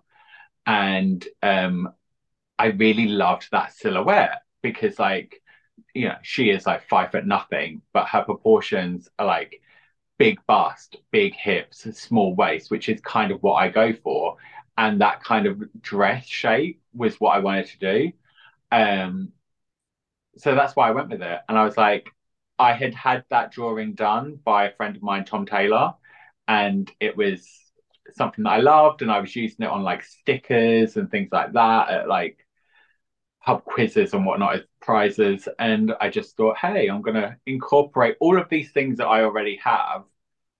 and 0.67 1.27
um, 1.41 1.89
I 2.59 2.67
really 2.67 3.07
loved 3.07 3.47
that 3.51 3.73
silhouette 3.73 4.43
because 4.61 4.99
like, 4.99 5.41
you 5.95 6.09
know, 6.09 6.17
she 6.21 6.51
is 6.51 6.67
like 6.67 6.87
five 6.87 7.09
foot 7.09 7.25
nothing, 7.25 7.81
but 7.93 8.07
her 8.09 8.21
proportions 8.21 9.09
are 9.17 9.25
like 9.25 9.59
big 10.19 10.37
bust, 10.45 10.97
big 11.09 11.33
hips, 11.33 11.87
small 11.97 12.35
waist, 12.35 12.69
which 12.69 12.89
is 12.89 13.01
kind 13.01 13.31
of 13.31 13.41
what 13.41 13.55
I 13.55 13.69
go 13.69 13.91
for. 13.91 14.37
And 14.77 15.01
that 15.01 15.23
kind 15.23 15.47
of 15.47 15.63
dress 15.81 16.27
shape 16.27 16.79
was 16.93 17.19
what 17.19 17.35
I 17.35 17.39
wanted 17.39 17.65
to 17.69 17.79
do. 17.79 18.11
Um, 18.75 19.31
so 20.37 20.53
that's 20.55 20.75
why 20.75 20.89
I 20.89 20.91
went 20.91 21.09
with 21.09 21.21
it. 21.21 21.39
And 21.47 21.57
I 21.57 21.63
was 21.63 21.77
like, 21.77 22.09
I 22.59 22.73
had 22.73 22.93
had 22.93 23.23
that 23.29 23.51
drawing 23.51 23.93
done 23.93 24.39
by 24.43 24.65
a 24.67 24.75
friend 24.75 24.95
of 24.95 25.03
mine, 25.03 25.25
Tom 25.25 25.45
Taylor, 25.45 25.93
and 26.47 26.89
it 26.99 27.15
was 27.17 27.47
something 28.13 28.43
that 28.43 28.51
I 28.51 28.59
loved, 28.59 29.01
and 29.01 29.11
I 29.11 29.19
was 29.19 29.35
using 29.35 29.65
it 29.65 29.69
on 29.71 29.83
like 29.83 30.03
stickers 30.03 30.97
and 30.97 31.09
things 31.09 31.29
like 31.31 31.53
that 31.53 31.89
at 31.89 32.07
like 32.07 32.45
pub 33.43 33.63
quizzes 33.63 34.13
and 34.13 34.25
whatnot 34.25 34.55
as 34.55 34.61
prizes. 34.81 35.47
And 35.59 35.93
I 36.01 36.09
just 36.09 36.35
thought, 36.35 36.57
hey, 36.57 36.87
I'm 36.87 37.01
gonna 37.01 37.37
incorporate 37.45 38.17
all 38.19 38.39
of 38.39 38.49
these 38.49 38.71
things 38.71 38.97
that 38.97 39.07
I 39.07 39.23
already 39.23 39.57
have 39.63 40.03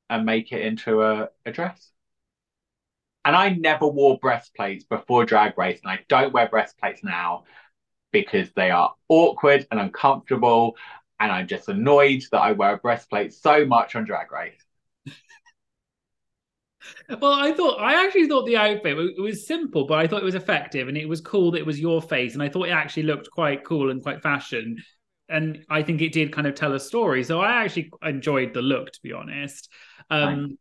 and 0.10 0.25
make 0.25 0.51
it 0.51 0.62
into 0.62 1.01
a, 1.04 1.30
a 1.45 1.51
dress. 1.51 1.91
And 3.25 3.36
I 3.36 3.49
never 3.49 3.88
wore 3.88 4.19
breastplates 4.19 4.84
before 4.86 5.25
Drag 5.25 5.58
Race, 5.58 5.80
and 5.84 5.91
I 5.91 5.99
don't 6.08 6.34
wear 6.34 6.47
breastplates 6.47 7.04
now 7.04 7.45
because 8.23 8.49
they 8.56 8.71
are 8.71 8.93
awkward 9.10 9.67
and 9.71 9.80
uncomfortable. 9.80 10.78
And 11.19 11.32
I'm 11.32 11.47
just 11.47 11.67
annoyed 11.67 12.23
that 12.32 12.39
I 12.39 12.54
wear 12.54 12.75
a 12.75 12.78
breastplate 12.78 13.34
so 13.34 13.65
much 13.65 13.95
on 13.95 14.06
Drag 14.06 14.32
Race. 14.32 14.62
Well, 17.10 17.34
I 17.34 17.51
thought 17.51 17.82
I 17.82 18.06
actually 18.06 18.28
thought 18.28 18.45
the 18.45 18.58
outfit 18.58 18.97
it 18.97 19.21
was 19.21 19.47
simple, 19.47 19.86
but 19.86 19.99
I 19.99 20.08
thought 20.08 20.21
it 20.21 20.25
was 20.25 20.36
effective, 20.36 20.88
and 20.88 20.97
it 20.97 21.10
was 21.10 21.19
cool 21.19 21.51
that 21.51 21.60
it 21.60 21.65
was 21.65 21.80
your 21.80 22.01
face, 22.01 22.36
and 22.36 22.43
I 22.43 22.47
thought 22.49 22.67
it 22.67 22.71
actually 22.71 23.04
looked 23.04 23.30
quite 23.32 23.63
cool 23.65 23.89
and 23.91 24.01
quite 24.01 24.21
fashion, 24.21 24.78
and 25.28 25.65
I 25.69 25.82
think 25.82 26.01
it 26.01 26.13
did 26.13 26.32
kind 26.32 26.47
of 26.47 26.56
tell 26.56 26.73
a 26.73 26.80
story. 26.80 27.23
So 27.23 27.41
I 27.41 27.63
actually 27.63 27.91
enjoyed 28.04 28.54
the 28.54 28.62
look, 28.62 28.91
to 28.91 28.99
be 29.01 29.13
honest. 29.13 29.71
Um, 30.10 30.58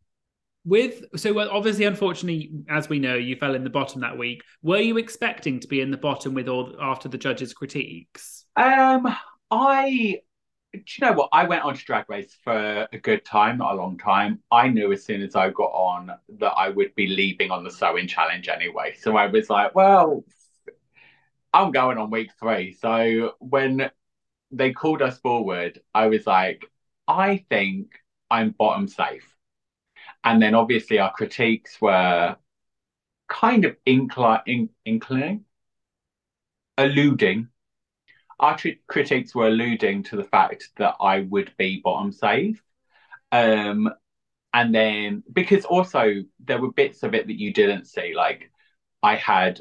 with 0.64 1.04
so 1.16 1.38
obviously, 1.38 1.84
unfortunately, 1.84 2.50
as 2.68 2.88
we 2.88 2.98
know, 2.98 3.14
you 3.14 3.36
fell 3.36 3.54
in 3.54 3.64
the 3.64 3.70
bottom 3.70 4.00
that 4.00 4.16
week. 4.16 4.42
Were 4.62 4.78
you 4.78 4.96
expecting 4.96 5.60
to 5.60 5.68
be 5.68 5.80
in 5.80 5.90
the 5.90 5.96
bottom 5.96 6.34
with 6.34 6.48
all 6.48 6.74
after 6.80 7.08
the 7.08 7.18
judges' 7.18 7.52
critiques? 7.52 8.46
Um, 8.56 9.14
I 9.50 10.20
do 10.72 10.80
you 10.98 11.06
know 11.06 11.12
what? 11.12 11.28
I 11.32 11.44
went 11.44 11.62
on 11.62 11.74
to 11.74 11.84
Drag 11.84 12.08
Race 12.08 12.36
for 12.42 12.88
a 12.92 12.98
good 12.98 13.24
time, 13.24 13.58
not 13.58 13.74
a 13.74 13.76
long 13.76 13.96
time. 13.96 14.40
I 14.50 14.68
knew 14.68 14.92
as 14.92 15.04
soon 15.04 15.22
as 15.22 15.36
I 15.36 15.50
got 15.50 15.70
on 15.70 16.10
that 16.40 16.52
I 16.52 16.70
would 16.70 16.94
be 16.94 17.06
leaving 17.06 17.50
on 17.50 17.62
the 17.62 17.70
sewing 17.70 18.08
challenge 18.08 18.48
anyway. 18.48 18.94
So 18.98 19.16
I 19.16 19.26
was 19.26 19.48
like, 19.48 19.74
well, 19.74 20.24
I'm 21.52 21.70
going 21.70 21.98
on 21.98 22.10
week 22.10 22.30
three. 22.40 22.72
So 22.72 23.34
when 23.38 23.90
they 24.50 24.72
called 24.72 25.02
us 25.02 25.18
forward, 25.18 25.80
I 25.94 26.08
was 26.08 26.26
like, 26.26 26.64
I 27.06 27.44
think 27.48 27.92
I'm 28.30 28.50
bottom 28.50 28.88
safe. 28.88 29.33
And 30.24 30.42
then 30.42 30.54
obviously 30.54 30.98
our 30.98 31.12
critiques 31.12 31.80
were 31.80 32.36
kind 33.28 33.64
of 33.64 33.76
incline, 33.86 34.40
in, 34.46 34.70
inclining, 34.84 35.44
alluding 36.78 37.48
our 38.40 38.56
tri- 38.56 38.78
critics 38.86 39.34
were 39.34 39.48
alluding 39.48 40.02
to 40.04 40.16
the 40.16 40.24
fact 40.24 40.70
that 40.76 40.96
I 41.00 41.20
would 41.20 41.52
be 41.56 41.80
bottom 41.82 42.12
safe. 42.12 42.62
Um, 43.32 43.90
and 44.54 44.74
then 44.74 45.24
because 45.32 45.64
also 45.64 46.14
there 46.44 46.60
were 46.60 46.72
bits 46.72 47.02
of 47.02 47.14
it 47.14 47.26
that 47.26 47.40
you 47.40 47.52
didn't 47.52 47.86
see, 47.86 48.14
like 48.14 48.50
I 49.02 49.16
had 49.16 49.60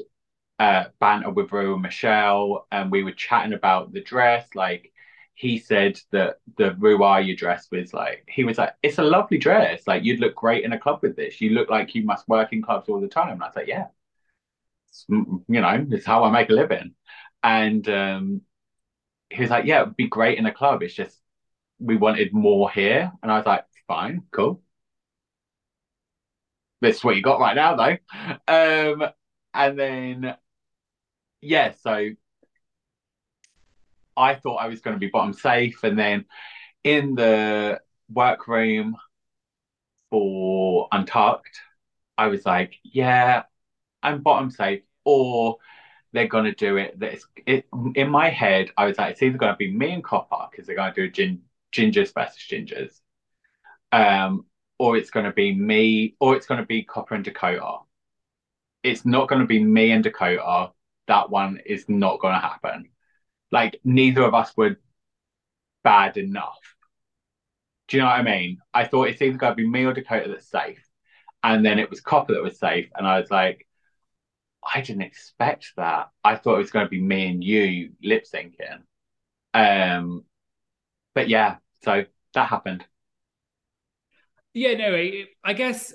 uh, 0.58 0.86
banter 1.00 1.30
with 1.30 1.52
Ru 1.52 1.74
and 1.74 1.82
Michelle, 1.82 2.66
and 2.72 2.90
we 2.90 3.04
were 3.04 3.12
chatting 3.12 3.54
about 3.54 3.92
the 3.92 4.02
dress. 4.02 4.48
Like 4.54 4.92
he 5.34 5.58
said 5.58 6.00
that 6.12 6.38
the 6.56 6.74
Ru 6.74 7.02
Are 7.02 7.20
You 7.20 7.36
dress 7.36 7.68
was 7.70 7.92
like 7.92 8.24
he 8.28 8.44
was 8.44 8.58
like 8.58 8.74
it's 8.82 8.98
a 8.98 9.02
lovely 9.02 9.38
dress. 9.38 9.82
Like 9.86 10.04
you'd 10.04 10.20
look 10.20 10.34
great 10.36 10.64
in 10.64 10.72
a 10.72 10.78
club 10.78 11.00
with 11.02 11.16
this. 11.16 11.40
You 11.40 11.50
look 11.50 11.70
like 11.70 11.94
you 11.94 12.04
must 12.04 12.28
work 12.28 12.52
in 12.52 12.62
clubs 12.62 12.88
all 12.88 13.00
the 13.00 13.08
time. 13.08 13.32
And 13.32 13.42
I 13.42 13.46
was 13.46 13.56
like, 13.56 13.66
yeah, 13.68 13.86
it's, 14.88 15.06
you 15.08 15.44
know, 15.48 15.86
it's 15.90 16.06
how 16.06 16.24
I 16.24 16.30
make 16.30 16.50
a 16.50 16.52
living. 16.54 16.94
And 17.42 17.88
um, 17.88 18.40
he 19.30 19.42
was 19.42 19.50
like, 19.50 19.66
yeah, 19.66 19.82
it'd 19.82 19.96
be 19.96 20.08
great 20.08 20.38
in 20.38 20.46
a 20.46 20.52
club. 20.52 20.82
It's 20.82 20.94
just 20.94 21.18
we 21.78 21.96
wanted 21.96 22.32
more 22.32 22.70
here. 22.70 23.12
And 23.22 23.32
I 23.32 23.36
was 23.38 23.46
like, 23.46 23.64
fine, 23.88 24.22
cool. 24.32 24.62
This 26.80 26.96
is 26.98 27.04
what 27.04 27.16
you 27.16 27.22
got 27.22 27.40
right 27.40 27.56
now, 27.56 27.76
though. 27.76 27.96
Um, 28.46 29.08
and 29.54 29.78
then, 29.78 30.36
yeah, 31.40 31.72
so 31.82 32.10
I 34.16 34.34
thought 34.34 34.56
I 34.56 34.68
was 34.68 34.80
going 34.80 34.94
to 34.94 35.00
be 35.00 35.08
bottom 35.08 35.32
safe. 35.32 35.82
And 35.84 35.98
then 35.98 36.26
in 36.82 37.14
the 37.14 37.80
workroom 38.08 38.96
for 40.10 40.88
Untucked, 40.92 41.60
I 42.16 42.28
was 42.28 42.46
like, 42.46 42.74
yeah, 42.82 43.44
I'm 44.02 44.22
bottom 44.22 44.50
safe. 44.50 44.82
Or 45.04 45.58
they're 46.12 46.28
going 46.28 46.44
to 46.44 46.54
do 46.54 46.76
it. 46.76 46.98
That 47.00 47.14
it's, 47.14 47.26
it 47.46 47.66
in 47.94 48.08
my 48.08 48.30
head. 48.30 48.70
I 48.76 48.86
was 48.86 48.96
like, 48.96 49.12
it's 49.12 49.22
either 49.22 49.36
going 49.36 49.52
to 49.52 49.56
be 49.56 49.70
me 49.70 49.92
and 49.92 50.04
Copper 50.04 50.48
because 50.50 50.66
they're 50.66 50.76
going 50.76 50.94
to 50.94 51.08
do 51.08 51.10
gin, 51.10 51.42
gingers 51.72 52.14
versus 52.14 52.38
gingers, 52.48 53.00
um, 53.92 54.46
or 54.78 54.96
it's 54.96 55.10
going 55.10 55.26
to 55.26 55.32
be 55.32 55.52
me, 55.52 56.14
or 56.20 56.36
it's 56.36 56.46
going 56.46 56.60
to 56.60 56.66
be 56.66 56.84
Copper 56.84 57.16
and 57.16 57.24
Dakota. 57.24 57.78
It's 58.82 59.04
not 59.04 59.28
going 59.28 59.40
to 59.40 59.46
be 59.46 59.62
me 59.62 59.90
and 59.90 60.04
Dakota. 60.04 60.70
That 61.08 61.30
one 61.30 61.60
is 61.66 61.88
not 61.88 62.20
going 62.20 62.34
to 62.34 62.40
happen. 62.40 62.88
Like 63.50 63.80
neither 63.84 64.22
of 64.22 64.34
us 64.34 64.56
were 64.56 64.76
bad 65.82 66.16
enough. 66.16 66.58
Do 67.88 67.96
you 67.96 68.02
know 68.02 68.08
what 68.08 68.18
I 68.18 68.22
mean? 68.22 68.58
I 68.72 68.84
thought 68.84 69.08
it's 69.08 69.20
either 69.22 69.36
going 69.36 69.52
to 69.52 69.56
be 69.56 69.68
me 69.68 69.84
or 69.84 69.92
Dakota 69.92 70.28
that's 70.28 70.48
safe, 70.48 70.82
and 71.42 71.64
then 71.64 71.78
it 71.78 71.90
was 71.90 72.00
Copper 72.00 72.34
that 72.34 72.42
was 72.42 72.58
safe, 72.58 72.88
and 72.96 73.06
I 73.06 73.20
was 73.20 73.30
like 73.30 73.66
I 74.64 74.80
didn't 74.80 75.02
expect 75.02 75.72
that. 75.76 76.10
I 76.22 76.36
thought 76.36 76.54
it 76.54 76.58
was 76.58 76.70
going 76.70 76.86
to 76.86 76.90
be 76.90 77.00
me 77.00 77.28
and 77.28 77.44
you 77.44 77.92
lip 78.02 78.24
syncing. 78.24 78.80
Um, 79.52 80.24
but 81.14 81.28
yeah, 81.28 81.56
so 81.82 82.04
that 82.34 82.48
happened. 82.48 82.84
Yeah, 84.54 84.74
no, 84.74 84.94
I, 84.94 85.26
I 85.42 85.52
guess 85.52 85.92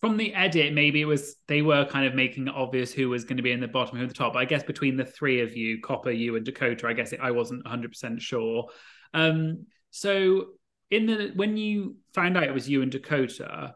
from 0.00 0.16
the 0.16 0.34
edit, 0.34 0.72
maybe 0.72 1.00
it 1.00 1.06
was 1.06 1.36
they 1.46 1.62
were 1.62 1.84
kind 1.84 2.06
of 2.06 2.14
making 2.14 2.48
it 2.48 2.54
obvious 2.54 2.92
who 2.92 3.08
was 3.10 3.24
going 3.24 3.36
to 3.36 3.42
be 3.42 3.52
in 3.52 3.60
the 3.60 3.68
bottom, 3.68 3.98
who 3.98 4.04
at 4.04 4.08
the 4.08 4.14
top. 4.14 4.32
But 4.32 4.38
I 4.40 4.44
guess 4.46 4.62
between 4.62 4.96
the 4.96 5.04
three 5.04 5.40
of 5.42 5.56
you, 5.56 5.80
Copper, 5.80 6.10
you, 6.10 6.36
and 6.36 6.44
Dakota, 6.44 6.86
I 6.86 6.94
guess 6.94 7.12
it, 7.12 7.20
I 7.22 7.30
wasn't 7.32 7.64
100 7.64 7.90
percent 7.90 8.22
sure. 8.22 8.68
Um, 9.12 9.66
so 9.90 10.46
in 10.90 11.06
the 11.06 11.32
when 11.34 11.56
you 11.56 11.96
found 12.14 12.36
out 12.36 12.44
it 12.44 12.54
was 12.54 12.68
you 12.68 12.82
and 12.82 12.90
Dakota, 12.90 13.74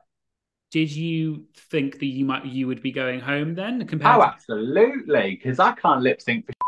did 0.71 0.91
you 0.91 1.45
think 1.71 1.99
that 2.01 2.07
you 2.07 2.25
might 2.25 2.47
you 2.47 2.67
would 2.69 2.83
be 2.83 2.93
going 2.93 3.21
home 3.21 3.55
then 3.55 3.87
compared 3.87 4.17
Oh, 4.17 4.21
to 4.21 4.27
absolutely, 4.27 5.31
because 5.37 5.59
I 5.59 5.73
can't 5.73 6.03
lip 6.03 6.21
sync 6.21 6.47
for. 6.47 6.53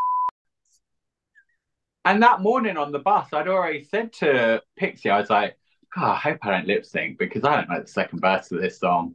And 2.05 2.23
that 2.23 2.41
morning 2.41 2.77
on 2.77 2.93
the 2.93 3.01
bus, 3.01 3.29
I'd 3.33 3.49
already 3.49 3.83
said 3.83 4.13
to 4.15 4.63
Pixie, 4.77 5.11
I 5.11 5.19
was 5.21 5.29
like, 5.31 5.57
God, 5.95 6.13
I 6.13 6.17
hope 6.17 6.39
I 6.43 6.51
don't 6.53 6.67
lip 6.69 6.87
sync 6.87 7.19
because 7.19 7.43
I 7.45 7.57
don't 7.57 7.69
know 7.69 7.81
the 7.81 7.89
second 7.89 8.21
verse 8.21 8.53
of 8.53 8.61
this 8.61 8.79
song. 8.79 9.15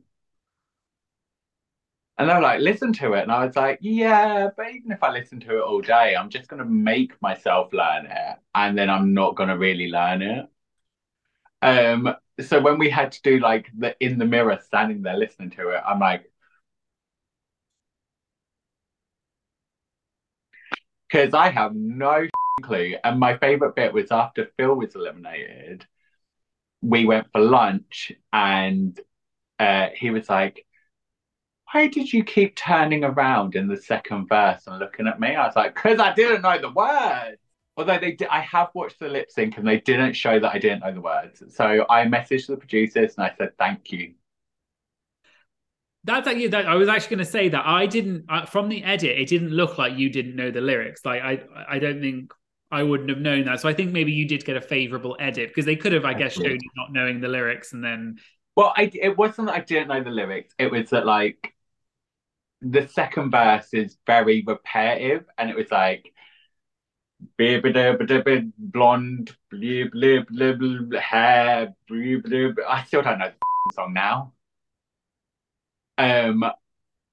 And 2.21 2.29
they 2.29 2.35
were 2.35 2.41
like, 2.41 2.59
listen 2.61 2.93
to 2.93 3.13
it. 3.13 3.23
And 3.23 3.31
I 3.31 3.45
was 3.45 3.55
like, 3.55 3.79
yeah, 3.81 4.49
but 4.55 4.69
even 4.71 4.91
if 4.91 5.01
I 5.03 5.11
listen 5.11 5.39
to 5.41 5.57
it 5.57 5.61
all 5.63 5.81
day, 5.81 6.15
I'm 6.15 6.29
just 6.29 6.47
going 6.49 6.59
to 6.61 6.69
make 6.69 7.19
myself 7.21 7.73
learn 7.73 8.05
it. 8.05 8.37
And 8.53 8.77
then 8.77 8.89
I'm 8.91 9.13
not 9.15 9.35
going 9.35 9.49
to 9.49 9.57
really 9.57 9.89
learn 9.89 10.21
it. 10.21 10.47
Um, 11.61 12.15
so 12.39 12.59
when 12.59 12.79
we 12.79 12.89
had 12.89 13.11
to 13.13 13.21
do 13.21 13.39
like 13.39 13.69
the 13.77 13.95
in 14.03 14.17
the 14.17 14.25
mirror 14.25 14.59
standing 14.63 15.01
there 15.03 15.17
listening 15.17 15.51
to 15.51 15.69
it, 15.69 15.81
I'm 15.85 15.99
like, 15.99 16.31
because 21.09 21.33
I 21.33 21.49
have 21.49 21.75
no 21.75 22.27
clue. 22.63 22.95
And 23.03 23.19
my 23.19 23.37
favorite 23.37 23.75
bit 23.75 23.93
was 23.93 24.11
after 24.11 24.49
Fil 24.57 24.75
was 24.75 24.95
eliminated, 24.95 25.85
we 26.81 27.05
went 27.05 27.27
for 27.33 27.41
lunch 27.41 28.11
and 28.33 28.99
uh, 29.59 29.89
he 29.95 30.11
was 30.11 30.29
like, 30.29 30.65
Why 31.71 31.87
did 31.87 32.11
you 32.11 32.23
keep 32.23 32.55
turning 32.55 33.03
around 33.03 33.55
in 33.55 33.67
the 33.67 33.77
second 33.77 34.27
verse 34.27 34.67
and 34.67 34.79
looking 34.79 35.07
at 35.07 35.19
me? 35.19 35.35
I 35.35 35.45
was 35.45 35.55
like, 35.55 35.75
Because 35.75 35.99
I 35.99 36.13
didn't 36.13 36.41
know 36.41 36.59
the 36.59 36.69
words. 36.71 37.37
Although 37.77 37.99
they 37.99 38.11
did, 38.11 38.27
I 38.27 38.41
have 38.41 38.69
watched 38.73 38.99
the 38.99 39.07
lip 39.07 39.31
sync 39.31 39.57
and 39.57 39.65
they 39.67 39.79
didn't 39.79 40.13
show 40.13 40.39
that 40.39 40.53
I 40.53 40.59
didn't 40.59 40.81
know 40.81 40.93
the 40.93 41.01
words. 41.01 41.41
So 41.55 41.85
I 41.89 42.05
messaged 42.05 42.47
the 42.47 42.57
producers 42.57 43.15
and 43.17 43.25
I 43.25 43.33
said, 43.37 43.57
Thank 43.57 43.91
you. 43.91 44.15
That's 46.03 46.27
actually 46.27 46.47
that 46.47 46.65
I 46.65 46.75
was 46.75 46.89
actually 46.89 47.15
going 47.15 47.25
to 47.25 47.31
say 47.31 47.49
that 47.49 47.65
I 47.65 47.85
didn't 47.85 48.25
uh, 48.27 48.45
from 48.45 48.69
the 48.69 48.83
edit. 48.83 49.17
It 49.19 49.27
didn't 49.27 49.51
look 49.51 49.77
like 49.77 49.97
you 49.97 50.09
didn't 50.09 50.35
know 50.35 50.51
the 50.51 50.61
lyrics. 50.61 51.05
Like 51.05 51.21
I, 51.21 51.39
I 51.69 51.79
don't 51.79 52.01
think 52.01 52.33
I 52.71 52.83
wouldn't 52.83 53.09
have 53.09 53.19
known 53.19 53.45
that. 53.45 53.61
So 53.61 53.69
I 53.69 53.73
think 53.73 53.91
maybe 53.91 54.11
you 54.11 54.27
did 54.27 54.43
get 54.43 54.57
a 54.57 54.61
favorable 54.61 55.15
edit 55.19 55.49
because 55.49 55.65
they 55.65 55.75
could 55.75 55.93
have, 55.93 56.03
I 56.05 56.15
guess, 56.15 56.31
Absolutely. 56.31 56.53
shown 56.53 56.59
you 56.63 56.69
not 56.75 56.91
knowing 56.91 57.21
the 57.21 57.27
lyrics 57.27 57.71
and 57.73 57.83
then 57.83 58.17
Well, 58.55 58.73
I, 58.75 58.91
it 58.93 59.17
wasn't 59.17 59.47
that 59.47 59.55
I 59.55 59.59
didn't 59.61 59.87
know 59.87 60.03
the 60.03 60.09
lyrics. 60.09 60.53
It 60.57 60.71
was 60.71 60.89
that 60.89 61.05
like 61.05 61.53
the 62.61 62.87
second 62.87 63.31
verse 63.31 63.73
is 63.73 63.97
very 64.05 64.43
repetitive, 64.45 65.25
and 65.37 65.49
it 65.49 65.55
was 65.55 65.71
like 65.71 66.13
"Bib-a-dib-a-dib-a, 67.37 68.51
blonde, 68.57 69.35
blib, 69.51 69.91
blib, 69.93 70.27
blib, 70.27 70.99
hair. 70.99 71.75
blib, 71.89 72.23
blib." 72.23 72.57
I 72.67 72.83
still 72.83 73.01
don't 73.01 73.19
know 73.19 73.31
the 73.31 73.73
song 73.75 73.93
now. 73.93 74.33
Um, 75.97 76.43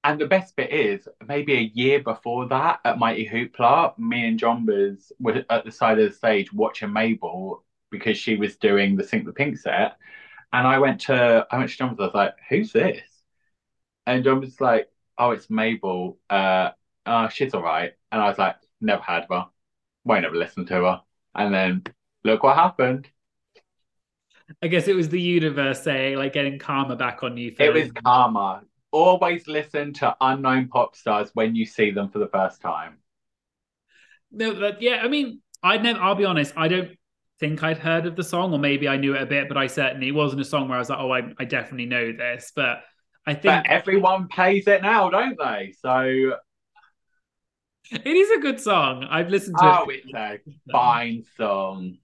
and 0.03 0.19
the 0.19 0.27
best 0.27 0.55
bit 0.55 0.71
is 0.71 1.07
maybe 1.27 1.53
a 1.55 1.71
year 1.73 2.01
before 2.01 2.47
that 2.47 2.79
at 2.85 2.99
Mighty 2.99 3.27
Hoopla, 3.27 3.97
me 3.99 4.27
and 4.27 4.39
Jonbers 4.39 5.11
were 5.19 5.45
at 5.49 5.65
the 5.65 5.71
side 5.71 5.99
of 5.99 6.09
the 6.09 6.15
stage 6.15 6.53
watching 6.53 6.93
Mabel 6.93 7.63
because 7.91 8.17
she 8.17 8.35
was 8.35 8.57
doing 8.57 8.95
the 8.95 9.03
Sink 9.03 9.25
the 9.25 9.33
Pink 9.33 9.57
set. 9.57 9.97
And 10.53 10.67
I 10.67 10.79
went 10.79 11.01
to 11.01 11.47
I 11.51 11.57
went 11.57 11.69
to 11.71 11.83
I 11.85 11.93
was 11.93 12.13
like, 12.13 12.35
who's 12.49 12.71
this? 12.73 13.01
And 14.07 14.23
John 14.23 14.41
was 14.41 14.59
like, 14.61 14.88
oh, 15.19 15.31
it's 15.31 15.49
Mabel. 15.49 16.17
Uh, 16.29 16.71
uh, 17.05 17.27
she's 17.27 17.53
all 17.53 17.61
right. 17.61 17.91
And 18.11 18.21
I 18.21 18.29
was 18.29 18.37
like, 18.37 18.55
never 18.81 19.01
had 19.01 19.25
her. 19.29 19.45
Won't 20.05 20.25
ever 20.25 20.35
listen 20.35 20.65
to 20.67 20.75
her. 20.75 21.01
And 21.35 21.53
then 21.53 21.83
look 22.23 22.41
what 22.41 22.55
happened. 22.55 23.07
I 24.63 24.67
guess 24.67 24.87
it 24.87 24.95
was 24.95 25.09
the 25.09 25.21
universe 25.21 25.83
saying 25.83 26.17
like 26.17 26.33
getting 26.33 26.57
karma 26.57 26.95
back 26.95 27.21
on 27.21 27.37
you. 27.37 27.53
It 27.59 27.73
was 27.73 27.91
karma. 28.03 28.63
Always 28.91 29.47
listen 29.47 29.93
to 29.95 30.15
unknown 30.19 30.69
pop 30.69 30.95
stars 30.95 31.29
when 31.35 31.55
you 31.55 31.65
see 31.65 31.91
them 31.91 32.09
for 32.09 32.17
the 32.17 32.29
first 32.29 32.59
time. 32.59 32.97
No, 34.31 34.55
but 34.55 34.81
yeah, 34.81 35.01
I 35.03 35.07
mean, 35.07 35.41
I'd 35.61 35.83
never. 35.83 35.99
I'll 35.99 36.15
be 36.15 36.25
honest. 36.25 36.53
I 36.57 36.67
don't 36.67 36.97
think 37.39 37.63
I'd 37.63 37.77
heard 37.77 38.07
of 38.07 38.15
the 38.15 38.23
song, 38.23 38.51
or 38.53 38.59
maybe 38.59 38.87
I 38.87 38.97
knew 38.97 39.15
it 39.15 39.21
a 39.21 39.27
bit, 39.27 39.47
but 39.47 39.57
I 39.57 39.67
certainly 39.67 40.07
it 40.07 40.15
wasn't 40.15 40.41
a 40.41 40.45
song 40.45 40.67
where 40.67 40.77
I 40.77 40.79
was 40.79 40.89
like, 40.89 40.99
oh, 40.99 41.11
I, 41.11 41.33
I 41.37 41.45
definitely 41.45 41.85
know 41.85 42.11
this. 42.11 42.51
But 42.55 42.81
I 43.25 43.33
think 43.33 43.43
But 43.43 43.67
everyone 43.67 44.27
pays 44.27 44.67
it 44.67 44.81
now, 44.81 45.09
don't 45.09 45.37
they? 45.37 45.73
So, 45.81 46.33
it 47.91 48.05
is 48.05 48.31
a 48.31 48.39
good 48.39 48.59
song. 48.59 49.03
I've 49.09 49.29
listened 49.29 49.57
to 49.59 49.65
oh, 49.65 49.89
it. 49.89 50.03
it's 50.05 50.13
a 50.15 50.71
fine 50.71 51.23
song. 51.37 51.97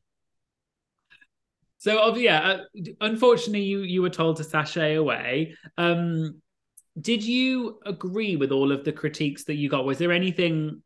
So, 1.78 2.00
oh, 2.02 2.16
yeah, 2.16 2.40
uh, 2.40 2.64
unfortunately, 3.02 3.64
you 3.64 3.80
you 3.82 4.02
were 4.02 4.10
told 4.10 4.38
to 4.38 4.44
sashay 4.44 4.96
away. 4.96 5.56
Um, 5.78 6.42
did 7.00 7.24
you 7.24 7.80
agree 7.86 8.36
with 8.38 8.52
all 8.52 8.72
of 8.72 8.84
the 8.84 8.92
critiques 8.92 9.44
that 9.44 9.56
you 9.56 9.70
got? 9.70 9.86
Was 9.86 10.00
there 10.00 10.12
anything 10.12 10.82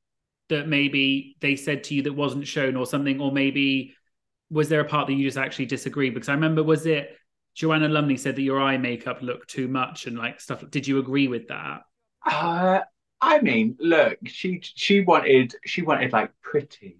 that 0.49 0.67
maybe 0.67 1.37
they 1.39 1.55
said 1.55 1.85
to 1.85 1.95
you 1.95 2.01
that 2.01 2.13
wasn't 2.13 2.47
shown, 2.47 2.75
or 2.75 2.85
something, 2.85 3.21
or 3.21 3.31
maybe 3.31 3.95
was 4.49 4.67
there 4.67 4.81
a 4.81 4.85
part 4.85 5.07
that 5.07 5.13
you 5.13 5.23
just 5.23 5.37
actually 5.37 5.67
disagreed? 5.67 6.13
Because 6.13 6.27
I 6.27 6.33
remember, 6.33 6.63
was 6.63 6.85
it 6.85 7.15
Joanna 7.55 7.89
Lumley 7.89 8.17
said 8.17 8.35
that 8.35 8.41
your 8.41 8.61
eye 8.61 8.77
makeup 8.77 9.21
looked 9.21 9.49
too 9.49 9.67
much 9.67 10.05
and 10.07 10.17
like 10.17 10.39
stuff? 10.39 10.63
Did 10.69 10.87
you 10.87 10.99
agree 10.99 11.27
with 11.27 11.47
that? 11.49 11.81
Uh, 12.25 12.81
I 13.21 13.41
mean, 13.41 13.75
look, 13.79 14.17
she 14.25 14.61
she 14.61 15.01
wanted 15.01 15.55
she 15.65 15.81
wanted 15.81 16.13
like 16.13 16.31
pretty. 16.41 16.97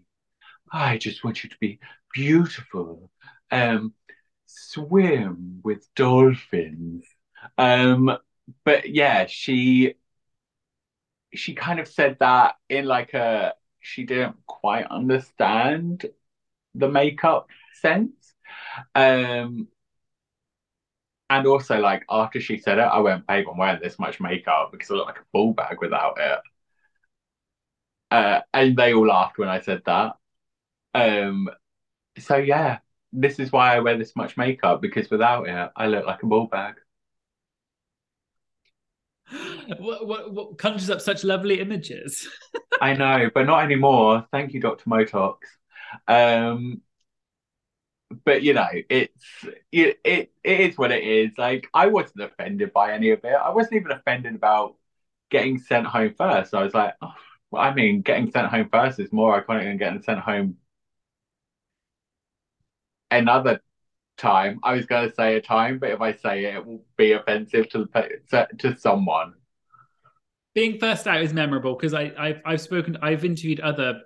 I 0.72 0.98
just 0.98 1.24
want 1.24 1.44
you 1.44 1.50
to 1.50 1.58
be 1.60 1.80
beautiful. 2.14 3.12
Um, 3.52 3.94
swim 4.46 5.62
with 5.64 5.88
dolphins. 5.96 7.06
Um, 7.58 8.18
but 8.66 8.90
yeah, 8.90 9.26
she 9.28 9.96
she 11.34 11.54
kind 11.54 11.80
of 11.80 11.88
said 11.88 12.18
that 12.20 12.56
in 12.70 12.86
like 12.86 13.14
a 13.14 13.54
she 13.80 14.04
didn't 14.04 14.38
quite 14.46 14.86
understand 14.88 16.06
the 16.76 16.90
makeup 16.90 17.48
sense. 17.82 18.34
Um, 18.96 19.68
and 21.30 21.48
also, 21.48 21.80
like 21.80 22.06
after 22.10 22.40
she 22.40 22.58
said 22.58 22.80
it, 22.80 22.82
I 22.82 23.00
went, 23.00 23.28
"Babe, 23.28 23.48
I'm 23.50 23.58
wearing 23.58 23.82
this 23.82 24.00
much 24.00 24.20
makeup 24.20 24.72
because 24.72 24.90
I 24.92 24.96
look 24.96 25.08
like 25.08 25.20
a 25.20 25.26
ball 25.34 25.54
bag 25.54 25.78
without 25.82 26.18
it." 26.20 26.40
Uh, 28.12 28.42
and 28.54 28.76
they 28.76 28.94
all 28.94 29.08
laughed 29.08 29.38
when 29.38 29.50
I 29.50 29.62
said 29.62 29.84
that. 29.86 30.14
Um, 30.94 31.50
so 32.18 32.38
yeah, 32.38 32.80
this 33.14 33.40
is 33.40 33.52
why 33.52 33.76
I 33.76 33.80
wear 33.80 33.98
this 33.98 34.16
much 34.16 34.38
makeup 34.38 34.82
because 34.82 35.10
without 35.10 35.48
it, 35.48 35.72
I 35.76 35.88
look 35.88 36.06
like 36.06 36.24
a 36.24 36.28
ball 36.28 36.48
bag. 36.48 36.76
what, 39.80 40.08
what, 40.08 40.34
what 40.34 40.58
conjures 40.58 40.90
up 40.90 41.02
such 41.02 41.24
lovely 41.24 41.60
images? 41.60 42.28
I 42.82 42.94
know, 42.94 43.30
but 43.34 43.46
not 43.46 43.64
anymore. 43.64 44.26
Thank 44.32 44.54
you, 44.54 44.62
Dr. 44.62 44.90
Motox. 44.90 45.38
Um, 46.08 46.82
but 48.26 48.42
you 48.42 48.54
know, 48.54 48.68
it's 48.90 49.26
it, 49.72 50.00
it 50.04 50.32
it 50.44 50.60
is 50.60 50.78
what 50.78 50.92
it 50.92 51.04
is. 51.04 51.32
Like 51.38 51.70
I 51.74 51.88
wasn't 51.88 52.24
offended 52.24 52.74
by 52.74 52.94
any 52.94 53.12
of 53.12 53.24
it. 53.24 53.34
I 53.34 53.50
wasn't 53.52 53.76
even 53.76 53.92
offended 53.92 54.36
about 54.36 54.76
getting 55.30 55.60
sent 55.60 55.86
home 55.86 56.14
first. 56.18 56.54
I 56.54 56.64
was 56.64 56.74
like, 56.74 56.96
oh, 57.02 57.14
well, 57.52 57.62
I 57.62 57.74
mean, 57.74 58.02
getting 58.02 58.32
sent 58.32 58.48
home 58.48 58.70
first 58.72 59.00
is 59.00 59.12
more 59.12 59.42
iconic 59.42 59.64
than 59.64 59.78
getting 59.78 60.02
sent 60.02 60.20
home 60.20 60.58
another 63.12 63.62
time. 64.18 64.60
I 64.64 64.74
was 64.74 64.86
going 64.86 65.10
to 65.10 65.16
say 65.16 65.36
a 65.36 65.42
time, 65.42 65.80
but 65.80 65.92
if 65.92 66.02
I 66.02 66.14
say 66.14 66.46
it, 66.46 66.56
it 66.56 66.66
will 66.66 66.84
be 66.98 67.14
offensive 67.14 67.70
to 67.70 67.86
the 67.86 68.48
to 68.60 68.78
someone. 68.78 69.34
Being 70.56 70.80
first 70.80 71.08
out 71.08 71.22
is 71.22 71.34
memorable 71.34 71.76
because 71.76 71.94
I 71.94 72.12
I've, 72.18 72.42
I've 72.46 72.62
spoken 72.62 72.98
I've 73.02 73.24
interviewed 73.24 73.60
other 73.60 74.02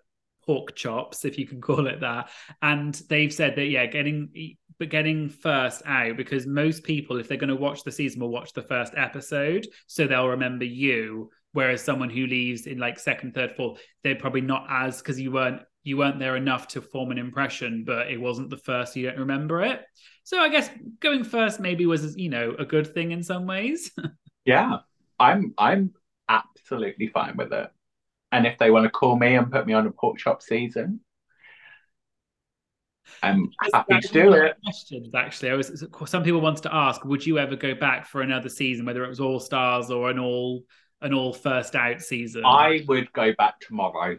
pork 0.46 0.76
chops 0.76 1.26
if 1.26 1.38
you 1.38 1.48
can 1.48 1.62
call 1.62 1.88
it 1.88 2.02
that. 2.02 2.30
And 2.62 2.94
they've 3.10 3.34
said 3.34 3.56
that 3.56 3.66
yeah 3.66 3.86
getting 3.86 4.56
but 4.80 4.90
getting 4.90 5.30
first 5.30 5.84
out 5.86 6.18
because 6.18 6.48
most 6.48 6.84
people 6.84 7.18
if 7.20 7.28
they're 7.28 7.38
going 7.38 7.50
to 7.50 7.56
watch 7.56 7.84
the 7.84 7.92
season 7.92 8.22
will 8.22 8.30
watch 8.30 8.54
the 8.54 8.62
first 8.62 8.94
episode 8.98 9.68
so 9.88 10.08
they'll 10.08 10.28
remember 10.28 10.66
you. 10.66 11.30
Whereas 11.52 11.84
someone 11.84 12.10
who 12.10 12.26
leaves 12.26 12.66
in 12.66 12.80
like 12.80 12.98
second 12.98 13.34
third 13.34 13.56
fourth 13.56 13.80
they're 14.04 14.16
probably 14.16 14.42
not 14.42 14.66
as 14.70 15.00
because 15.00 15.20
you 15.20 15.32
weren't 15.32 15.62
you 15.84 15.98
weren't 15.98 16.18
there 16.18 16.38
enough 16.38 16.70
to 16.70 16.82
form 16.82 17.12
an 17.12 17.18
impression 17.18 17.84
but 17.86 18.10
it 18.10 18.20
wasn't 18.20 18.50
the 18.50 18.58
first 18.58 18.96
you 18.96 19.08
don't 19.08 19.20
remember 19.20 19.62
it. 19.62 19.82
So 20.26 20.40
i 20.40 20.50
guess 20.50 20.70
going 21.00 21.24
first 21.24 21.60
maybe 21.60 21.86
was 21.86 22.16
you 22.18 22.30
know 22.30 22.56
a 22.58 22.66
good 22.66 22.94
thing 22.94 23.12
in 23.12 23.24
some 23.24 23.46
ways. 23.46 23.92
Yeah, 24.46 24.80
I'm 25.20 25.54
I'm 25.58 25.94
absolutely 26.28 27.08
fine 27.08 27.38
with 27.38 27.54
it. 27.54 27.70
And 28.34 28.48
if 28.48 28.58
they 28.58 28.72
want 28.72 28.86
to 28.86 28.90
call 28.90 29.16
me 29.16 29.36
and 29.36 29.52
put 29.52 29.68
me 29.68 29.74
on 29.74 29.86
a 29.86 29.92
pork 29.92 30.18
chop 30.18 30.42
season, 30.42 31.02
I'm 33.22 33.52
happy 33.74 34.00
to 34.00 34.08
do 34.08 34.34
it. 34.34 34.56
Questions 34.64 35.14
actually, 35.14 35.52
I 35.52 35.54
was 35.54 35.86
some 36.06 36.24
people 36.24 36.42
wanted 36.42 36.64
to 36.64 36.74
ask, 36.74 37.06
would 37.06 37.26
you 37.26 37.38
ever 37.38 37.56
go 37.56 37.76
back 37.76 38.08
for 38.08 38.22
another 38.22 38.50
season, 38.50 38.86
whether 38.86 39.04
it 39.04 39.10
was 39.10 39.20
All 39.20 39.40
Stars 39.40 39.92
or 39.92 40.10
an 40.10 40.18
all 40.18 40.64
an 41.02 41.14
all 41.14 41.32
first 41.32 41.76
out 41.76 42.02
season? 42.02 42.44
I 42.46 42.84
would 42.88 43.12
go 43.14 43.34
back 43.38 43.60
tomorrow. 43.60 44.18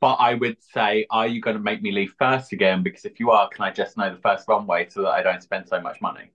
But 0.00 0.14
I 0.14 0.34
would 0.34 0.56
say, 0.74 1.06
are 1.10 1.28
you 1.28 1.40
going 1.40 1.56
to 1.56 1.62
make 1.62 1.80
me 1.80 1.92
leave 1.92 2.12
first 2.18 2.52
again? 2.52 2.82
Because 2.82 3.04
if 3.04 3.20
you 3.20 3.30
are, 3.30 3.48
can 3.48 3.64
I 3.64 3.70
just 3.70 3.96
know 3.96 4.12
the 4.12 4.20
first 4.20 4.48
runway 4.48 4.88
so 4.90 5.02
that 5.02 5.10
I 5.10 5.22
don't 5.22 5.40
spend 5.40 5.68
so 5.68 5.80
much 5.80 6.00
money? 6.00 6.32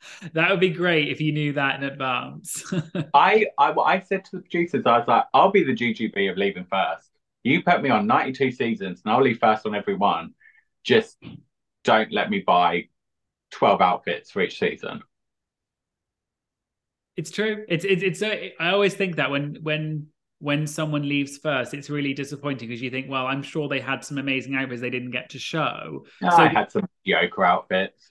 That 0.32 0.50
would 0.50 0.60
be 0.60 0.70
great 0.70 1.08
if 1.08 1.20
you 1.20 1.32
knew 1.32 1.52
that 1.54 1.76
in 1.76 1.84
advance. 1.84 2.64
I, 3.14 3.46
I, 3.58 3.72
I 3.72 4.00
said 4.00 4.24
to 4.26 4.36
the 4.36 4.42
producers, 4.42 4.84
I 4.86 4.98
was 4.98 5.08
like, 5.08 5.24
I'll 5.34 5.50
be 5.50 5.64
the 5.64 5.74
GGB 5.74 6.30
of 6.30 6.36
leaving 6.36 6.66
first. 6.70 7.08
You 7.42 7.62
put 7.62 7.82
me 7.82 7.90
on 7.90 8.06
92 8.06 8.52
seasons 8.52 9.02
and 9.04 9.12
I'll 9.12 9.22
leave 9.22 9.38
first 9.38 9.66
on 9.66 9.74
every 9.74 9.96
one. 9.96 10.34
Just 10.84 11.16
don't 11.84 12.12
let 12.12 12.30
me 12.30 12.40
buy 12.46 12.88
12 13.52 13.80
outfits 13.80 14.30
for 14.30 14.42
each 14.42 14.58
season. 14.58 15.02
It's 17.16 17.30
true. 17.30 17.64
It's 17.68 17.84
it's 17.84 18.02
it's. 18.02 18.22
A, 18.22 18.54
I 18.60 18.70
always 18.70 18.94
think 18.94 19.16
that 19.16 19.30
when 19.30 19.58
when 19.62 20.06
when 20.38 20.66
someone 20.68 21.08
leaves 21.08 21.36
first, 21.38 21.74
it's 21.74 21.90
really 21.90 22.14
disappointing 22.14 22.68
because 22.68 22.80
you 22.80 22.90
think, 22.90 23.10
well, 23.10 23.26
I'm 23.26 23.42
sure 23.42 23.68
they 23.68 23.80
had 23.80 24.04
some 24.04 24.18
amazing 24.18 24.54
outfits 24.54 24.80
they 24.80 24.90
didn't 24.90 25.10
get 25.10 25.30
to 25.30 25.38
show. 25.38 26.04
No, 26.20 26.30
So- 26.30 26.36
I 26.36 26.48
had 26.48 26.70
some 26.70 26.86
mediocre 27.04 27.44
outfits. 27.44 28.10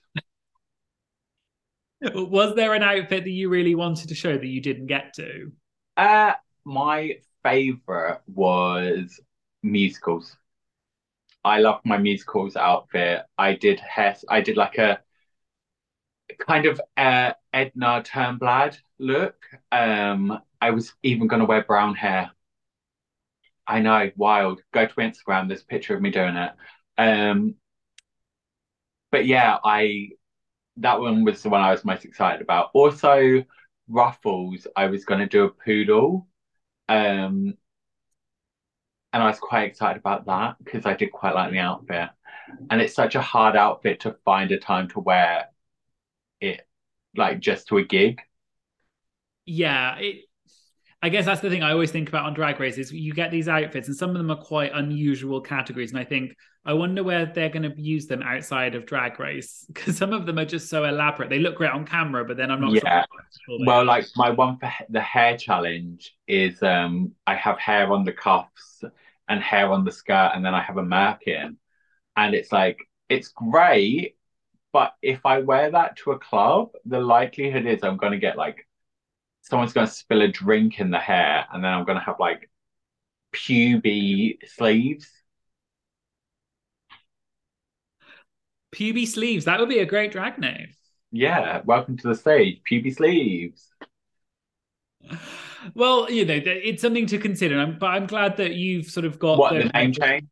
Was 2.14 2.56
there 2.56 2.74
an 2.74 2.84
outfit 2.84 3.24
that 3.24 3.30
you 3.30 3.50
really 3.50 3.76
wanted 3.76 4.10
to 4.10 4.16
show 4.16 4.38
that 4.38 4.45
you 4.45 4.62
didn't 4.62 4.88
get 4.88 5.14
to? 5.16 5.52
Uh, 5.95 6.34
my 6.64 7.18
favorite 7.43 8.22
was 8.28 9.20
musicals. 9.64 10.36
I 11.43 11.60
love 11.60 11.82
my 11.86 11.98
musicals 11.98 12.56
outfit. 12.56 13.24
I 13.38 13.54
did 13.54 13.80
hair. 13.80 14.16
I 14.30 14.41
did 14.41 14.58
like 14.58 14.78
a 14.78 15.00
kind 16.39 16.66
of 16.66 16.82
uh, 16.98 17.34
Edna 17.54 18.04
Turnblad 18.04 18.78
look. 19.00 19.36
Um, 19.72 20.39
I 20.62 20.72
was 20.72 20.93
even 21.04 21.28
going 21.28 21.39
to 21.39 21.45
wear 21.45 21.64
brown 21.64 21.95
hair. 21.95 22.32
I 23.66 23.80
know, 23.80 24.12
wild. 24.16 24.62
Go 24.74 24.86
to 24.86 24.93
Instagram. 24.95 25.48
There's 25.48 25.62
a 25.62 25.66
picture 25.66 25.95
of 25.95 26.02
me 26.02 26.10
doing 26.10 26.36
it. 26.36 26.52
Um, 26.98 27.56
but 29.12 29.26
yeah, 29.26 29.58
I 29.64 30.10
that 30.78 30.99
one 30.99 31.23
was 31.23 31.41
the 31.43 31.49
one 31.49 31.61
I 31.61 31.71
was 31.71 31.86
most 31.86 32.05
excited 32.05 32.41
about. 32.41 32.71
Also, 32.73 33.43
ruffles. 33.88 34.67
I 34.75 34.88
was 34.88 35.05
going 35.05 35.19
to 35.21 35.28
do 35.28 35.45
a 35.45 35.49
poodle. 35.49 36.28
Um, 36.89 37.57
and 39.13 39.23
I 39.23 39.28
was 39.28 39.39
quite 39.39 39.67
excited 39.67 39.99
about 39.99 40.25
that 40.25 40.57
because 40.63 40.86
I 40.86 40.93
did 40.93 41.11
quite 41.11 41.36
like 41.36 41.51
the 41.51 41.59
outfit. 41.59 42.09
And 42.69 42.82
it's 42.82 42.93
such 42.95 43.15
a 43.15 43.21
hard 43.21 43.55
outfit 43.55 44.01
to 44.01 44.17
find 44.25 44.51
a 44.51 44.59
time 44.59 44.88
to 44.89 44.99
wear 44.99 45.47
it, 46.41 46.67
like 47.15 47.39
just 47.39 47.67
to 47.69 47.78
a 47.78 47.86
gig. 47.86 48.21
Yeah, 49.45 49.97
it, 49.97 50.25
I 51.02 51.10
guess 51.10 51.26
that's 51.26 51.41
the 51.41 51.50
thing 51.50 51.62
I 51.64 51.72
always 51.72 51.91
think 51.91 52.10
about 52.10 52.26
on 52.26 52.34
Drag 52.34 52.60
Race 52.60 52.78
is 52.78 52.91
you 52.91 53.14
get 53.14 53.30
these 53.32 53.48
outfits, 53.48 53.88
and 53.88 53.95
some 53.95 54.10
of 54.12 54.18
them 54.18 54.32
are 54.32 54.41
quite 54.43 54.72
unusual 54.74 55.41
categories, 55.41 55.91
and 55.91 56.00
I 56.00 56.04
think 56.04 56.36
I 56.66 56.74
wonder 56.74 57.04
where 57.04 57.26
they're 57.28 57.50
going 57.50 57.72
to 57.72 57.80
use 57.82 58.08
them 58.08 58.24
outside 58.24 58.74
of 58.76 58.86
Drag 58.86 59.20
Race 59.20 59.66
because 59.74 59.98
some 59.98 60.12
of 60.14 60.26
them 60.26 60.39
are 60.39 60.45
just 60.45 60.70
so 60.70 60.86
elaborate. 60.86 61.30
They 61.30 61.39
look 61.39 61.56
great 61.56 61.72
on 61.72 61.86
camera, 61.86 62.26
but 62.26 62.38
then 62.38 62.50
I'm 62.52 62.62
not 62.62 62.78
Yeah. 62.84 63.06
sure. 63.45 63.60
Well, 63.60 63.86
like 63.86 64.08
my 64.16 64.30
one 64.32 64.58
for 64.60 64.72
the 64.89 65.02
hair 65.02 65.38
challenge 65.38 66.16
is 66.28 66.62
um 66.64 67.14
I 67.26 67.36
have 67.36 67.60
hair 67.60 67.91
on 67.93 68.04
the 68.06 68.14
cuffs 68.14 68.84
and 69.28 69.41
hair 69.41 69.72
on 69.72 69.84
the 69.86 69.91
skirt, 69.91 70.32
and 70.36 70.45
then 70.45 70.56
I 70.56 70.62
have 70.62 70.78
a 70.78 70.84
merkin, 70.84 71.58
and 72.18 72.36
it's 72.36 72.52
like 72.54 72.80
it's 73.10 73.30
great, 73.30 74.18
but 74.74 74.95
if 75.04 75.26
I 75.26 75.39
wear 75.41 75.72
that 75.72 75.98
to 76.00 76.14
a 76.14 76.20
club, 76.20 76.72
the 76.86 77.02
likelihood 77.02 77.68
is 77.68 77.84
I'm 77.84 77.98
going 77.98 78.14
to 78.14 78.20
get 78.20 78.38
like 78.38 78.66
someone's 79.48 79.74
going 79.74 79.88
to 79.88 79.93
spill 79.93 80.22
a 80.22 80.28
drink 80.28 80.80
in 80.80 80.91
the 80.91 81.00
hair, 81.00 81.45
and 81.52 81.64
then 81.64 81.72
I'm 81.72 81.86
going 81.86 81.98
to 81.98 82.04
have 82.04 82.20
like 82.20 82.50
puby 83.34 84.38
sleeves. 84.45 85.10
Puby 88.76 89.08
sleeves. 89.08 89.45
That 89.45 89.60
would 89.60 89.70
be 89.70 89.80
a 89.80 89.86
great 89.86 90.12
drag 90.12 90.38
name. 90.38 90.68
Yeah, 91.12 91.62
welcome 91.64 91.98
to 91.98 92.10
the 92.10 92.16
stage, 92.16 92.62
puby 92.70 92.91
sleeves. 92.91 93.70
Well, 95.74 96.10
you 96.10 96.24
know, 96.24 96.39
it's 96.45 96.82
something 96.82 97.08
to 97.08 97.18
consider. 97.18 97.60
I'm, 97.60 97.78
but 97.78 97.88
I'm 97.88 98.06
glad 98.06 98.38
that 98.38 98.54
you've 98.54 98.86
sort 98.86 99.06
of 99.06 99.20
got 99.20 99.38
What 99.38 99.54
the 99.54 99.66
name 99.66 99.91
change? 99.91 100.28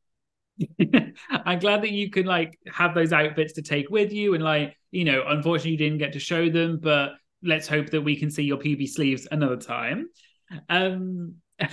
I'm 1.30 1.60
glad 1.60 1.82
that 1.82 1.92
you 1.92 2.10
can 2.10 2.26
like 2.26 2.58
have 2.72 2.94
those 2.94 3.12
outfits 3.12 3.54
to 3.54 3.62
take 3.62 3.90
with 3.90 4.14
you, 4.14 4.36
and 4.36 4.44
like 4.44 4.78
you 4.92 5.04
know, 5.04 5.26
unfortunately, 5.28 5.72
you 5.72 5.78
didn't 5.78 5.98
get 5.98 6.14
to 6.14 6.20
show 6.20 6.48
them, 6.50 6.80
but 6.82 7.16
let's 7.46 7.68
hope 7.68 7.90
that 7.92 8.02
we 8.02 8.16
can 8.16 8.30
see 8.30 8.44
your 8.44 8.58
PB 8.58 8.90
sleeves 8.90 9.28
another 9.32 9.58
time. 9.58 10.10
Um, 10.70 11.36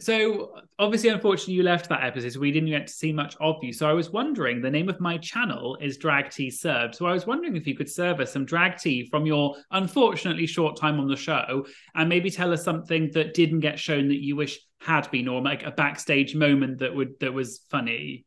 so 0.00 0.54
obviously, 0.78 1.10
unfortunately, 1.10 1.54
you 1.54 1.62
left 1.62 1.88
that 1.88 2.04
episode, 2.04 2.32
so 2.32 2.40
we 2.40 2.52
didn't 2.52 2.70
get 2.70 2.86
to 2.86 2.92
see 2.92 3.12
much 3.12 3.36
of 3.40 3.56
you. 3.62 3.72
So 3.72 3.88
I 3.88 3.92
was 3.92 4.10
wondering, 4.10 4.60
the 4.60 4.70
name 4.70 4.88
of 4.88 5.00
my 5.00 5.18
channel 5.18 5.76
is 5.80 5.96
Drag 5.96 6.30
Tea 6.30 6.50
Served. 6.50 6.94
So 6.94 7.06
I 7.06 7.12
was 7.12 7.26
wondering 7.26 7.56
if 7.56 7.66
you 7.66 7.76
could 7.76 7.90
serve 7.90 8.20
us 8.20 8.32
some 8.32 8.44
drag 8.44 8.78
tea 8.78 9.08
from 9.08 9.26
your 9.26 9.56
unfortunately 9.70 10.46
short 10.46 10.76
time 10.76 11.00
on 11.00 11.08
the 11.08 11.16
show, 11.16 11.66
and 11.94 12.08
maybe 12.08 12.30
tell 12.30 12.52
us 12.52 12.64
something 12.64 13.10
that 13.14 13.34
didn't 13.34 13.60
get 13.60 13.78
shown 13.78 14.08
that 14.08 14.22
you 14.22 14.36
wish 14.36 14.58
had 14.80 15.10
been, 15.10 15.28
or 15.28 15.42
like 15.42 15.64
a 15.64 15.70
backstage 15.70 16.34
moment 16.34 16.78
that 16.78 16.94
would 16.94 17.18
that 17.20 17.32
was 17.32 17.60
funny. 17.70 18.24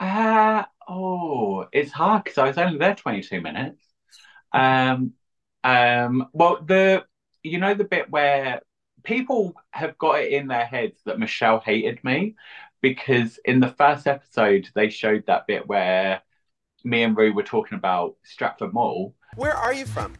Uh, 0.00 0.62
oh, 0.88 1.66
it's 1.72 1.90
hard 1.90 2.22
because 2.24 2.38
I 2.38 2.46
was 2.46 2.58
only 2.58 2.78
there 2.78 2.94
22 2.94 3.40
minutes. 3.40 3.82
Um, 4.52 5.12
um, 5.64 6.28
well, 6.32 6.62
the 6.64 7.04
you 7.42 7.58
know 7.58 7.74
the 7.74 7.84
bit 7.84 8.10
where 8.10 8.60
people 9.04 9.54
have 9.70 9.96
got 9.98 10.20
it 10.20 10.32
in 10.32 10.48
their 10.48 10.64
heads 10.64 11.00
that 11.04 11.18
Michelle 11.18 11.60
hated 11.60 12.02
me 12.04 12.34
because 12.80 13.38
in 13.44 13.60
the 13.60 13.68
first 13.68 14.06
episode 14.06 14.68
they 14.74 14.90
showed 14.90 15.24
that 15.26 15.46
bit 15.46 15.66
where 15.66 16.22
me 16.84 17.02
and 17.02 17.16
Ru 17.16 17.32
were 17.32 17.42
talking 17.42 17.76
about 17.76 18.16
Stratford 18.22 18.72
Mall. 18.72 19.14
Where 19.36 19.54
are 19.54 19.74
you 19.74 19.86
from? 19.86 20.14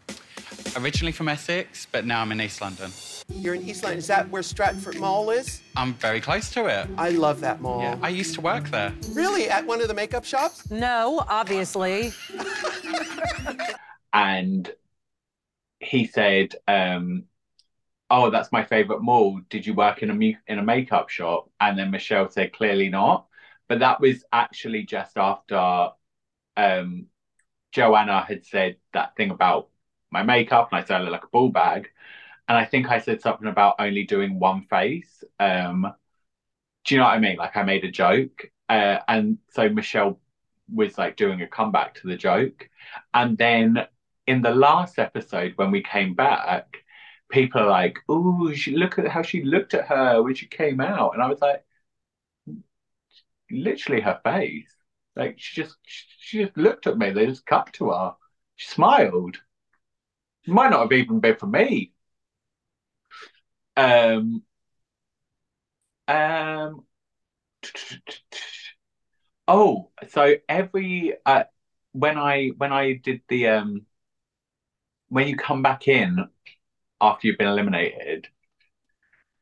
Originally 0.76 1.12
from 1.12 1.28
Essex, 1.28 1.86
but 1.90 2.04
now 2.04 2.20
I'm 2.20 2.32
in 2.32 2.40
East 2.40 2.60
London. 2.60 2.90
You're 3.32 3.54
in 3.54 3.62
East 3.68 3.82
London. 3.82 3.98
Is 3.98 4.06
that 4.08 4.28
where 4.30 4.42
Stratford 4.42 4.98
Mall 4.98 5.30
is? 5.30 5.62
I'm 5.76 5.94
very 5.94 6.20
close 6.20 6.50
to 6.52 6.66
it. 6.66 6.88
I 6.96 7.10
love 7.10 7.40
that 7.40 7.60
mall. 7.60 7.80
Yeah, 7.80 7.98
I 8.02 8.08
used 8.08 8.34
to 8.34 8.40
work 8.40 8.68
there. 8.70 8.92
Really? 9.12 9.48
At 9.48 9.66
one 9.66 9.80
of 9.80 9.88
the 9.88 9.94
makeup 9.94 10.24
shops? 10.24 10.70
No, 10.70 11.24
obviously. 11.28 12.12
and 14.12 14.70
he 15.80 16.06
said, 16.06 16.54
um, 16.68 17.24
"Oh, 18.10 18.30
that's 18.30 18.52
my 18.52 18.64
favorite 18.64 19.02
mall. 19.02 19.40
Did 19.50 19.66
you 19.66 19.74
work 19.74 20.02
in 20.02 20.10
a 20.10 20.38
in 20.52 20.58
a 20.58 20.62
makeup 20.64 21.10
shop?" 21.10 21.50
And 21.60 21.78
then 21.78 21.90
Michelle 21.90 22.30
said, 22.30 22.52
"Clearly 22.54 22.88
not." 22.90 23.26
But 23.68 23.80
that 23.80 24.00
was 24.00 24.24
actually 24.32 24.84
just 24.84 25.16
after 25.18 25.90
um, 26.56 27.06
Joanna 27.72 28.22
had 28.22 28.46
said 28.46 28.78
that 28.94 29.16
thing 29.16 29.30
about 29.30 29.70
my 30.10 30.22
makeup, 30.22 30.70
and 30.72 30.80
I 30.80 30.84
said 30.84 30.98
I 31.00 31.04
look 31.04 31.12
like 31.12 31.24
a 31.24 31.28
ball 31.28 31.50
bag. 31.50 31.90
And 32.48 32.58
I 32.58 32.64
think 32.66 32.88
I 32.90 33.00
said 33.00 33.22
something 33.22 33.48
about 33.48 33.76
only 33.80 34.04
doing 34.04 34.38
one 34.40 34.62
face. 34.64 35.24
Um, 35.40 35.92
do 36.84 36.94
you 36.94 37.00
know 37.00 37.04
what 37.06 37.14
I 37.14 37.18
mean? 37.20 37.36
Like 37.36 37.56
I 37.56 37.62
made 37.62 37.84
a 37.84 37.90
joke, 37.90 38.50
uh, 38.68 38.98
and 39.08 39.38
so 39.50 39.68
Michelle 39.68 40.20
was 40.72 40.98
like 40.98 41.16
doing 41.16 41.42
a 41.42 41.46
comeback 41.46 41.94
to 41.96 42.06
the 42.08 42.16
joke. 42.16 42.68
And 43.14 43.36
then 43.36 43.86
in 44.28 44.42
the 44.42 44.52
last 44.54 44.98
episode, 45.00 45.54
when 45.56 45.72
we 45.72 45.82
came 45.82 46.14
back, 46.14 46.66
people 47.30 47.62
are 47.62 47.70
like, 47.70 47.98
"Oh, 48.08 48.52
look 48.68 48.98
at 48.98 49.08
how 49.08 49.22
she 49.22 49.42
looked 49.44 49.74
at 49.74 49.88
her 49.88 50.22
when 50.22 50.34
she 50.34 50.46
came 50.46 50.80
out," 50.80 51.14
and 51.14 51.22
I 51.22 51.28
was 51.28 51.40
like, 51.42 51.64
literally 53.50 54.00
her 54.02 54.20
face. 54.24 54.74
Like 55.16 55.34
she 55.38 55.60
just 55.62 55.76
she 55.84 56.42
just 56.44 56.56
looked 56.56 56.86
at 56.86 56.98
me. 56.98 57.10
They 57.10 57.26
just 57.26 57.46
cut 57.46 57.72
to 57.74 57.90
her. 57.90 58.14
She 58.56 58.68
smiled. 58.68 59.38
Might 60.48 60.70
not 60.70 60.80
have 60.80 60.90
even 60.92 61.20
been 61.20 61.36
for 61.36 61.46
me. 61.46 61.92
Um. 63.76 64.42
Um. 66.08 66.84
Oh, 69.46 69.90
so 70.08 70.34
every 70.48 71.14
uh, 71.24 71.44
when 71.92 72.18
I 72.18 72.48
when 72.58 72.72
I 72.72 72.94
did 72.94 73.22
the 73.28 73.48
um 73.48 73.86
when 75.08 75.28
you 75.28 75.36
come 75.36 75.62
back 75.62 75.88
in 75.88 76.28
after 77.00 77.26
you've 77.26 77.38
been 77.38 77.48
eliminated, 77.48 78.28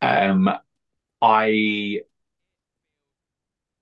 um, 0.02 0.50
I 1.20 2.00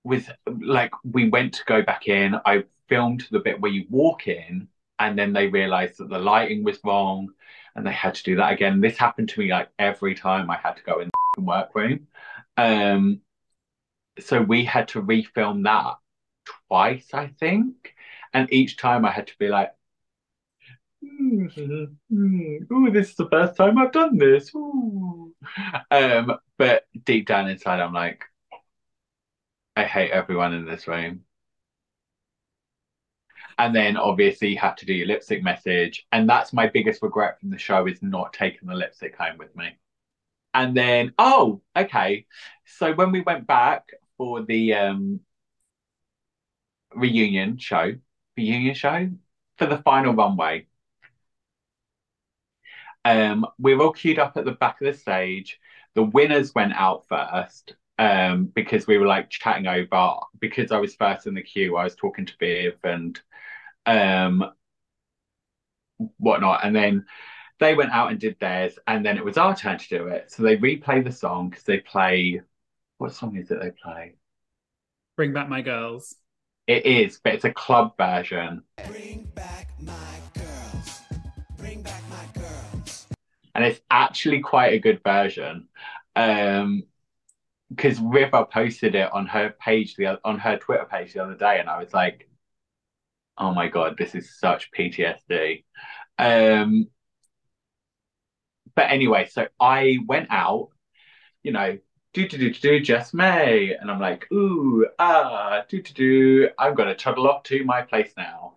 with 0.03 0.29
like 0.45 0.91
we 1.03 1.29
went 1.29 1.53
to 1.55 1.65
go 1.65 1.81
back 1.81 2.07
in. 2.07 2.35
I 2.45 2.63
filmed 2.87 3.27
the 3.31 3.39
bit 3.39 3.59
where 3.59 3.71
you 3.71 3.85
walk 3.89 4.27
in, 4.27 4.67
and 4.99 5.17
then 5.17 5.33
they 5.33 5.47
realized 5.47 5.97
that 5.99 6.09
the 6.09 6.19
lighting 6.19 6.63
was 6.63 6.79
wrong, 6.83 7.29
and 7.75 7.85
they 7.85 7.91
had 7.91 8.15
to 8.15 8.23
do 8.23 8.35
that 8.37 8.53
again. 8.53 8.81
This 8.81 8.97
happened 8.97 9.29
to 9.29 9.39
me 9.39 9.51
like 9.51 9.69
every 9.79 10.15
time 10.15 10.49
I 10.49 10.57
had 10.57 10.77
to 10.77 10.83
go 10.83 10.99
in 10.99 11.09
the 11.35 11.41
workroom. 11.41 12.07
Um, 12.57 13.21
so 14.19 14.41
we 14.41 14.63
had 14.65 14.87
to 14.89 15.01
refilm 15.01 15.63
that 15.63 15.95
twice, 16.67 17.09
I 17.13 17.27
think, 17.27 17.93
and 18.33 18.51
each 18.53 18.77
time 18.77 19.05
I 19.05 19.11
had 19.11 19.27
to 19.27 19.37
be 19.39 19.49
like. 19.49 19.71
Oh, 22.71 22.91
this 22.91 23.09
is 23.09 23.15
the 23.15 23.27
first 23.31 23.55
time 23.55 23.77
I've 23.77 23.91
done 23.91 24.17
this. 24.17 24.53
Ooh. 24.55 25.33
Um, 25.91 26.37
but 26.57 26.85
deep 27.03 27.27
down 27.27 27.49
inside, 27.49 27.79
I'm 27.79 27.93
like, 27.93 28.23
I 29.75 29.83
hate 29.83 30.11
everyone 30.11 30.53
in 30.53 30.65
this 30.65 30.87
room. 30.87 31.21
And 33.57 33.75
then 33.75 33.97
obviously 33.97 34.49
you 34.49 34.57
have 34.57 34.75
to 34.77 34.85
do 34.85 34.93
your 34.93 35.07
lipstick 35.07 35.43
message. 35.43 36.05
And 36.11 36.29
that's 36.29 36.53
my 36.53 36.67
biggest 36.67 37.01
regret 37.01 37.39
from 37.39 37.49
the 37.49 37.57
show 37.57 37.87
is 37.87 38.01
not 38.01 38.33
taking 38.33 38.67
the 38.67 38.75
lipstick 38.75 39.15
home 39.15 39.37
with 39.37 39.55
me. 39.55 39.77
And 40.53 40.75
then, 40.75 41.13
oh, 41.17 41.61
okay. 41.75 42.25
So 42.65 42.93
when 42.93 43.11
we 43.11 43.21
went 43.21 43.47
back 43.47 43.89
for 44.17 44.43
the 44.43 44.73
um 44.73 45.19
reunion 46.93 47.57
show, 47.57 47.93
reunion 48.37 48.75
show 48.75 49.09
for 49.57 49.65
the 49.67 49.77
final 49.79 50.13
runway, 50.13 50.67
um, 53.05 53.45
we 53.59 53.75
were 53.75 53.85
all 53.85 53.93
queued 53.93 54.19
up 54.19 54.35
at 54.35 54.45
the 54.45 54.51
back 54.51 54.81
of 54.81 54.87
the 54.87 54.99
stage. 54.99 55.59
The 55.93 56.03
winners 56.03 56.53
went 56.53 56.73
out 56.73 57.07
first 57.07 57.75
um, 57.99 58.45
because 58.45 58.87
we 58.87 58.97
were 58.97 59.05
like 59.05 59.29
chatting 59.29 59.67
over. 59.67 60.15
Because 60.39 60.71
I 60.71 60.79
was 60.79 60.95
first 60.95 61.27
in 61.27 61.35
the 61.35 61.43
queue, 61.43 61.77
I 61.77 61.83
was 61.85 61.95
talking 61.95 62.25
to 62.25 62.33
Viv 62.39 62.73
and 62.83 63.19
um, 63.85 64.51
whatnot. 66.17 66.65
And 66.65 66.75
then 66.75 67.05
they 67.59 67.75
went 67.75 67.91
out 67.91 68.09
and 68.09 68.19
did 68.19 68.37
theirs. 68.39 68.77
And 68.87 69.05
then 69.05 69.17
it 69.17 69.23
was 69.23 69.37
our 69.37 69.55
turn 69.55 69.77
to 69.77 69.87
do 69.87 70.07
it. 70.07 70.31
So 70.31 70.43
they 70.43 70.57
replay 70.57 71.03
the 71.03 71.11
song 71.11 71.49
because 71.49 71.63
they 71.63 71.79
play. 71.79 72.41
What 72.97 73.13
song 73.13 73.35
is 73.35 73.51
it 73.51 73.59
they 73.61 73.71
play? 73.71 74.15
Bring 75.15 75.31
back 75.31 75.47
my 75.47 75.61
girls. 75.61 76.15
It 76.65 76.85
is, 76.87 77.19
but 77.23 77.35
it's 77.35 77.45
a 77.45 77.53
club 77.53 77.95
version. 77.97 78.63
Bring 78.87 79.29
back 79.35 79.69
my 79.79 79.93
girls. 80.33 81.01
Bring 81.57 81.83
back 81.83 81.93
my 81.93 81.99
girls. 81.99 82.04
And 83.55 83.63
it's 83.63 83.79
actually 83.89 84.41
quite 84.41 84.73
a 84.73 84.79
good 84.79 85.01
version. 85.03 85.67
Um, 86.15 86.83
because 87.69 87.99
River 87.99 88.45
posted 88.51 88.95
it 88.95 89.11
on 89.11 89.25
her 89.27 89.55
page 89.59 89.95
the 89.95 90.19
on 90.23 90.37
her 90.39 90.57
Twitter 90.57 90.85
page 90.85 91.13
the 91.13 91.23
other 91.23 91.35
day, 91.35 91.59
and 91.59 91.69
I 91.69 91.79
was 91.79 91.93
like, 91.93 92.29
"Oh 93.37 93.53
my 93.53 93.67
god, 93.69 93.97
this 93.97 94.13
is 94.15 94.37
such 94.39 94.71
PTSD." 94.71 95.65
Um, 96.19 96.89
but 98.75 98.91
anyway, 98.91 99.27
so 99.31 99.47
I 99.59 99.97
went 100.05 100.27
out, 100.31 100.69
you 101.43 101.51
know, 101.51 101.77
do 102.13 102.27
do 102.27 102.37
do 102.37 102.51
do 102.53 102.79
just 102.81 103.13
May, 103.13 103.73
and 103.75 103.89
I'm 103.91 103.99
like, 103.99 104.31
"Ooh, 104.31 104.87
ah, 104.99 105.63
do 105.69 105.81
do 105.81 105.93
do." 105.93 106.49
I'm 106.59 106.75
gonna 106.75 106.95
toddle 106.95 107.27
off 107.29 107.43
to 107.43 107.63
my 107.65 107.81
place 107.81 108.13
now. 108.17 108.55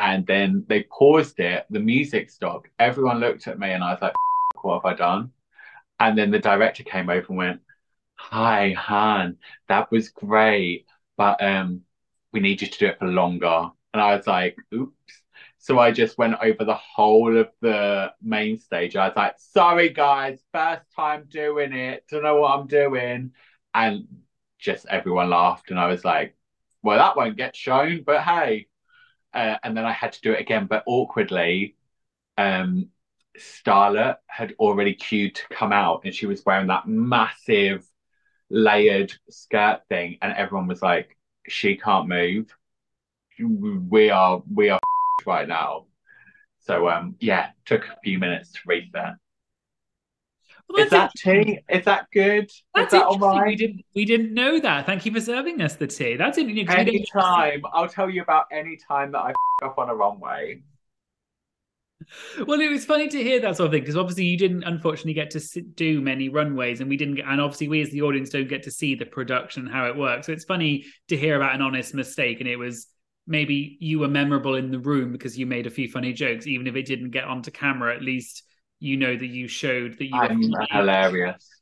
And 0.00 0.26
then 0.26 0.64
they 0.68 0.84
paused 0.84 1.40
it, 1.40 1.66
the 1.70 1.80
music 1.80 2.30
stopped. 2.30 2.68
Everyone 2.78 3.20
looked 3.20 3.48
at 3.48 3.58
me, 3.58 3.70
and 3.72 3.82
I 3.84 3.92
was 3.92 4.02
like, 4.02 4.14
what 4.64 4.82
have 4.82 4.92
I 4.92 4.96
done? 4.96 5.32
And 5.98 6.16
then 6.16 6.30
the 6.30 6.38
director 6.38 6.82
came 6.84 7.10
over 7.10 7.26
and 7.28 7.36
went, 7.36 7.60
Hi, 8.16 8.72
Han, 8.72 9.38
that 9.68 9.90
was 9.90 10.10
great, 10.10 10.86
but 11.16 11.42
um, 11.42 11.82
we 12.32 12.40
need 12.40 12.62
you 12.62 12.68
to 12.68 12.78
do 12.78 12.86
it 12.86 12.98
for 12.98 13.06
longer. 13.06 13.70
And 13.92 14.02
I 14.02 14.16
was 14.16 14.26
like, 14.26 14.56
oops. 14.74 14.94
So 15.58 15.78
I 15.78 15.90
just 15.90 16.16
went 16.16 16.36
over 16.42 16.64
the 16.64 16.74
whole 16.74 17.36
of 17.36 17.48
the 17.60 18.12
main 18.22 18.58
stage. 18.58 18.96
I 18.96 19.08
was 19.08 19.16
like, 19.16 19.34
sorry 19.38 19.90
guys, 19.90 20.42
first 20.52 20.82
time 20.96 21.26
doing 21.28 21.72
it, 21.72 22.04
don't 22.10 22.22
know 22.22 22.36
what 22.36 22.58
I'm 22.58 22.66
doing. 22.66 23.32
And 23.74 24.06
just 24.58 24.86
everyone 24.86 25.30
laughed. 25.30 25.70
And 25.70 25.78
I 25.78 25.86
was 25.88 26.04
like, 26.04 26.36
well, 26.82 26.98
that 26.98 27.16
won't 27.16 27.36
get 27.36 27.56
shown, 27.56 28.02
but 28.04 28.22
hey. 28.22 28.68
Uh, 29.34 29.56
and 29.62 29.76
then 29.76 29.84
I 29.84 29.92
had 29.92 30.12
to 30.14 30.20
do 30.22 30.32
it 30.32 30.40
again, 30.40 30.66
but 30.66 30.82
awkwardly, 30.86 31.76
um, 32.36 32.88
Starlet 33.38 34.16
had 34.26 34.54
already 34.58 34.94
queued 34.94 35.34
to 35.36 35.42
come 35.50 35.72
out 35.72 36.02
and 36.04 36.14
she 36.14 36.26
was 36.26 36.44
wearing 36.44 36.66
that 36.68 36.86
massive 36.88 37.86
layered 38.50 39.12
skirt 39.28 39.80
thing 39.88 40.18
and 40.22 40.32
everyone 40.36 40.66
was 40.66 40.82
like 40.82 41.16
she 41.48 41.76
can't 41.76 42.08
move. 42.08 42.54
We 43.38 44.10
are 44.10 44.42
we 44.52 44.70
are 44.70 44.80
right 45.26 45.48
now. 45.48 45.86
So 46.60 46.88
um 46.88 47.16
yeah 47.20 47.50
took 47.64 47.84
a 47.84 47.96
few 48.02 48.18
minutes 48.18 48.52
to 48.52 48.60
reset 48.66 49.14
Well, 50.68 50.84
is 50.84 50.90
that 50.90 51.12
tea? 51.16 51.60
Is 51.68 51.84
that 51.84 52.08
good? 52.12 52.44
Is 52.44 52.62
That's 52.74 52.92
that 52.92 53.04
all 53.04 53.14
interesting. 53.14 53.46
We 53.46 53.56
didn't 53.56 53.84
we 53.94 54.04
didn't 54.04 54.34
know 54.34 54.60
that. 54.60 54.86
Thank 54.86 55.06
you 55.06 55.12
for 55.12 55.20
serving 55.20 55.62
us 55.62 55.76
the 55.76 55.86
tea. 55.86 56.16
That's 56.16 56.36
interesting. 56.36 56.66
didn't- 56.66 56.88
anytime 56.88 57.62
i'll 57.72 57.88
tell 57.88 58.10
you 58.10 58.22
about 58.22 58.46
any 58.52 58.76
time 58.76 59.12
that 59.12 59.20
i 59.20 59.32
up 59.64 59.78
on 59.78 59.88
a 59.88 59.94
runway 59.94 60.60
Well, 62.46 62.60
it 62.60 62.70
was 62.70 62.84
funny 62.84 63.08
to 63.08 63.22
hear 63.22 63.40
that 63.40 63.56
sort 63.56 63.66
of 63.66 63.72
thing 63.72 63.82
because 63.82 63.96
obviously 63.96 64.24
you 64.24 64.36
didn't 64.36 64.64
unfortunately 64.64 65.14
get 65.14 65.30
to 65.30 65.62
do 65.62 66.00
many 66.00 66.28
runways, 66.28 66.80
and 66.80 66.88
we 66.88 66.96
didn't 66.96 67.16
get, 67.16 67.26
and 67.26 67.40
obviously 67.40 67.68
we 67.68 67.82
as 67.82 67.90
the 67.90 68.02
audience 68.02 68.30
don't 68.30 68.48
get 68.48 68.62
to 68.64 68.70
see 68.70 68.94
the 68.94 69.06
production 69.06 69.66
and 69.66 69.74
how 69.74 69.86
it 69.86 69.96
works. 69.96 70.26
So 70.26 70.32
it's 70.32 70.44
funny 70.44 70.84
to 71.08 71.16
hear 71.16 71.36
about 71.36 71.54
an 71.54 71.62
honest 71.62 71.94
mistake, 71.94 72.40
and 72.40 72.48
it 72.48 72.56
was 72.56 72.86
maybe 73.26 73.76
you 73.80 73.98
were 73.98 74.08
memorable 74.08 74.54
in 74.54 74.70
the 74.70 74.78
room 74.78 75.12
because 75.12 75.38
you 75.38 75.46
made 75.46 75.66
a 75.66 75.70
few 75.70 75.88
funny 75.88 76.12
jokes, 76.12 76.46
even 76.46 76.66
if 76.66 76.74
it 76.74 76.86
didn't 76.86 77.10
get 77.10 77.24
onto 77.24 77.50
camera. 77.50 77.94
At 77.94 78.02
least 78.02 78.44
you 78.80 78.96
know 78.96 79.14
that 79.14 79.26
you 79.26 79.46
showed 79.46 79.98
that 79.98 80.06
you 80.06 80.16
were 80.16 80.24
i'm 80.24 80.42
hilarious 80.70 81.59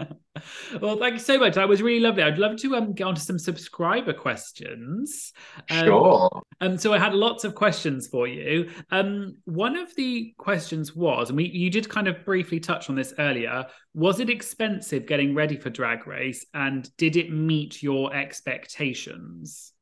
well, 0.80 0.96
thank 0.96 1.14
you 1.14 1.20
so 1.20 1.38
much. 1.38 1.54
That 1.54 1.68
was 1.68 1.82
really 1.82 2.00
lovely. 2.00 2.22
I'd 2.22 2.38
love 2.38 2.56
to 2.58 2.76
um, 2.76 2.92
get 2.92 3.04
on 3.04 3.14
to 3.14 3.20
some 3.20 3.38
subscriber 3.38 4.12
questions. 4.12 5.32
Um, 5.70 5.84
sure 5.84 6.42
Um, 6.60 6.78
so 6.78 6.92
I 6.92 6.98
had 6.98 7.14
lots 7.14 7.44
of 7.44 7.54
questions 7.54 8.08
for 8.08 8.26
you. 8.26 8.70
Um, 8.90 9.36
one 9.44 9.76
of 9.76 9.94
the 9.96 10.34
questions 10.38 10.94
was, 10.94 11.30
and 11.30 11.36
we 11.36 11.48
you 11.48 11.70
did 11.70 11.88
kind 11.88 12.08
of 12.08 12.24
briefly 12.24 12.60
touch 12.60 12.88
on 12.88 12.96
this 12.96 13.14
earlier. 13.18 13.66
Was 13.94 14.20
it 14.20 14.30
expensive 14.30 15.06
getting 15.06 15.34
ready 15.34 15.56
for 15.56 15.70
Drag 15.70 16.06
Race, 16.06 16.46
and 16.54 16.88
did 16.96 17.16
it 17.16 17.32
meet 17.32 17.82
your 17.82 18.14
expectations? 18.14 19.72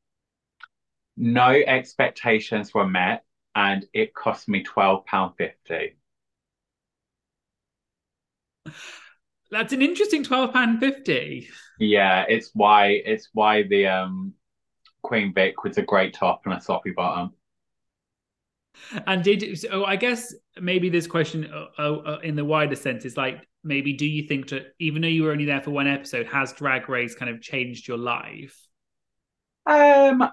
no 1.19 1.49
expectations 1.67 2.73
were 2.73 2.87
met 2.87 3.25
and 3.53 3.85
it 3.93 4.13
cost 4.13 4.47
me 4.47 4.63
12 4.63 5.05
pound 5.05 5.33
50 5.37 5.97
That's 9.51 9.73
an 9.73 9.81
interesting 9.81 10.23
twelve 10.23 10.53
pound 10.53 10.79
fifty. 10.79 11.49
Yeah, 11.79 12.25
it's 12.27 12.51
why 12.53 13.01
it's 13.05 13.29
why 13.33 13.63
the 13.63 13.87
um 13.87 14.33
Queen 15.01 15.33
Vic 15.33 15.63
was 15.63 15.77
a 15.77 15.81
great 15.81 16.13
top 16.13 16.41
and 16.45 16.53
a 16.53 16.61
sloppy 16.61 16.91
bottom. 16.91 17.33
And 19.07 19.23
did 19.23 19.57
so? 19.59 19.85
I 19.85 19.95
guess 19.95 20.33
maybe 20.59 20.89
this 20.89 21.07
question, 21.07 21.51
uh, 21.51 21.81
uh, 21.81 22.19
in 22.23 22.35
the 22.35 22.45
wider 22.45 22.75
sense, 22.75 23.05
is 23.05 23.17
like 23.17 23.47
maybe 23.63 23.93
do 23.93 24.05
you 24.05 24.27
think 24.27 24.49
that 24.49 24.73
even 24.79 25.01
though 25.01 25.07
you 25.07 25.23
were 25.23 25.31
only 25.31 25.45
there 25.45 25.61
for 25.61 25.71
one 25.71 25.87
episode, 25.87 26.27
has 26.27 26.53
Drag 26.53 26.87
Race 26.87 27.15
kind 27.15 27.29
of 27.29 27.41
changed 27.41 27.87
your 27.87 27.97
life? 27.97 28.57
Um, 29.65 30.29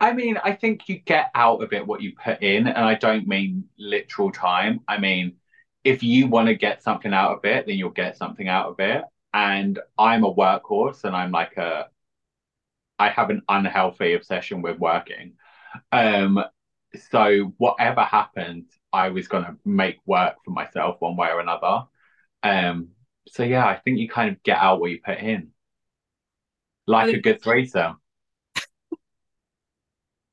I 0.00 0.12
mean, 0.12 0.38
I 0.42 0.52
think 0.52 0.88
you 0.88 0.98
get 0.98 1.30
out 1.34 1.62
of 1.62 1.72
it 1.72 1.86
what 1.86 2.02
you 2.02 2.12
put 2.22 2.42
in, 2.42 2.66
and 2.66 2.84
I 2.84 2.94
don't 2.94 3.26
mean 3.26 3.64
literal 3.78 4.30
time. 4.32 4.80
I 4.88 4.98
mean, 4.98 5.36
if 5.84 6.02
you 6.02 6.26
want 6.26 6.48
to 6.48 6.54
get 6.54 6.82
something 6.82 7.12
out 7.12 7.32
of 7.36 7.44
it, 7.44 7.66
then 7.66 7.76
you'll 7.76 7.90
get 7.90 8.16
something 8.16 8.48
out 8.48 8.68
of 8.68 8.80
it. 8.80 9.04
And 9.32 9.78
I'm 9.98 10.24
a 10.24 10.32
workhorse, 10.32 11.04
and 11.04 11.14
I'm 11.14 11.30
like 11.30 11.56
a, 11.56 11.88
I 12.98 13.08
have 13.10 13.30
an 13.30 13.42
unhealthy 13.48 14.14
obsession 14.14 14.62
with 14.62 14.78
working. 14.78 15.34
Um, 15.92 16.42
so 17.10 17.52
whatever 17.58 18.02
happened, 18.02 18.66
I 18.92 19.08
was 19.10 19.28
gonna 19.28 19.56
make 19.64 19.98
work 20.06 20.36
for 20.44 20.52
myself 20.52 20.96
one 21.00 21.16
way 21.16 21.28
or 21.28 21.40
another. 21.40 21.84
Um, 22.42 22.90
so 23.28 23.42
yeah, 23.42 23.66
I 23.66 23.76
think 23.76 23.98
you 23.98 24.08
kind 24.08 24.30
of 24.30 24.42
get 24.42 24.58
out 24.58 24.80
what 24.80 24.90
you 24.90 25.00
put 25.04 25.18
in, 25.18 25.50
like 26.86 27.12
a 27.12 27.20
good 27.20 27.42
threesome. 27.42 27.96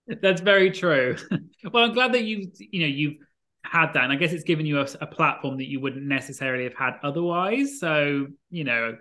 That's 0.21 0.41
very 0.41 0.71
true. 0.71 1.15
well, 1.71 1.85
I'm 1.85 1.93
glad 1.93 2.13
that 2.13 2.23
you 2.23 2.51
you 2.59 2.81
know 2.81 2.87
you've 2.87 3.17
had 3.63 3.93
that, 3.93 4.03
and 4.03 4.13
I 4.13 4.15
guess 4.15 4.33
it's 4.33 4.43
given 4.43 4.65
you 4.65 4.79
a, 4.79 4.87
a 5.01 5.07
platform 5.07 5.57
that 5.57 5.69
you 5.69 5.79
wouldn't 5.79 6.05
necessarily 6.05 6.63
have 6.63 6.75
had 6.75 6.93
otherwise. 7.03 7.79
So 7.79 8.27
you 8.49 8.63
know, 8.63 8.97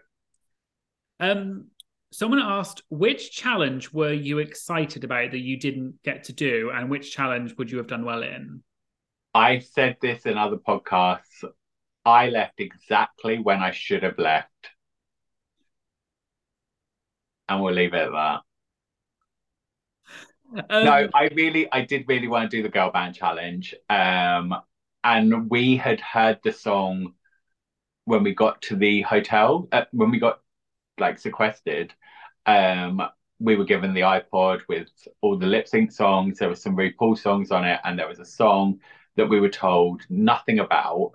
um, 1.18 1.68
someone 2.12 2.40
asked 2.40 2.82
which 2.90 3.32
challenge 3.32 3.92
were 3.92 4.12
you 4.12 4.38
excited 4.38 5.04
about 5.04 5.30
that 5.30 5.38
you 5.38 5.58
didn't 5.58 6.02
get 6.02 6.24
to 6.24 6.32
do, 6.32 6.70
and 6.74 6.90
which 6.90 7.12
challenge 7.12 7.54
would 7.56 7.70
you 7.70 7.78
have 7.78 7.86
done 7.86 8.04
well 8.04 8.22
in? 8.22 8.62
I 9.34 9.60
said 9.60 9.96
this 10.00 10.26
in 10.26 10.36
other 10.36 10.56
podcasts. 10.56 11.44
I 12.04 12.28
left 12.28 12.60
exactly 12.60 13.38
when 13.38 13.60
I 13.60 13.70
should 13.70 14.02
have 14.02 14.18
left. 14.18 14.48
And 17.48 17.62
we'll 17.62 17.74
leave 17.74 17.94
it 17.94 18.06
at 18.06 18.12
that. 18.12 18.40
Um, 20.52 20.84
no, 20.84 21.08
I 21.14 21.30
really, 21.34 21.70
I 21.72 21.82
did 21.84 22.06
really 22.08 22.28
want 22.28 22.50
to 22.50 22.56
do 22.56 22.62
the 22.62 22.68
girl 22.68 22.90
band 22.90 23.14
challenge. 23.14 23.74
Um, 23.88 24.54
and 25.04 25.48
we 25.48 25.76
had 25.76 26.00
heard 26.00 26.40
the 26.42 26.52
song 26.52 27.14
when 28.04 28.22
we 28.22 28.34
got 28.34 28.60
to 28.62 28.76
the 28.76 29.02
hotel, 29.02 29.68
uh, 29.72 29.84
when 29.92 30.10
we 30.10 30.18
got 30.18 30.40
like 30.98 31.18
sequestered. 31.18 31.94
Um, 32.46 33.02
we 33.38 33.56
were 33.56 33.64
given 33.64 33.94
the 33.94 34.00
iPod 34.00 34.60
with 34.68 34.88
all 35.22 35.38
the 35.38 35.46
lip 35.46 35.68
sync 35.68 35.92
songs. 35.92 36.38
There 36.38 36.48
were 36.48 36.56
some 36.56 36.76
RuPaul 36.76 37.18
songs 37.18 37.50
on 37.50 37.64
it, 37.64 37.80
and 37.84 37.98
there 37.98 38.08
was 38.08 38.18
a 38.18 38.24
song 38.24 38.80
that 39.16 39.28
we 39.28 39.40
were 39.40 39.48
told 39.48 40.02
nothing 40.10 40.58
about. 40.58 41.12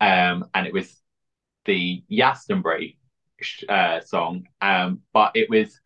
Um, 0.00 0.46
and 0.54 0.66
it 0.66 0.72
was 0.72 1.00
the 1.64 2.02
Glastonbury 2.10 2.98
uh, 3.68 4.00
song, 4.00 4.48
um, 4.60 5.00
but 5.12 5.32
it 5.34 5.48
was 5.48 5.80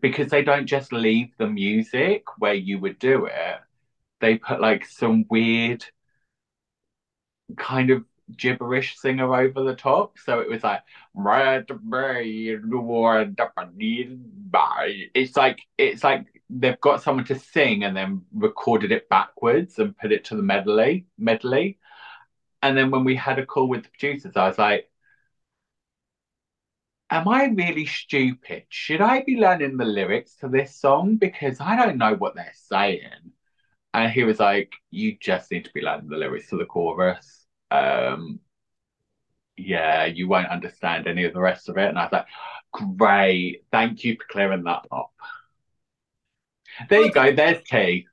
because 0.00 0.30
they 0.30 0.42
don't 0.42 0.66
just 0.66 0.92
leave 0.92 1.36
the 1.38 1.46
music 1.48 2.24
where 2.38 2.54
you 2.54 2.78
would 2.80 2.98
do 2.98 3.26
it, 3.26 3.60
they 4.20 4.38
put 4.38 4.60
like 4.60 4.86
some 4.86 5.26
weird 5.30 5.84
kind 7.56 7.90
of 7.90 8.04
gibberish 8.36 8.96
singer 8.98 9.34
over 9.34 9.62
the 9.62 9.74
top. 9.74 10.18
So 10.18 10.40
it 10.40 10.48
was 10.48 10.62
like 10.64 10.82
it's 15.14 15.36
like 15.36 15.60
it's 15.78 16.04
like 16.04 16.26
they've 16.50 16.80
got 16.80 17.02
someone 17.02 17.24
to 17.26 17.38
sing 17.38 17.84
and 17.84 17.96
then 17.96 18.22
recorded 18.34 18.92
it 18.92 19.08
backwards 19.08 19.78
and 19.78 19.96
put 19.96 20.12
it 20.12 20.24
to 20.26 20.36
the 20.36 20.42
medley 20.42 21.06
medley. 21.18 21.78
And 22.62 22.76
then 22.78 22.90
when 22.92 23.04
we 23.04 23.16
had 23.16 23.38
a 23.40 23.46
call 23.46 23.68
with 23.68 23.84
the 23.84 23.90
producers, 23.90 24.36
I 24.36 24.48
was 24.48 24.58
like, 24.58 24.90
Am 27.12 27.28
I 27.28 27.44
really 27.44 27.84
stupid? 27.84 28.64
Should 28.70 29.02
I 29.02 29.22
be 29.22 29.36
learning 29.36 29.76
the 29.76 29.84
lyrics 29.84 30.34
to 30.36 30.48
this 30.48 30.74
song? 30.74 31.16
Because 31.16 31.60
I 31.60 31.76
don't 31.76 31.98
know 31.98 32.14
what 32.14 32.34
they're 32.34 32.54
saying. 32.54 33.32
And 33.92 34.10
he 34.10 34.24
was 34.24 34.40
like, 34.40 34.72
You 34.90 35.18
just 35.20 35.50
need 35.50 35.66
to 35.66 35.72
be 35.74 35.82
learning 35.82 36.08
the 36.08 36.16
lyrics 36.16 36.48
to 36.48 36.56
the 36.56 36.64
chorus. 36.64 37.44
Um, 37.70 38.40
yeah, 39.58 40.06
you 40.06 40.26
won't 40.26 40.48
understand 40.48 41.06
any 41.06 41.24
of 41.24 41.34
the 41.34 41.40
rest 41.40 41.68
of 41.68 41.76
it. 41.76 41.90
And 41.90 41.98
I 41.98 42.04
was 42.04 42.12
like, 42.12 42.26
Great. 42.72 43.64
Thank 43.70 44.04
you 44.04 44.16
for 44.16 44.24
clearing 44.30 44.64
that 44.64 44.86
up. 44.90 45.12
There 46.88 47.02
you 47.02 47.12
go. 47.12 47.30
There's 47.30 47.62
T. 47.64 48.06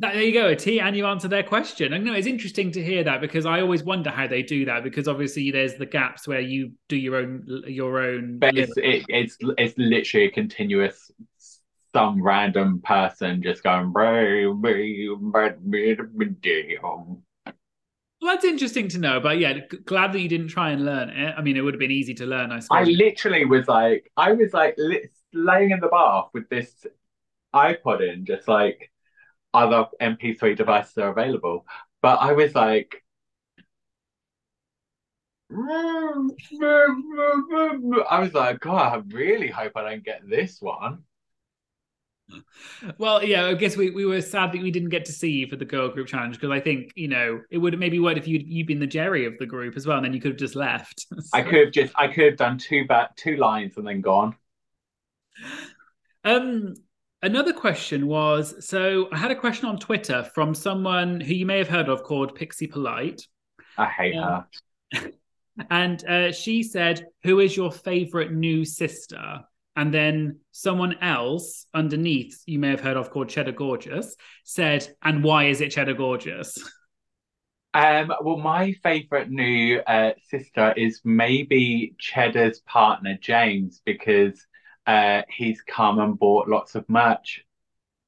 There 0.00 0.22
you 0.22 0.32
go, 0.32 0.48
a 0.48 0.56
T, 0.56 0.80
and 0.80 0.96
you 0.96 1.04
answer 1.04 1.28
their 1.28 1.42
question. 1.42 1.92
And 1.92 2.04
no, 2.04 2.14
it's 2.14 2.26
interesting 2.26 2.72
to 2.72 2.82
hear 2.82 3.04
that 3.04 3.20
because 3.20 3.44
I 3.44 3.60
always 3.60 3.82
wonder 3.84 4.08
how 4.08 4.26
they 4.26 4.42
do 4.42 4.64
that 4.64 4.82
because 4.82 5.06
obviously 5.06 5.50
there's 5.50 5.74
the 5.74 5.84
gaps 5.84 6.26
where 6.26 6.40
you 6.40 6.72
do 6.88 6.96
your 6.96 7.16
own 7.16 7.44
your 7.66 8.00
own. 8.00 8.38
But 8.38 8.56
it's 8.56 8.72
it, 8.78 9.04
it's 9.08 9.36
it's 9.58 9.76
literally 9.76 10.26
a 10.26 10.30
continuous 10.30 11.10
some 11.92 12.22
random 12.22 12.80
person 12.82 13.42
just 13.42 13.62
going. 13.62 13.92
Well, 18.22 18.34
that's 18.34 18.44
interesting 18.44 18.88
to 18.88 18.98
know, 18.98 19.20
but 19.20 19.38
yeah, 19.38 19.58
glad 19.84 20.12
that 20.12 20.20
you 20.20 20.28
didn't 20.28 20.48
try 20.48 20.70
and 20.70 20.84
learn 20.84 21.10
it. 21.10 21.34
I 21.36 21.42
mean, 21.42 21.56
it 21.56 21.60
would 21.62 21.74
have 21.74 21.78
been 21.78 21.90
easy 21.90 22.14
to 22.14 22.26
learn, 22.26 22.52
I 22.52 22.60
suppose. 22.60 22.88
I 22.88 22.90
literally 22.90 23.44
was 23.44 23.66
like, 23.66 24.10
I 24.16 24.32
was 24.32 24.52
like 24.54 24.74
li- 24.78 25.08
laying 25.32 25.70
in 25.70 25.80
the 25.80 25.88
bath 25.88 26.28
with 26.32 26.48
this 26.48 26.86
iPod 27.54 28.06
in, 28.06 28.24
just 28.24 28.46
like 28.46 28.90
other 29.52 29.86
MP3 30.00 30.56
devices 30.56 30.98
are 30.98 31.10
available. 31.10 31.66
But 32.02 32.16
I 32.16 32.32
was 32.32 32.54
like, 32.54 33.02
I 35.52 36.28
was 38.20 38.34
like, 38.34 38.60
God, 38.60 38.92
I 38.92 39.02
really 39.14 39.48
hope 39.48 39.72
I 39.76 39.90
don't 39.90 40.04
get 40.04 40.28
this 40.28 40.60
one. 40.60 41.04
Well, 42.98 43.24
yeah, 43.24 43.46
I 43.46 43.54
guess 43.54 43.76
we, 43.76 43.90
we 43.90 44.06
were 44.06 44.20
sad 44.20 44.52
that 44.52 44.62
we 44.62 44.70
didn't 44.70 44.90
get 44.90 45.04
to 45.06 45.12
see 45.12 45.30
you 45.30 45.48
for 45.48 45.56
the 45.56 45.64
girl 45.64 45.88
group 45.88 46.06
challenge 46.06 46.36
because 46.36 46.50
I 46.50 46.60
think 46.60 46.92
you 46.94 47.08
know 47.08 47.40
it 47.50 47.58
would 47.58 47.72
have 47.72 47.80
maybe 47.80 47.98
worked 47.98 48.18
if 48.18 48.28
you'd 48.28 48.46
you 48.46 48.64
been 48.64 48.78
the 48.78 48.86
Geri 48.86 49.26
of 49.26 49.36
the 49.38 49.46
group 49.46 49.76
as 49.76 49.86
well, 49.86 49.96
and 49.96 50.06
then 50.06 50.12
you 50.12 50.20
could 50.20 50.32
have 50.32 50.38
just 50.38 50.54
left. 50.56 51.06
I 51.32 51.42
could 51.42 51.64
have 51.64 51.72
just, 51.72 51.92
I 51.96 52.08
could 52.08 52.24
have 52.26 52.36
done 52.36 52.58
two 52.58 52.86
ba- 52.86 53.10
two 53.16 53.36
lines 53.36 53.76
and 53.76 53.86
then 53.86 54.00
gone. 54.00 54.36
Um, 56.24 56.74
another 57.22 57.52
question 57.52 58.06
was 58.06 58.66
so 58.66 59.08
I 59.12 59.18
had 59.18 59.30
a 59.30 59.36
question 59.36 59.68
on 59.68 59.78
Twitter 59.78 60.24
from 60.34 60.54
someone 60.54 61.20
who 61.20 61.34
you 61.34 61.46
may 61.46 61.58
have 61.58 61.68
heard 61.68 61.88
of 61.88 62.02
called 62.02 62.34
Pixie 62.34 62.66
Polite, 62.66 63.22
I 63.76 63.86
hate 63.86 64.14
Um, 64.16 64.44
her. 64.92 65.12
and 65.70 66.04
uh, 66.06 66.32
she 66.32 66.62
said, 66.62 67.06
"Who 67.24 67.40
is 67.40 67.56
your 67.56 67.72
favorite 67.72 68.32
new 68.32 68.64
sister?" 68.64 69.44
And 69.76 69.94
then 69.94 70.40
someone 70.52 70.98
else 71.00 71.66
underneath, 71.72 72.42
you 72.46 72.58
may 72.58 72.70
have 72.70 72.80
heard 72.80 72.96
of 72.96 73.10
called 73.10 73.28
Cheddar 73.28 73.52
Gorgeous, 73.52 74.16
said, 74.44 74.88
"And 75.02 75.22
why 75.24 75.44
is 75.44 75.60
it 75.60 75.70
Cheddar 75.70 75.94
Gorgeous?" 75.94 76.58
Um, 77.72 78.12
well, 78.22 78.36
my 78.38 78.72
favourite 78.82 79.30
new 79.30 79.78
uh, 79.80 80.12
sister 80.28 80.74
is 80.76 81.00
maybe 81.04 81.94
Cheddar's 81.98 82.60
partner 82.60 83.16
James 83.20 83.80
because 83.84 84.44
uh, 84.90 85.22
he's 85.28 85.62
come 85.62 86.00
and 86.00 86.18
bought 86.18 86.48
lots 86.48 86.74
of 86.74 86.88
merch 86.88 87.44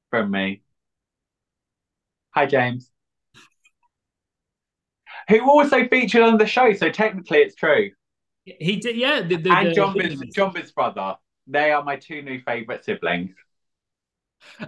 from 0.09 0.31
me. 0.31 0.61
Hi, 2.31 2.45
James. 2.45 2.89
Who 5.29 5.49
also 5.49 5.87
featured 5.87 6.23
on 6.23 6.37
the 6.37 6.45
show, 6.45 6.73
so 6.73 6.89
technically 6.89 7.37
it's 7.37 7.55
true. 7.55 7.91
He 8.43 8.77
did, 8.77 8.97
yeah. 8.97 9.21
The, 9.21 9.37
the, 9.37 9.51
and 9.51 9.67
the- 9.67 9.79
Jonbers, 9.79 10.33
John 10.33 10.51
Biz 10.53 10.73
brother. 10.73 11.15
They 11.47 11.71
are 11.71 11.83
my 11.83 11.95
two 11.95 12.21
new 12.21 12.41
favourite 12.41 12.83
siblings. 12.83 13.31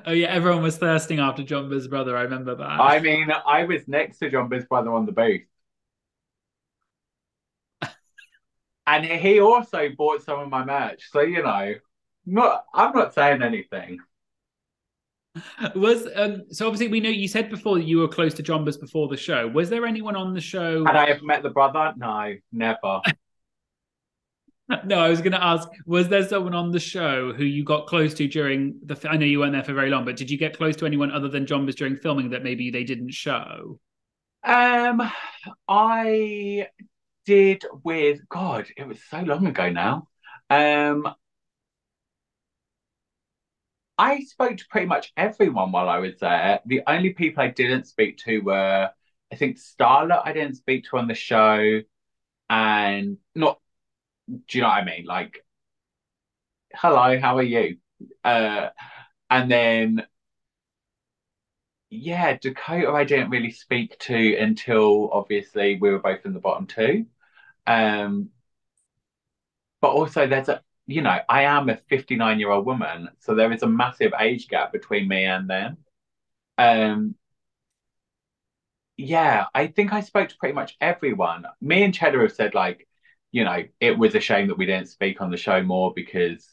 Oh 0.05 0.11
yeah, 0.11 0.27
everyone 0.27 0.63
was 0.63 0.77
thirsting 0.77 1.19
after 1.19 1.43
Jonbers's 1.43 1.89
brother. 1.89 2.15
I 2.15 2.21
remember 2.21 2.55
that. 2.55 2.65
I 2.65 2.99
mean, 2.99 3.29
I 3.45 3.65
was 3.65 3.87
next 3.87 4.19
to 4.19 4.29
John 4.29 4.47
brother 4.47 4.93
on 4.93 5.05
the 5.05 5.11
booth. 5.11 5.41
And 8.87 9.03
he 9.03 9.39
also 9.39 9.89
bought 9.97 10.21
some 10.21 10.39
of 10.39 10.49
my 10.49 10.63
merch. 10.63 11.09
So, 11.11 11.21
you 11.21 11.41
know, 11.41 11.73
not 12.25 12.65
I'm 12.73 12.93
not 12.93 13.13
saying 13.13 13.43
anything. 13.43 13.99
was 15.75 16.07
um, 16.15 16.43
so 16.49 16.65
obviously 16.65 16.87
we 16.87 16.99
know 16.99 17.09
you 17.09 17.27
said 17.27 17.49
before 17.49 17.75
that 17.77 17.85
you 17.85 17.99
were 17.99 18.07
close 18.07 18.33
to 18.35 18.43
Jonbers 18.43 18.79
before 18.79 19.07
the 19.07 19.17
show. 19.17 19.47
Was 19.47 19.69
there 19.69 19.85
anyone 19.85 20.15
on 20.15 20.33
the 20.33 20.41
show? 20.41 20.85
Had 20.85 20.95
I 20.95 21.05
ever 21.07 21.23
met 21.23 21.43
the 21.43 21.49
brother? 21.49 21.93
No, 21.97 22.35
never. 22.51 23.01
No, 24.83 24.97
I 24.97 25.09
was 25.09 25.19
going 25.19 25.33
to 25.33 25.43
ask. 25.43 25.69
Was 25.85 26.07
there 26.07 26.27
someone 26.27 26.55
on 26.55 26.71
the 26.71 26.79
show 26.79 27.31
who 27.33 27.43
you 27.43 27.63
got 27.63 27.85
close 27.85 28.15
to 28.15 28.27
during 28.27 28.79
the? 28.83 28.97
I 29.07 29.15
know 29.15 29.25
you 29.27 29.37
weren't 29.37 29.51
there 29.51 29.63
for 29.63 29.75
very 29.75 29.91
long, 29.91 30.05
but 30.05 30.15
did 30.15 30.31
you 30.31 30.39
get 30.39 30.57
close 30.57 30.75
to 30.77 30.87
anyone 30.87 31.11
other 31.11 31.27
than 31.27 31.45
Jonbers 31.45 31.75
during 31.75 31.97
filming 31.97 32.31
that 32.31 32.41
maybe 32.41 32.71
they 32.71 32.83
didn't 32.83 33.11
show? 33.11 33.79
Um, 34.43 35.07
I 35.67 36.67
did 37.25 37.63
with 37.83 38.27
God, 38.29 38.67
it 38.77 38.87
was 38.87 38.99
so 39.09 39.19
long 39.21 39.45
ago 39.47 39.69
now. 39.69 40.07
Um, 40.49 41.07
I 43.97 44.21
spoke 44.21 44.57
to 44.57 44.65
pretty 44.69 44.87
much 44.87 45.13
everyone 45.15 45.71
while 45.71 45.89
I 45.89 45.99
was 45.99 46.19
there. 46.19 46.59
The 46.65 46.81
only 46.87 47.13
people 47.13 47.43
I 47.43 47.47
didn't 47.49 47.85
speak 47.87 48.17
to 48.19 48.39
were, 48.39 48.91
I 49.31 49.35
think, 49.35 49.57
Starlet. 49.57 50.21
I 50.25 50.33
didn't 50.33 50.55
speak 50.55 50.85
to 50.85 50.97
on 50.97 51.07
the 51.07 51.13
show, 51.15 51.81
and 52.49 53.17
not. 53.35 53.59
Do 54.29 54.57
you 54.57 54.61
know 54.63 54.69
what 54.69 54.77
I 54.83 54.85
mean? 54.85 55.05
Like, 55.05 55.45
hello, 56.73 57.19
how 57.19 57.37
are 57.37 57.43
you? 57.43 57.77
Uh, 58.23 58.69
and 59.29 59.51
then 59.51 60.05
yeah, 61.89 62.37
Dakota, 62.37 62.91
I 62.91 63.03
didn't 63.03 63.29
really 63.29 63.51
speak 63.51 63.97
to 63.99 64.35
until 64.37 65.09
obviously 65.11 65.77
we 65.79 65.91
were 65.91 65.99
both 65.99 66.25
in 66.25 66.33
the 66.33 66.39
bottom 66.39 66.67
two. 66.67 67.05
Um, 67.67 68.31
but 69.81 69.89
also 69.89 70.27
there's 70.27 70.49
a, 70.49 70.61
you 70.87 71.01
know, 71.01 71.19
I 71.29 71.43
am 71.43 71.69
a 71.69 71.77
59 71.77 72.39
year 72.39 72.51
old 72.51 72.65
woman, 72.65 73.09
so 73.19 73.35
there 73.35 73.51
is 73.51 73.63
a 73.63 73.67
massive 73.67 74.13
age 74.19 74.47
gap 74.47 74.71
between 74.71 75.07
me 75.07 75.25
and 75.25 75.49
them. 75.49 75.77
Um, 76.57 77.15
yeah, 78.97 79.45
I 79.53 79.67
think 79.67 79.91
I 79.93 80.01
spoke 80.01 80.29
to 80.29 80.37
pretty 80.37 80.53
much 80.55 80.77
everyone. 80.79 81.45
Me 81.61 81.83
and 81.83 81.93
Cheddar 81.93 82.21
have 82.21 82.31
said 82.33 82.53
like, 82.53 82.87
you 83.31 83.43
know, 83.43 83.63
it 83.79 83.97
was 83.97 84.15
a 84.15 84.19
shame 84.19 84.47
that 84.47 84.57
we 84.57 84.65
didn't 84.65 84.87
speak 84.89 85.21
on 85.21 85.31
the 85.31 85.37
show 85.37 85.61
more 85.63 85.93
because 85.93 86.49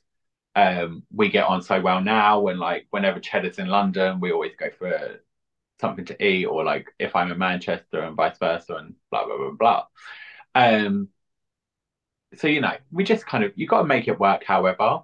um 0.55 1.03
we 1.12 1.30
get 1.30 1.47
on 1.47 1.62
so 1.62 1.80
well 1.80 2.01
now 2.03 2.47
and 2.49 2.61
like 2.61 2.87
whenever 2.91 3.20
Cheddar's 3.20 3.59
in 3.59 3.68
London, 3.68 4.20
we 4.20 4.33
always 4.33 4.57
go 4.59 4.70
for 4.78 5.20
something 5.80 6.05
to 6.07 6.24
eat 6.24 6.47
or 6.47 6.64
like 6.64 6.89
if 6.99 7.16
I'm 7.16 7.33
in 7.33 7.39
Manchester 7.39 8.01
and 8.03 8.16
vice 8.16 8.39
versa 8.39 8.76
and 8.76 8.95
blah 9.11 9.26
blah 9.26 9.39
blah 9.39 9.51
blah. 9.53 9.87
Um 10.55 11.09
so 12.37 12.49
you 12.49 12.61
know, 12.61 12.76
we 12.91 13.05
just 13.05 13.26
kind 13.26 13.45
of 13.45 13.53
you 13.57 13.66
got 13.66 13.83
to 13.83 13.89
make 13.89 14.09
it 14.09 14.18
work 14.20 14.45
however. 14.45 15.01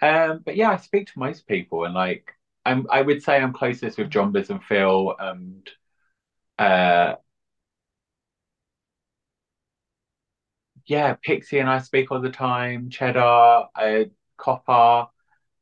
Um 0.00 0.42
but 0.44 0.56
yeah, 0.56 0.70
I 0.70 0.76
speak 0.76 1.08
to 1.08 1.18
most 1.18 1.46
people 1.46 1.84
and 1.84 1.94
like 1.94 2.32
I'm 2.64 2.86
I 2.90 3.02
would 3.02 3.22
say 3.22 3.36
I'm 3.38 3.52
closest 3.52 3.98
with 3.98 4.10
Jonbers 4.10 4.50
and 4.50 4.62
Fil 4.62 5.14
and 5.18 5.68
uh 6.58 7.16
yeah, 10.86 11.14
Pixie 11.22 11.58
and 11.58 11.68
I 11.68 11.78
speak 11.80 12.10
all 12.10 12.20
the 12.20 12.30
time, 12.30 12.90
Cheddar, 12.90 13.20
uh, 13.74 14.04
Copper, 14.36 15.08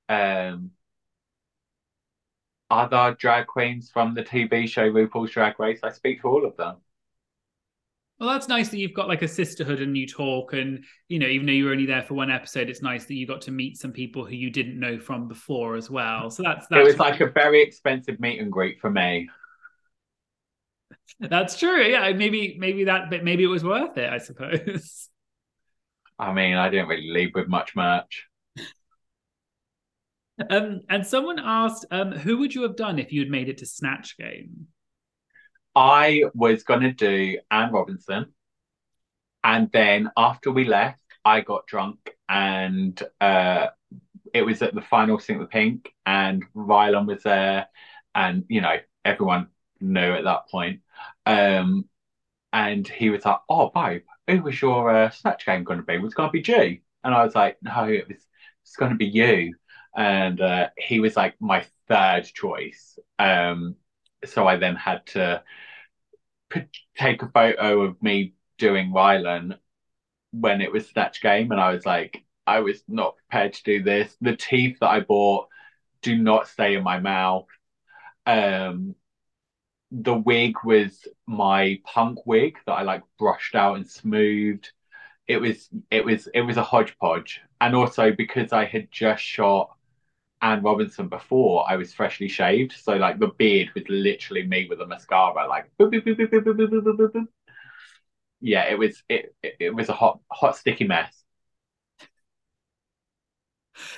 um 0.09 0.73
other 2.71 3.17
drag 3.19 3.47
queens 3.49 3.91
from 3.91 4.15
the 4.15 4.23
TV 4.23 4.67
show 4.69 4.89
RuPaul's 4.91 5.31
Drag 5.33 5.59
Race. 5.59 5.81
I 5.83 5.91
speak 5.91 6.21
to 6.23 6.29
all 6.29 6.45
of 6.47 6.57
them. 6.57 6.77
Well, 8.19 8.31
that's 8.31 8.49
nice 8.49 8.71
that 8.71 8.79
you've 8.79 8.95
got 8.95 9.09
like 9.09 9.21
a 9.21 9.29
sisterhood 9.29 9.81
and 9.81 9.97
you 9.97 10.07
talk, 10.07 10.55
and 10.55 10.85
you 11.09 11.19
know, 11.19 11.27
even 11.27 11.47
though 11.47 11.53
you 11.53 11.67
were 11.67 11.73
only 11.73 11.85
there 11.85 12.03
for 12.03 12.15
one 12.15 12.31
episode, 12.31 12.71
it's 12.71 12.81
nice 12.81 13.05
that 13.05 13.15
you 13.15 13.27
got 13.27 13.43
to 13.43 13.51
meet 13.51 13.77
some 13.77 13.93
people 13.93 14.25
who 14.25 14.35
you 14.35 14.49
didn't 14.49 14.81
know 14.81 14.99
from 14.99 15.29
before 15.29 15.77
as 15.77 15.91
well. 15.91 16.31
So 16.31 16.43
that's 16.43 16.67
It 16.71 16.83
was 16.83 16.99
like 16.99 17.21
a 17.21 17.27
very 17.27 17.63
expensive 17.63 18.19
meet 18.19 18.41
and 18.41 18.51
greet 18.51 18.81
for 18.81 18.91
me. 18.91 19.29
that's 21.21 21.59
true. 21.59 21.83
Yeah, 21.83 22.11
maybe 22.13 22.57
maybe 22.59 22.85
that, 22.85 23.11
but 23.11 23.23
maybe 23.23 23.45
it 23.45 23.49
was 23.49 23.65
worth 23.65 23.99
it. 23.99 24.11
I 24.11 24.19
suppose. 24.19 25.11
I 26.19 26.33
mean, 26.33 26.55
I 26.55 26.71
didn't 26.71 26.89
really 26.89 27.11
leave 27.11 27.35
with 27.35 27.49
much 27.49 27.77
merch. 27.77 28.27
Um, 30.51 30.83
and 30.91 31.07
someone 31.07 31.39
asked, 31.39 31.87
um, 31.91 32.13
who 32.13 32.37
would 32.37 32.55
you 32.55 32.61
have 32.65 32.77
done 32.77 32.99
if 32.99 33.11
you 33.11 33.21
had 33.21 33.31
made 33.31 33.49
it 33.49 33.57
to 33.57 33.67
Snatch 33.67 34.19
Game? 34.19 34.67
I 35.77 36.25
was 36.35 36.65
gonna 36.65 36.93
do 36.93 37.39
Anne 37.53 37.71
Robinson, 37.73 38.35
and 39.45 39.71
then 39.73 40.11
after 40.17 40.51
we 40.51 40.65
left, 40.65 41.01
I 41.25 41.41
got 41.41 41.67
drunk, 41.67 41.99
and 42.29 43.01
uh, 43.21 43.69
it 44.35 44.43
was 44.43 44.63
at 44.63 44.75
the 44.75 44.83
final 44.83 45.19
Sink 45.19 45.41
the 45.41 45.47
Pink, 45.47 45.93
and 46.07 46.45
Rylan 46.55 47.07
was 47.07 47.23
there, 47.23 47.69
and 48.15 48.45
you 48.49 48.61
know 48.61 48.77
everyone 49.05 49.49
knew 49.81 50.15
at 50.15 50.25
that 50.25 50.49
point. 50.51 50.81
Um, 51.27 51.87
and 52.53 52.87
he 52.89 53.11
was 53.11 53.25
like, 53.25 53.41
"Oh, 53.49 53.71
babe, 53.75 54.03
who 54.29 54.43
was 54.43 54.61
your 54.63 54.91
uh, 54.91 55.11
snatch 55.11 55.47
game 55.47 55.65
going 55.65 55.81
to 55.81 55.87
be? 55.87 55.99
Was 55.99 56.15
going 56.15 56.29
to 56.31 56.33
be 56.33 56.43
G?" 56.43 56.83
And 57.05 57.15
I 57.15 57.25
was 57.25 57.35
like, 57.35 57.59
"No, 57.63 57.89
it 57.89 58.09
was. 58.09 58.19
It's 58.63 58.77
going 58.77 58.93
to 58.93 58.99
be 58.99 59.07
you." 59.07 59.55
And 59.97 60.41
uh, 60.41 60.71
he 60.79 61.01
was 61.01 61.17
like 61.17 61.37
my 61.41 61.67
third 61.89 62.25
choice. 62.27 62.99
Um, 63.19 63.77
so 64.25 64.47
I 64.47 64.57
then 64.57 64.77
had 64.77 65.07
to 65.09 65.43
take 66.97 67.23
a 67.23 67.29
photo 67.29 67.83
of 67.83 68.03
me 68.03 68.35
doing 68.59 68.93
Rylan 68.93 69.59
when 70.33 70.61
it 70.61 70.73
was 70.73 70.89
snatch 70.89 71.23
game, 71.23 71.53
and 71.53 71.61
I 71.61 71.73
was 71.73 71.87
like, 71.87 72.25
I 72.47 72.61
was 72.61 72.83
not 72.89 73.17
prepared 73.17 73.55
to 73.55 73.63
do 73.65 73.83
this. 73.83 74.17
The 74.21 74.37
teeth 74.37 74.79
that 74.81 74.91
I 74.91 75.01
bought 75.01 75.49
do 76.03 76.17
not 76.17 76.49
stay 76.49 76.77
in 76.77 76.85
my 76.85 77.01
mouth. 77.01 77.47
Um, 78.27 78.97
the 79.91 80.15
wig 80.15 80.57
was 80.65 81.07
my 81.27 81.81
punk 81.85 82.27
wig 82.27 82.59
that 82.67 82.73
I 82.73 82.83
like 82.83 83.03
brushed 83.19 83.55
out 83.55 83.77
and 83.77 83.89
smoothed. 83.89 84.71
It 85.29 85.39
was 85.41 85.71
it 85.91 86.05
was 86.05 86.29
it 86.35 86.43
was 86.43 86.59
a 86.59 86.65
hodgepodge, 86.65 87.43
and 87.61 87.77
also 87.77 88.13
because 88.13 88.53
I 88.53 88.67
had 88.67 88.91
just 88.93 89.23
shot 89.23 89.76
Anne 90.43 90.63
Robinson 90.63 91.09
before, 91.09 91.65
I 91.69 91.77
was 91.77 91.93
freshly 91.95 92.29
shaved, 92.29 92.73
so 92.73 92.95
like 92.97 93.19
the 93.19 93.29
beard 93.29 93.71
was 93.75 93.85
literally 93.89 94.47
me 94.47 94.67
with 94.69 94.81
a 94.81 94.87
mascara, 94.87 95.49
like 95.49 95.71
boop, 95.81 95.93
boop, 95.93 96.05
boop, 96.05 96.17
boop, 96.19 96.31
boop, 96.31 96.45
boop, 96.57 96.71
boop, 96.71 96.83
boop, 96.99 97.13
boop, 97.13 97.27
yeah, 98.41 98.65
it 98.65 98.79
was 98.79 99.03
it, 99.09 99.35
it 99.43 99.57
it 99.61 99.75
was 99.75 99.89
a 99.89 99.93
hot 99.93 100.21
hot 100.31 100.57
sticky 100.57 100.85
mess. 100.87 101.25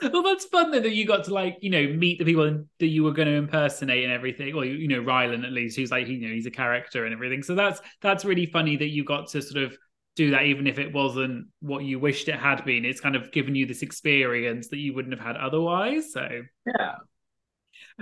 Well, 0.03 0.23
that's 0.23 0.45
fun 0.47 0.71
though 0.71 0.81
that 0.81 0.95
you 0.95 1.07
got 1.07 1.25
to 1.25 1.35
like 1.35 1.59
you 1.61 1.71
know 1.71 1.87
meet 1.87 2.19
the 2.19 2.25
people 2.25 2.65
that 2.79 2.87
you 2.87 3.05
were 3.05 3.13
going 3.13 3.29
to 3.29 3.35
impersonate 3.35 4.05
and 4.05 4.13
everything, 4.13 4.55
or 4.55 4.65
you 4.65 4.89
know 4.89 5.01
Rylan 5.01 5.45
at 5.45 5.53
least, 5.53 5.77
who's 5.77 5.91
like 5.91 6.09
you 6.09 6.19
know 6.21 6.35
he's 6.35 6.47
a 6.47 6.51
character 6.51 7.05
and 7.05 7.15
everything. 7.15 7.43
So 7.43 7.55
that's 7.55 7.81
that's 8.01 8.25
really 8.25 8.47
funny 8.47 8.77
that 8.77 8.89
you 8.89 9.05
got 9.05 9.29
to 9.29 9.43
sort 9.43 9.63
of 9.65 9.77
do 10.19 10.33
that, 10.33 10.43
even 10.47 10.67
if 10.67 10.81
it 10.81 10.93
wasn't 10.93 11.47
what 11.61 11.85
you 11.85 12.01
wished 12.01 12.29
it 12.29 12.35
had 12.35 12.65
been. 12.65 12.85
It's 12.85 13.01
kind 13.01 13.15
of 13.15 13.31
given 13.31 13.55
you 13.55 13.67
this 13.67 13.83
experience 13.83 14.67
that 14.69 14.79
you 14.79 14.93
wouldn't 14.93 15.17
have 15.17 15.25
had 15.25 15.37
otherwise. 15.37 16.13
So 16.13 16.29
Yeah. 16.67 16.97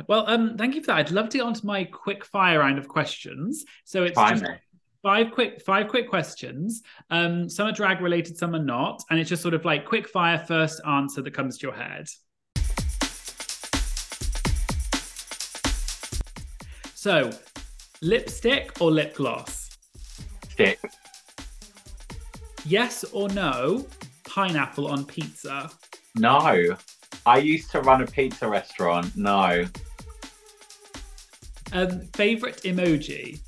well, 0.08 0.24
um, 0.26 0.56
thank 0.56 0.74
you 0.74 0.80
for 0.80 0.86
that. 0.88 0.96
I'd 0.96 1.10
love 1.10 1.28
to 1.28 1.36
get 1.38 1.44
on 1.46 1.52
to 1.52 1.66
my 1.66 1.84
quick 1.84 2.24
fire 2.24 2.60
round 2.60 2.78
of 2.78 2.88
questions. 2.88 3.66
So 3.84 4.02
it's 4.04 4.14
Fine. 4.14 4.38
just 4.38 4.50
five 5.02 5.30
quick 5.30 5.60
five 5.60 5.88
quick 5.88 6.08
questions. 6.08 6.82
Um, 7.10 7.50
some 7.50 7.68
are 7.68 7.72
drag 7.72 8.00
related, 8.00 8.38
some 8.38 8.54
are 8.54 8.64
not, 8.64 9.02
and 9.10 9.20
it's 9.20 9.28
just 9.28 9.42
sort 9.42 9.52
of 9.52 9.66
like 9.66 9.84
quick 9.84 10.08
fire 10.08 10.38
first 10.38 10.80
answer 10.88 11.20
that 11.20 11.34
comes 11.34 11.58
to 11.58 11.66
your 11.66 11.76
head. 11.76 12.06
So, 16.94 17.30
lipstick 18.00 18.80
or 18.80 18.90
lip 18.90 19.14
gloss? 19.16 19.68
Stick. 20.48 20.80
Yes 22.66 23.04
or 23.12 23.28
no? 23.28 23.86
Pineapple 24.28 24.88
on 24.88 25.04
pizza. 25.04 25.70
No. 26.16 26.76
I 27.24 27.38
used 27.38 27.70
to 27.70 27.80
run 27.80 28.02
a 28.02 28.06
pizza 28.06 28.48
restaurant. 28.48 29.16
No. 29.16 29.64
Um, 31.72 32.00
favorite 32.14 32.62
emoji? 32.64 33.40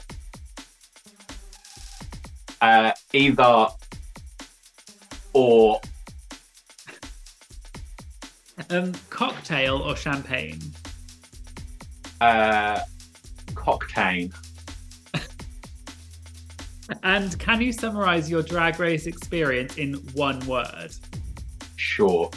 Uh, 2.61 2.93
either 3.12 3.66
or 5.33 5.81
Um, 8.71 8.93
cocktail 9.09 9.79
or 9.79 9.97
champagne? 9.97 10.61
uh, 12.21 12.81
cocktail. 13.55 14.29
And 17.03 17.39
can 17.39 17.61
you 17.61 17.72
summarize 17.72 18.30
your 18.30 18.43
drag 18.43 18.80
race 18.80 19.07
experience 19.07 19.76
in 19.76 19.95
one 20.14 20.41
word? 20.47 20.95
Short. 21.76 22.34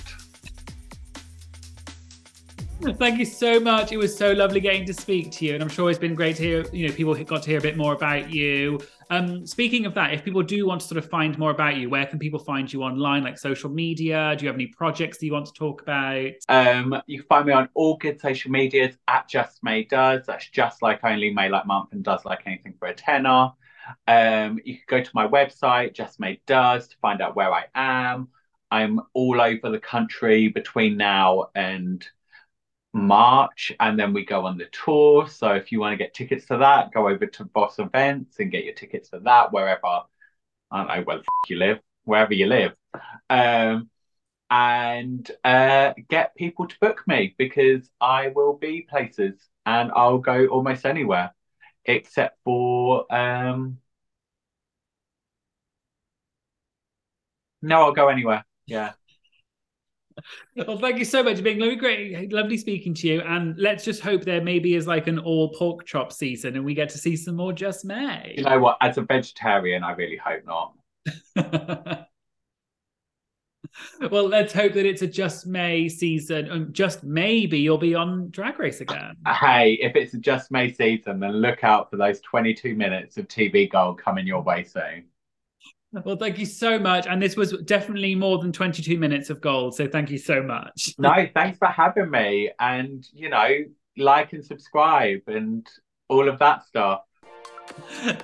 Thank 2.97 3.20
you 3.20 3.26
so 3.26 3.60
much. 3.60 3.91
It 3.91 3.97
was 3.97 4.16
so 4.16 4.32
lovely 4.32 4.60
getting 4.60 4.86
to 4.88 4.93
speak 4.93 5.32
to 5.34 5.45
you, 5.45 5.54
and 5.54 5.62
I'm 5.62 5.70
sure 5.70 5.91
it's 5.91 5.99
been 5.99 6.16
great 6.16 6.36
to 6.38 6.43
hear. 6.43 6.66
You 6.74 6.88
know, 6.88 6.93
people 6.93 7.14
got 7.24 7.43
to 7.43 7.49
hear 7.49 7.60
a 7.60 7.62
bit 7.62 7.78
more 7.78 7.93
about 7.93 8.32
you. 8.32 8.80
Um, 9.12 9.45
speaking 9.45 9.86
of 9.86 9.93
that, 9.95 10.14
if 10.14 10.24
people 10.24 10.41
do 10.41 10.66
want 10.66 10.82
to 10.82 10.88
sort 10.88 10.97
of 10.97 11.08
find 11.08 11.38
more 11.38 11.52
about 11.52 11.76
you, 11.76 11.89
where 11.89 12.08
can 12.08 12.18
people 12.18 12.39
find 12.39 12.72
you 12.72 12.82
online, 12.82 13.24
like 13.24 13.38
social 13.38 13.70
media? 13.70 14.36
Do 14.36 14.45
you 14.45 14.47
have 14.47 14.56
any 14.56 14.68
projects 14.68 15.20
that 15.20 15.26
you 15.28 15.34
want 15.34 15.45
to 15.45 15.54
talk 15.54 15.84
about? 15.84 16.32
Um, 16.49 16.99
you 17.06 17.20
can 17.20 17.28
find 17.28 17.45
me 17.45 17.54
on 17.54 17.70
all 17.76 17.97
good 17.97 18.20
social 18.20 18.49
medias 18.49 18.95
at 19.08 19.28
Just 19.28 19.64
May 19.64 19.84
Does. 19.84 20.26
That's 20.26 20.49
just 20.49 20.82
like 20.82 21.02
only 21.04 21.32
May 21.32 21.49
like 21.49 21.68
month 21.68 21.89
and 21.91 22.04
does 22.04 22.26
like 22.26 22.43
anything 22.47 22.74
for 22.80 22.88
a 22.88 22.95
tenner. 22.95 23.52
Um, 24.08 24.60
you 24.64 24.76
can 24.76 24.84
go 24.88 25.04
to 25.04 25.12
my 25.14 25.28
website, 25.28 25.94
Just 25.94 26.20
May 26.20 26.42
Does, 26.46 26.88
to 26.90 26.98
find 27.02 27.22
out 27.22 27.36
where 27.36 27.54
I 27.54 27.66
am. 27.76 28.30
I'm 28.70 29.02
all 29.14 29.42
over 29.42 29.70
the 29.70 29.80
country 29.80 30.48
between 30.48 30.98
now 30.98 31.50
and 31.56 32.06
March, 32.94 33.72
and 33.80 34.00
then 34.00 34.14
we 34.14 34.26
go 34.26 34.46
on 34.46 34.58
the 34.58 34.68
tour. 34.72 35.28
So 35.28 35.54
if 35.54 35.72
you 35.72 35.80
want 35.80 35.94
to 35.94 35.98
get 35.98 36.14
tickets 36.14 36.46
to 36.48 36.58
that, 36.58 36.92
go 36.94 37.08
over 37.08 37.26
to 37.26 37.44
Voss 37.54 37.80
Events 37.80 38.38
and 38.40 38.52
get 38.52 38.66
your 38.66 38.74
tickets 38.74 39.10
for 39.10 39.20
that 39.20 39.52
wherever 39.52 40.04
I 40.72 40.78
don't 40.78 40.88
know 40.88 41.04
where 41.04 41.18
the 41.18 41.22
f- 41.24 41.50
you 41.50 41.58
live, 41.58 41.80
wherever 42.06 42.34
you 42.34 42.48
live. 42.48 42.74
Um, 43.30 43.90
and 44.50 45.30
uh, 45.44 45.94
get 46.10 46.36
people 46.36 46.68
to 46.68 46.76
book 46.80 47.04
me 47.08 47.36
because 47.38 47.90
I 48.02 48.30
will 48.30 48.54
be 48.54 48.82
places 48.82 49.36
and 49.66 49.92
I'll 49.96 50.18
go 50.18 50.48
almost 50.48 50.86
anywhere 50.86 51.34
except 51.86 52.38
for 52.44 53.12
um 53.14 53.78
no, 57.62 57.84
I'll 57.84 57.94
go 57.94 58.10
anywhere. 58.10 58.46
Yeah. 58.66 58.94
Well, 60.56 60.78
thank 60.78 61.00
you 61.00 61.06
so 61.06 61.24
much 61.24 61.42
being 61.42 61.58
lovely, 61.58 61.78
great, 61.78 62.34
lovely 62.34 62.58
speaking 62.58 62.94
to 62.96 63.08
you. 63.08 63.22
And 63.22 63.58
let's 63.58 63.84
just 63.84 64.02
hope 64.02 64.24
there 64.24 64.42
maybe 64.42 64.76
is 64.76 64.86
like 64.86 65.08
an 65.08 65.18
all 65.18 65.50
pork 65.50 65.86
chop 65.86 66.12
season, 66.12 66.58
and 66.58 66.66
we 66.66 66.74
get 66.74 66.90
to 66.90 66.98
see 66.98 67.16
some 67.16 67.36
more 67.36 67.54
Just 67.54 67.86
May. 67.86 68.36
You 68.38 68.44
know 68.44 68.60
what? 68.60 68.78
As 68.82 68.98
a 68.98 69.04
vegetarian, 69.04 69.84
I 69.84 69.94
really 69.94 70.18
hope 70.18 70.44
not. 70.46 72.08
well, 74.12 74.28
let's 74.28 74.54
hope 74.54 74.74
that 74.74 74.86
it's 74.86 75.02
a 75.02 75.08
Just 75.08 75.48
May 75.48 75.90
season, 75.90 76.50
and 76.52 76.74
just 76.74 77.04
maybe 77.04 77.60
you'll 77.60 77.78
be 77.78 77.96
on 77.96 78.30
Drag 78.30 78.60
Race 78.60 78.82
uh, 78.82 78.84
again. 78.84 79.16
Hey, 79.28 79.74
if 79.82 79.96
it's 79.96 80.14
a 80.14 80.18
just 80.18 80.52
May 80.52 80.72
season, 80.72 81.20
then 81.20 81.34
look 81.34 81.64
out 81.64 81.90
for 81.90 81.98
those 81.98 82.20
22 82.22 82.76
minutes 82.76 83.18
of 83.18 83.28
TV 83.28 83.70
gold 83.70 84.00
coming 84.00 84.28
your 84.28 84.42
way 84.42 84.64
soon. 84.64 85.06
Well, 85.94 86.16
thank 86.16 86.40
you 86.40 86.46
so 86.46 86.80
much. 86.80 87.06
And 87.06 87.22
this 87.22 87.36
was 87.36 87.52
definitely 87.66 88.16
more 88.16 88.40
than 88.40 88.54
22 88.54 88.98
minutes 88.98 89.30
of 89.30 89.42
gold. 89.42 89.76
So 89.76 89.88
thank 89.88 90.10
you 90.10 90.18
so 90.18 90.42
much. 90.42 90.96
No, 90.98 91.28
thanks 91.34 91.58
for 91.58 91.68
having 91.68 92.10
me. 92.10 92.50
And, 92.60 93.06
you 93.12 93.30
know, 93.30 93.50
like 93.98 94.32
and 94.32 94.44
subscribe 94.44 95.22
and 95.28 95.68
all 96.08 96.30
of 96.30 96.40
that 96.40 96.66
stuff. 96.66 97.02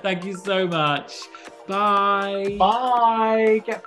thank 0.02 0.24
you 0.24 0.36
so 0.36 0.66
much. 0.66 1.14
Bye. 1.66 2.56
Bye. 2.58 3.62
Get 3.66 3.84